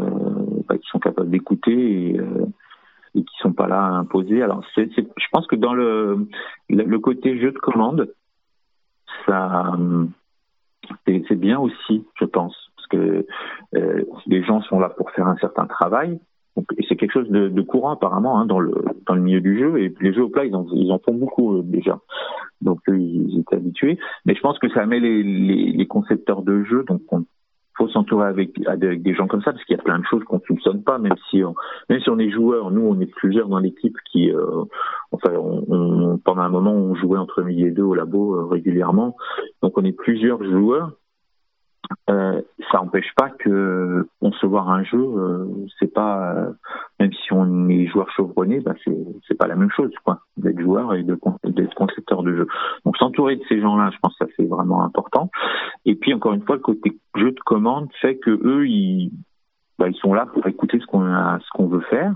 bah, 0.68 0.78
qui 0.78 0.88
sont 0.90 1.00
capables 1.00 1.30
d'écouter 1.30 2.12
et, 2.12 2.20
euh, 2.20 2.46
et 3.16 3.24
qui 3.24 3.38
sont 3.42 3.54
pas 3.54 3.68
là 3.68 3.84
à 3.84 3.90
imposer. 3.90 4.42
Alors, 4.42 4.64
c'est, 4.74 4.90
je 4.96 5.28
pense 5.32 5.48
que 5.48 5.56
dans 5.56 5.74
le, 5.74 6.28
le 6.70 7.00
côté 7.00 7.40
jeu 7.40 7.52
de 7.52 7.60
commande, 7.60 8.14
ça, 9.26 9.74
c'est 11.06 11.36
bien 11.36 11.60
aussi, 11.60 12.06
je 12.16 12.26
pense, 12.26 12.56
parce 12.76 12.88
que 12.88 13.26
euh, 13.76 14.04
les 14.26 14.44
gens 14.44 14.62
sont 14.62 14.80
là 14.80 14.90
pour 14.90 15.12
faire 15.12 15.28
un 15.28 15.38
certain 15.38 15.66
travail. 15.66 16.20
Et 16.78 16.86
c'est 16.88 16.96
quelque 16.96 17.12
chose 17.12 17.30
de, 17.30 17.50
de 17.50 17.62
courant 17.62 17.92
apparemment 17.92 18.40
hein, 18.40 18.46
dans 18.46 18.60
le 18.60 18.74
dans 19.06 19.16
le 19.16 19.22
milieu 19.22 19.42
du 19.42 19.60
jeu. 19.60 19.80
Et 19.80 19.94
les 20.02 20.14
jeux 20.14 20.24
au 20.24 20.30
plat, 20.30 20.46
ils 20.46 20.56
en, 20.56 20.66
ils 20.74 20.92
en 20.92 21.00
font 21.00 21.14
beaucoup 21.14 21.58
euh, 21.58 21.62
déjà. 21.64 22.00
Donc 22.62 22.80
eux, 22.90 23.00
ils 23.00 23.40
étaient 23.40 23.56
habitués. 23.56 24.00
Mais 24.26 24.36
je 24.36 24.42
pense 24.42 24.58
que 24.60 24.70
ça 24.70 24.86
met 24.86 25.00
les, 25.00 25.24
les, 25.24 25.72
les 25.72 25.88
concepteurs 25.88 26.42
de 26.42 26.64
jeux, 26.64 26.84
donc 26.88 27.02
on, 27.12 27.26
faut 27.78 27.88
s'entourer 27.90 28.28
avec, 28.28 28.60
avec 28.66 29.04
des 29.04 29.14
gens 29.14 29.28
comme 29.28 29.42
ça 29.44 29.52
parce 29.52 29.64
qu'il 29.66 29.78
y 29.78 29.80
a 29.80 29.84
plein 29.84 30.00
de 30.00 30.06
choses 30.06 30.24
qu'on 30.24 30.40
soupçonne 30.42 30.84
pas 30.84 30.98
même 30.98 31.16
si 31.30 31.44
on, 31.44 31.54
même 31.90 32.02
si 32.02 32.10
on 32.10 32.18
est 32.18 32.32
joueur 32.32 32.72
nous 32.72 32.82
on 32.82 33.00
est 33.00 33.06
plusieurs 33.06 33.48
dans 33.48 33.60
l'équipe 33.60 33.96
qui 34.12 34.32
euh, 34.32 34.64
enfin 35.12 35.32
on, 35.36 36.18
pendant 36.18 36.42
un 36.42 36.50
moment 36.50 36.74
on 36.74 36.96
jouait 36.96 37.20
entre 37.20 37.44
midi 37.44 37.66
et 37.66 37.72
deux 37.72 37.84
au 37.84 37.94
labo 37.94 38.36
euh, 38.36 38.46
régulièrement 38.46 39.16
donc 39.62 39.78
on 39.78 39.86
est 39.86 39.92
plusieurs 39.92 40.44
joueurs 40.44 40.92
euh, 42.10 42.42
ça 42.72 42.80
n'empêche 42.80 43.14
pas 43.16 43.30
que 43.30 44.08
concevoir 44.20 44.70
un 44.70 44.84
jeu, 44.84 45.00
euh, 45.00 45.46
c'est 45.80 45.94
pas 45.94 46.34
euh, 46.34 46.52
même 47.00 47.12
si 47.14 47.34
on 47.34 47.70
est 47.70 47.88
joueur 47.88 48.10
chevronné, 48.12 48.60
bah 48.60 48.74
c'est 48.84 48.98
c'est 49.28 49.38
pas 49.38 49.48
la 49.48 49.56
même 49.56 49.72
chose 49.72 49.92
quoi, 50.04 50.22
d'être 50.38 50.60
joueur 50.60 50.94
et 50.94 51.04
d'être 51.04 51.76
concepteur 51.76 52.24
de 52.24 52.36
jeu. 52.36 52.48
Donc 52.86 52.98
s'entourer 52.98 53.38
de 53.38 53.44
ces 53.48 53.62
gens-là, 53.62 53.90
je 53.94 53.98
pense 54.02 54.18
que 54.18 54.26
ça 54.26 54.32
c'est 54.36 54.46
vraiment 54.46 54.84
important. 54.84 55.30
Et 55.86 55.96
puis 55.96 56.14
encore 56.14 56.34
une 56.34 56.44
fois, 56.44 56.56
le 56.56 56.62
côté 56.62 56.98
jeu 57.16 57.32
de 57.32 57.40
commande 57.46 57.90
fait 58.02 58.18
que 58.18 58.32
eux 58.32 58.68
ils 58.68 59.12
bah, 59.80 59.88
ils 59.90 59.96
sont 59.98 60.14
là 60.14 60.26
pour 60.26 60.46
écouter 60.48 60.80
ce 60.80 60.86
qu'on 60.86 61.06
ce 61.06 61.50
qu'on 61.54 61.68
veut 61.68 61.82
faire 61.82 62.16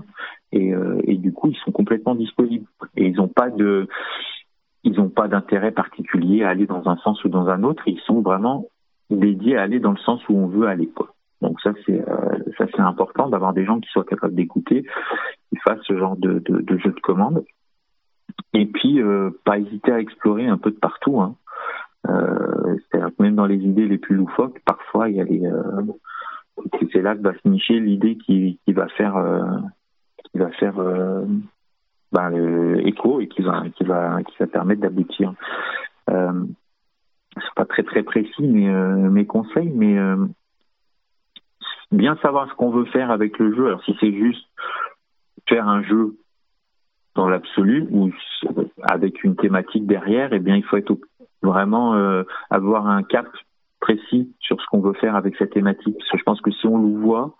et, 0.50 0.74
euh, 0.74 1.00
et 1.04 1.16
du 1.16 1.32
coup 1.32 1.48
ils 1.48 1.56
sont 1.64 1.70
complètement 1.72 2.14
disponibles 2.14 2.66
et 2.96 3.06
ils 3.06 3.16
n'ont 3.16 3.28
pas 3.28 3.50
de 3.50 3.88
ils 4.84 4.94
n'ont 4.94 5.08
pas 5.08 5.28
d'intérêt 5.28 5.70
particulier 5.70 6.42
à 6.42 6.48
aller 6.48 6.66
dans 6.66 6.88
un 6.88 6.96
sens 6.96 7.22
ou 7.24 7.28
dans 7.28 7.48
un 7.48 7.62
autre. 7.62 7.84
Ils 7.86 8.00
sont 8.00 8.20
vraiment 8.20 8.66
dédiés 9.16 9.56
à 9.56 9.62
aller 9.62 9.80
dans 9.80 9.92
le 9.92 9.98
sens 9.98 10.26
où 10.28 10.36
on 10.36 10.46
veut 10.46 10.66
aller. 10.66 10.90
Donc 11.40 11.60
ça 11.60 11.72
c'est 11.84 12.00
euh, 12.08 12.38
ça 12.56 12.66
c'est 12.74 12.80
important 12.80 13.28
d'avoir 13.28 13.52
des 13.52 13.64
gens 13.64 13.80
qui 13.80 13.90
soient 13.90 14.04
capables 14.04 14.34
d'écouter, 14.34 14.84
qui 15.50 15.56
fassent 15.58 15.82
ce 15.82 15.96
genre 15.98 16.16
de, 16.16 16.42
jeu 16.78 16.90
de 16.90 17.00
commande. 17.00 17.44
Et 18.54 18.66
puis 18.66 19.02
euh, 19.02 19.30
pas 19.44 19.58
hésiter 19.58 19.92
à 19.92 20.00
explorer 20.00 20.46
un 20.46 20.56
peu 20.56 20.70
de 20.70 20.76
partout. 20.76 21.20
Hein. 21.20 21.34
Euh, 22.08 22.76
C'est-à-dire 22.90 23.10
même 23.18 23.34
dans 23.34 23.46
les 23.46 23.58
idées 23.58 23.86
les 23.86 23.98
plus 23.98 24.16
loufoques, 24.16 24.60
parfois 24.64 25.08
il 25.08 25.16
y 25.16 25.20
a 25.20 25.24
les 25.24 25.42
c'est 26.92 27.02
là 27.02 27.16
que 27.16 27.22
va 27.22 27.32
se 27.32 27.48
nicher 27.48 27.80
l'idée 27.80 28.16
qui, 28.16 28.58
qui 28.64 28.72
va 28.72 28.86
faire 28.88 29.14
qui 30.30 30.38
va 30.38 30.50
faire 30.50 30.74
ben, 32.12 32.76
écho 32.84 33.20
et 33.20 33.26
qui 33.26 33.42
va 33.42 33.64
qui 33.74 33.84
va 33.84 34.22
qui 34.22 34.36
va 34.38 34.46
permettre 34.46 34.82
d'aboutir. 34.82 35.34
C'est 37.34 37.54
pas 37.54 37.64
très 37.64 37.82
très 37.82 38.02
précis 38.02 38.42
mes 38.42 38.68
euh, 38.68 39.10
mes 39.10 39.26
conseils, 39.26 39.70
mais 39.74 39.98
euh, 39.98 40.16
bien 41.90 42.16
savoir 42.22 42.48
ce 42.50 42.54
qu'on 42.54 42.70
veut 42.70 42.84
faire 42.86 43.10
avec 43.10 43.38
le 43.38 43.54
jeu. 43.54 43.66
Alors 43.66 43.82
si 43.84 43.96
c'est 44.00 44.12
juste 44.12 44.46
faire 45.48 45.68
un 45.68 45.82
jeu 45.82 46.16
dans 47.14 47.28
l'absolu 47.28 47.86
ou 47.90 48.10
avec 48.82 49.22
une 49.24 49.36
thématique 49.36 49.86
derrière, 49.86 50.32
eh 50.32 50.38
bien 50.38 50.56
il 50.56 50.64
faut 50.64 50.76
être 50.76 50.94
vraiment 51.42 51.94
euh, 51.94 52.22
avoir 52.50 52.86
un 52.86 53.02
cap 53.02 53.26
précis 53.80 54.32
sur 54.40 54.60
ce 54.60 54.66
qu'on 54.70 54.80
veut 54.80 54.94
faire 54.94 55.16
avec 55.16 55.36
cette 55.36 55.52
thématique. 55.52 55.96
Parce 55.98 56.10
que 56.10 56.18
je 56.18 56.22
pense 56.22 56.40
que 56.40 56.52
si 56.52 56.66
on 56.66 56.78
le 56.78 57.00
voit, 57.00 57.36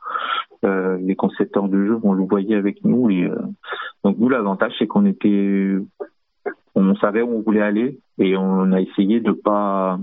euh, 0.65 0.99
les 1.01 1.15
concepteurs 1.15 1.69
de 1.69 1.87
jeu 1.87 1.95
vont 1.95 2.13
le 2.13 2.25
voyer 2.25 2.57
avec 2.57 2.85
nous. 2.85 3.11
Et 3.11 3.25
euh, 3.25 3.37
donc 4.05 4.19
nous 4.19 4.29
l'avantage 4.29 4.73
c'est 4.79 4.87
qu'on 4.87 5.07
était, 5.07 5.77
on 6.75 6.95
savait 6.97 7.23
où 7.23 7.37
on 7.37 7.43
voulait 7.43 7.63
aller 7.63 7.99
et 8.19 8.37
on 8.37 8.73
a 8.73 8.81
essayé 8.81 9.21
de 9.21 9.33
pas 9.33 9.99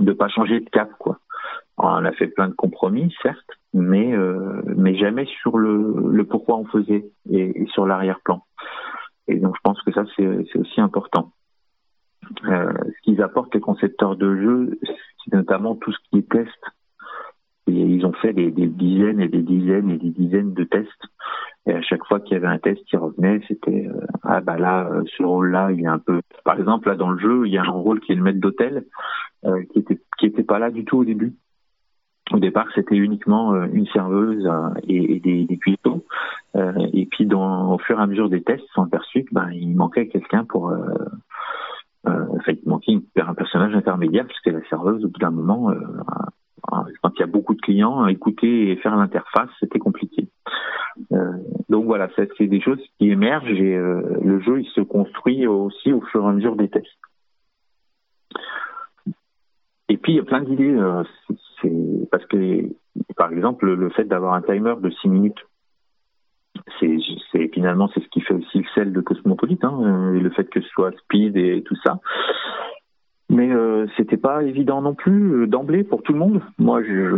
de 0.00 0.12
pas 0.12 0.28
changer 0.28 0.60
de 0.60 0.68
cap 0.70 0.90
quoi. 0.98 1.18
On 1.76 2.04
a 2.04 2.12
fait 2.12 2.28
plein 2.28 2.48
de 2.48 2.54
compromis 2.54 3.12
certes, 3.22 3.50
mais 3.72 4.14
euh, 4.14 4.62
mais 4.76 4.96
jamais 4.96 5.26
sur 5.26 5.58
le, 5.58 6.10
le 6.10 6.24
pourquoi 6.24 6.56
on 6.56 6.64
faisait 6.66 7.04
et, 7.30 7.66
sur 7.72 7.86
l'arrière-plan. 7.86 8.42
Et 9.26 9.36
donc 9.36 9.56
je 9.56 9.60
pense 9.62 9.80
que 9.82 9.92
ça 9.92 10.04
c'est 10.16 10.46
c'est 10.52 10.58
aussi 10.58 10.80
important. 10.80 11.32
Euh, 12.46 12.72
ce 12.86 13.02
qu'ils 13.02 13.22
apportent 13.22 13.54
les 13.54 13.60
concepteurs 13.60 14.16
de 14.16 14.36
jeux, 14.36 14.78
c'est 14.82 15.34
notamment 15.34 15.74
tout 15.74 15.92
ce 15.92 15.98
qui 16.08 16.18
est 16.18 16.28
test. 16.30 16.50
Et 17.66 17.72
ils 17.72 18.04
ont 18.04 18.12
fait 18.12 18.32
des, 18.32 18.50
des, 18.50 18.66
dizaines 18.66 19.20
et 19.20 19.28
des 19.28 19.42
dizaines 19.42 19.90
et 19.90 19.96
des 19.96 20.10
dizaines 20.10 20.52
de 20.52 20.64
tests. 20.64 20.90
Et 21.66 21.72
à 21.72 21.80
chaque 21.80 22.04
fois 22.04 22.20
qu'il 22.20 22.34
y 22.34 22.36
avait 22.36 22.46
un 22.46 22.58
test 22.58 22.84
qui 22.84 22.96
revenait, 22.96 23.40
c'était 23.48 23.88
euh, 23.88 24.06
ah 24.22 24.40
bah 24.42 24.58
là 24.58 24.86
euh, 24.90 25.02
ce 25.16 25.22
rôle-là 25.22 25.70
il 25.72 25.80
est 25.82 25.86
un 25.86 25.98
peu. 25.98 26.20
Par 26.44 26.58
exemple 26.58 26.88
là 26.88 26.94
dans 26.94 27.10
le 27.10 27.18
jeu 27.18 27.46
il 27.46 27.52
y 27.52 27.58
a 27.58 27.62
un 27.62 27.70
rôle 27.70 28.00
qui 28.00 28.12
est 28.12 28.16
le 28.16 28.22
maître 28.22 28.40
d'hôtel 28.40 28.84
euh, 29.46 29.62
qui 29.72 29.78
était 29.78 29.98
qui 30.18 30.26
était 30.26 30.42
pas 30.42 30.58
là 30.58 30.70
du 30.70 30.84
tout 30.84 30.98
au 30.98 31.04
début. 31.04 31.34
Au 32.32 32.38
départ 32.38 32.66
c'était 32.74 32.96
uniquement 32.96 33.54
euh, 33.54 33.66
une 33.72 33.86
serveuse 33.86 34.46
et, 34.86 35.16
et, 35.16 35.20
des, 35.20 35.46
des 35.46 35.56
cuistot. 35.56 36.04
et 36.54 37.06
puis 37.06 37.24
dans, 37.24 37.72
au 37.72 37.78
fur 37.78 37.98
et 37.98 38.02
à 38.02 38.06
mesure 38.06 38.28
des 38.28 38.42
tests, 38.42 38.64
on 38.76 38.82
aperçu 38.82 39.24
que 39.24 39.32
ben 39.32 39.50
il 39.52 39.74
manquait 39.74 40.08
quelqu'un 40.08 40.44
pour 40.44 40.70
euh, 42.06 42.26
enfin, 42.38 42.52
il 42.52 42.68
manquait 42.68 43.00
un 43.16 43.34
personnage 43.34 43.74
intermédiaire 43.74 44.26
puisque 44.26 44.46
la 44.46 44.66
serveuse, 44.68 45.04
au 45.04 45.08
bout 45.08 45.20
d'un 45.20 45.30
moment, 45.30 45.70
euh, 45.70 45.80
quand 47.02 47.10
il 47.16 47.20
y 47.20 47.22
a 47.22 47.26
beaucoup 47.26 47.54
de 47.54 47.60
clients, 47.60 48.06
écouter 48.06 48.70
et 48.70 48.76
faire 48.76 48.96
l'interface, 48.96 49.50
c'était 49.60 49.78
compliqué. 49.78 50.28
Euh, 51.12 51.32
donc 51.68 51.84
voilà, 51.86 52.08
c'est 52.16 52.46
des 52.46 52.60
choses 52.60 52.80
qui 52.98 53.10
émergent 53.10 53.50
et 53.50 53.74
euh, 53.74 54.18
le 54.22 54.40
jeu 54.40 54.60
il 54.60 54.68
se 54.68 54.80
construit 54.80 55.46
aussi 55.46 55.92
au 55.92 56.00
fur 56.00 56.24
et 56.24 56.28
à 56.28 56.32
mesure 56.32 56.56
des 56.56 56.68
tests. 56.68 56.86
Et 59.88 59.96
puis 59.96 60.12
il 60.12 60.16
y 60.16 60.20
a 60.20 60.24
plein 60.24 60.40
d'idées, 60.40 60.74
euh, 60.74 61.02
parce 62.10 62.26
que 62.26 62.70
par 63.16 63.32
exemple 63.32 63.72
le 63.72 63.90
fait 63.90 64.04
d'avoir 64.04 64.34
un 64.34 64.42
timer 64.42 64.74
de 64.80 64.90
6 64.90 65.08
minutes 65.08 65.44
c'est 66.80 67.48
finalement 67.52 67.88
c'est 67.92 68.02
ce 68.02 68.08
qui 68.08 68.20
fait 68.20 68.34
aussi 68.34 68.58
le 68.58 68.64
sel 68.74 68.92
de 68.92 69.00
Cosmopolite, 69.00 69.64
hein, 69.64 70.12
le 70.12 70.30
fait 70.30 70.48
que 70.48 70.60
ce 70.60 70.68
soit 70.68 70.92
speed 70.98 71.36
et 71.36 71.62
tout 71.62 71.76
ça. 71.82 71.98
Mais 73.34 73.50
euh, 73.50 73.88
c'était 73.96 74.16
pas 74.16 74.44
évident 74.44 74.80
non 74.80 74.94
plus 74.94 75.42
euh, 75.42 75.46
d'emblée 75.48 75.82
pour 75.82 76.04
tout 76.04 76.12
le 76.12 76.20
monde. 76.20 76.40
Moi, 76.56 76.84
je, 76.84 77.16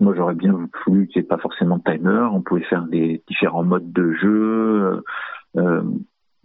moi 0.00 0.14
j'aurais 0.16 0.34
bien 0.34 0.66
voulu 0.86 1.08
qu'il 1.08 1.20
n'y 1.20 1.28
pas 1.28 1.36
forcément 1.36 1.78
timer. 1.78 2.26
On 2.32 2.40
pouvait 2.40 2.62
faire 2.62 2.86
des 2.86 3.22
différents 3.28 3.62
modes 3.62 3.92
de 3.92 4.14
jeu. 4.14 5.02
Euh, 5.58 5.82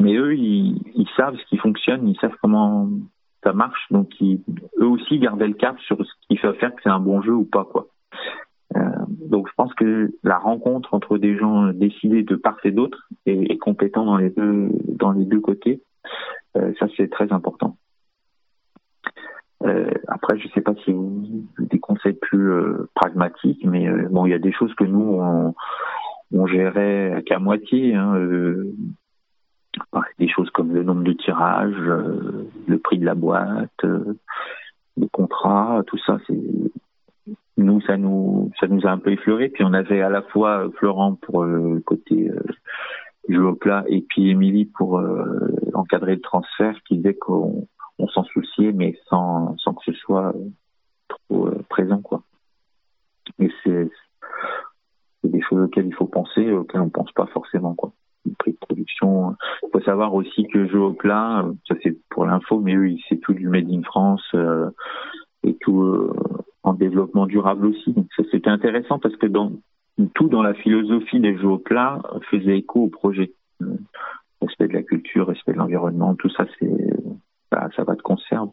mais 0.02 0.16
eux, 0.18 0.36
ils, 0.36 0.82
ils, 0.94 1.08
savent 1.16 1.38
ce 1.38 1.46
qui 1.46 1.56
fonctionne, 1.56 2.06
ils 2.06 2.18
savent 2.20 2.36
comment 2.42 2.90
ça 3.46 3.54
marche, 3.54 3.88
donc 3.92 4.10
ils, 4.20 4.42
eux 4.82 4.88
aussi 4.88 5.20
gardaient 5.20 5.48
le 5.48 5.54
cap 5.54 5.80
sur 5.80 5.98
ce 5.98 6.12
qui 6.28 6.36
fait 6.36 6.54
faire 6.56 6.76
que 6.76 6.82
c'est 6.84 6.90
un 6.90 7.00
bon 7.00 7.22
jeu 7.22 7.34
ou 7.34 7.46
pas, 7.46 7.64
quoi. 7.64 7.88
Euh, 8.76 8.82
donc 9.30 9.48
je 9.48 9.54
pense 9.56 9.74
que 9.74 10.12
la 10.24 10.38
rencontre 10.38 10.94
entre 10.94 11.18
des 11.18 11.38
gens 11.38 11.72
décidés 11.72 12.24
de 12.24 12.36
part 12.36 12.58
et 12.66 12.72
d'autre 12.72 13.08
et, 13.26 13.54
et, 13.54 13.58
compétents 13.58 14.06
dans 14.06 14.18
les 14.18 14.30
deux 14.30 14.70
dans 14.88 15.12
les 15.12 15.26
deux 15.26 15.40
côtés, 15.40 15.82
euh, 16.58 16.74
ça 16.80 16.88
c'est 16.98 17.10
très 17.10 17.32
important. 17.32 17.78
Euh, 19.64 19.92
après, 20.08 20.40
je 20.40 20.48
sais 20.50 20.62
pas 20.62 20.74
si 20.84 20.92
vous 20.92 21.46
des 21.60 21.80
conseils 21.80 22.14
plus 22.14 22.52
euh, 22.52 22.90
pragmatiques, 22.96 23.64
mais 23.64 23.88
euh, 23.88 24.08
bon, 24.10 24.26
il 24.26 24.32
y 24.32 24.34
a 24.34 24.40
des 24.40 24.52
choses 24.52 24.74
que 24.76 24.84
nous 24.84 25.54
on, 26.32 26.48
gérait 26.48 27.24
qu'à 27.26 27.40
moitié. 27.40 27.94
Hein, 27.94 28.16
euh, 28.16 28.74
des 30.20 30.28
choses 30.28 30.50
comme 30.50 30.74
le 30.74 30.84
nombre 30.84 31.04
de 31.04 31.14
tirages, 31.14 31.76
le 31.76 32.78
prix 32.80 32.98
de 32.98 33.06
la 33.06 33.16
boîte, 33.16 33.86
les 34.98 35.10
contrats, 35.10 35.84
tout 35.88 35.98
ça, 36.00 36.18
c'est 36.28 36.36
nous 37.62 37.82
ça 37.82 37.98
nous 37.98 38.52
ça 38.60 38.68
nous 38.68 38.86
a 38.86 38.92
un 38.92 38.98
peu 38.98 39.12
effleuré 39.12 39.50
puis 39.50 39.64
on 39.64 39.74
avait 39.74 40.02
à 40.02 40.10
la 40.10 40.22
fois 40.22 40.70
Florent 40.78 41.16
pour 41.16 41.44
le 41.44 41.80
côté 41.82 42.30
euh, 42.30 42.42
jeu 43.30 43.46
au 43.46 43.56
plat 43.56 43.84
et 43.88 44.02
puis 44.02 44.30
Émilie 44.30 44.66
pour 44.66 45.00
euh, 45.00 45.50
encadrer 45.74 46.16
le 46.16 46.22
transfert 46.22 46.76
qui 46.88 46.98
disait 46.98 47.14
qu'on 47.14 47.68
on, 48.02 48.08
s'en 48.08 48.24
souciait 48.26 48.72
mais 48.72 48.98
sans 49.10 49.58
sans 49.58 49.74
que 49.74 49.84
ce 49.86 49.94
soit 49.94 50.34
trop 51.08 51.48
euh, 51.48 51.62
présent 51.70 52.02
quoi 52.02 52.24
et 53.40 53.50
c'est 53.64 53.90
des 55.24 55.42
choses 55.42 55.66
auxquelles 55.66 55.88
il 55.88 55.94
faut 55.94 56.08
penser 56.08 56.52
auxquelles 56.52 56.82
on 56.82 56.90
pense 56.90 57.12
pas 57.12 57.28
forcément 57.28 57.74
quoi 57.74 57.94
prix 58.38 58.52
de 58.52 58.58
production 58.58 59.36
il 59.64 59.70
faut 59.72 59.82
savoir 59.82 60.14
aussi 60.14 60.48
que 60.48 60.68
jeu 60.68 60.80
au 60.80 60.94
plat 60.94 61.46
ça 61.68 61.76
c'est 61.84 61.98
pour 62.10 62.26
l'info 62.26 62.60
mais 62.60 62.76
eux 62.76 62.96
c'est 63.10 63.18
tout 63.18 63.34
du 63.34 63.48
made 63.48 63.70
in 63.72 63.84
France 63.84 64.26
euh, 64.34 64.70
et 65.44 65.56
tout 65.56 65.82
euh, 65.82 66.14
en 66.64 66.74
développement 66.74 67.26
durable 67.26 67.66
aussi. 67.66 67.94
Ça 68.16 68.24
c'était 68.32 68.50
intéressant 68.50 69.00
parce 69.00 69.16
que 69.16 69.28
tout 70.14 70.30
dans 70.30 70.44
la 70.44 70.54
philosophie 70.54 71.20
des 71.20 71.38
jeux 71.38 71.48
au 71.48 71.58
plat 71.58 72.02
faisait 72.30 72.58
écho 72.58 72.84
au 72.84 72.88
projet. 72.88 73.34
Respect 74.42 74.70
de 74.70 74.74
la 74.74 74.84
culture, 74.84 75.28
respect 75.28 75.54
de 75.54 75.58
l'environnement, 75.58 76.16
tout 76.16 76.30
ça 76.30 76.46
c'est 76.60 76.72
ça, 77.52 77.70
ça, 77.76 77.84
va 77.84 77.96
de 77.96 78.02
conserve. 78.02 78.50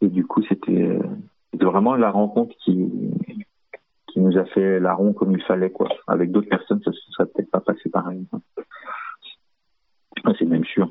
Et 0.00 0.08
du 0.08 0.26
coup 0.26 0.42
c'était 0.48 0.98
vraiment 1.52 1.96
la 1.96 2.10
rencontre 2.10 2.54
qui 2.64 2.90
qui 4.08 4.20
nous 4.20 4.36
a 4.38 4.44
fait 4.46 4.78
la 4.80 4.94
ronde 4.94 5.14
comme 5.14 5.32
il 5.32 5.42
fallait 5.42 5.70
quoi. 5.70 5.88
Avec 6.06 6.30
d'autres 6.30 6.48
personnes 6.48 6.82
ça 6.84 6.90
ne 6.90 6.96
serait 7.12 7.26
peut-être 7.26 7.50
pas 7.50 7.60
passé 7.60 7.88
pareil. 7.90 8.26
C'est 10.38 10.44
même 10.44 10.64
sûr. 10.64 10.90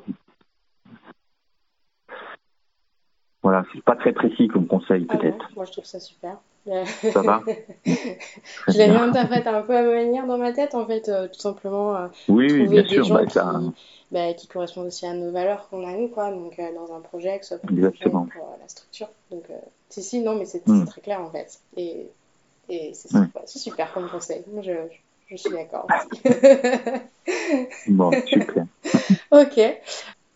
Voilà, 3.42 3.64
c'est 3.72 3.82
pas 3.84 3.94
très 3.94 4.12
précis 4.12 4.48
comme 4.48 4.66
conseil 4.66 5.06
ah 5.08 5.16
peut-être. 5.16 5.48
moi 5.54 5.64
je 5.66 5.72
trouve 5.72 5.84
ça 5.84 6.00
super. 6.00 6.38
Ça 7.12 7.22
va 7.22 7.42
Je 7.86 8.78
l'ai 8.78 8.88
mis 8.88 8.96
un 8.96 9.12
peu 9.12 9.18
à 9.18 9.52
ma 9.52 9.82
manière 9.82 10.26
dans 10.26 10.38
ma 10.38 10.52
tête 10.52 10.74
en 10.74 10.86
fait, 10.86 11.08
euh, 11.08 11.28
tout 11.28 11.38
simplement 11.40 11.94
euh, 11.96 12.08
oui, 12.28 12.48
trouver 12.48 12.62
oui, 12.62 12.68
bien 12.68 12.82
des 12.82 12.88
sûr, 12.88 13.04
gens 13.04 13.14
bah, 13.14 13.26
qui, 13.26 13.32
ça... 13.34 13.60
bah, 14.10 14.34
qui 14.34 14.46
correspondent 14.48 14.86
aussi 14.86 15.06
à 15.06 15.14
nos 15.14 15.30
valeurs 15.30 15.68
qu'on 15.68 15.86
a 15.86 15.92
nous 15.92 16.08
quoi, 16.08 16.30
donc 16.30 16.58
euh, 16.58 16.74
dans 16.74 16.92
un 16.94 17.00
projet, 17.00 17.38
que 17.38 17.44
ce 17.44 17.56
soit 17.56 17.58
pour, 17.58 17.70
Exactement. 17.70 18.26
pour 18.26 18.42
euh, 18.42 18.56
la 18.60 18.68
structure. 18.68 19.08
Donc 19.30 19.44
si 19.90 20.02
si 20.02 20.20
non 20.20 20.34
mais 20.34 20.44
c'est 20.44 20.66
Mm. 20.66 20.84
très 20.86 21.00
clair 21.00 21.20
en 21.20 21.30
fait 21.30 21.60
et, 21.76 22.06
et 22.68 22.92
c'est 22.94 23.08
super, 23.08 23.42
c'est 23.46 23.92
comme 23.94 24.08
conseil. 24.10 24.42
Je, 24.62 24.72
je 25.28 25.36
suis 25.36 25.50
d'accord. 25.50 25.86
Bon, 27.88 28.10
super. 28.26 28.66
Ok. 29.30 29.60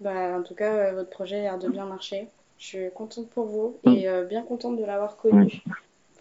Bah, 0.01 0.39
en 0.39 0.43
tout 0.43 0.55
cas, 0.55 0.93
votre 0.93 1.11
projet 1.11 1.39
a 1.41 1.43
l'air 1.43 1.59
de 1.59 1.68
bien 1.68 1.85
marcher. 1.85 2.28
Je 2.59 2.66
suis 2.66 2.91
contente 2.95 3.28
pour 3.31 3.47
vous 3.47 3.76
et 3.85 4.09
euh, 4.09 4.24
bien 4.24 4.43
contente 4.43 4.76
de 4.76 4.85
l'avoir 4.85 5.16
connu. 5.16 5.62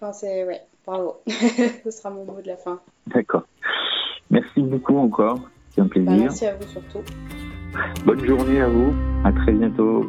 Enfin, 0.02 0.14
c'est 0.14 0.46
ouais. 0.46 0.62
Bravo. 0.86 1.18
Ce 1.28 1.92
sera 1.92 2.10
mon 2.10 2.26
mot 2.26 2.42
de 2.42 2.48
la 2.48 2.56
fin. 2.56 2.80
D'accord. 3.08 3.44
Merci 4.32 4.62
beaucoup 4.62 4.98
encore. 4.98 5.40
C'est 5.72 5.82
un 5.82 5.88
plaisir. 5.88 6.12
Bah, 6.12 6.18
merci 6.18 6.46
à 6.46 6.56
vous 6.56 6.68
surtout. 6.68 7.02
Bonne 8.06 8.26
journée 8.26 8.62
à 8.62 8.70
vous. 8.70 8.94
À 9.24 9.32
très 9.32 9.52
bientôt. 9.52 10.06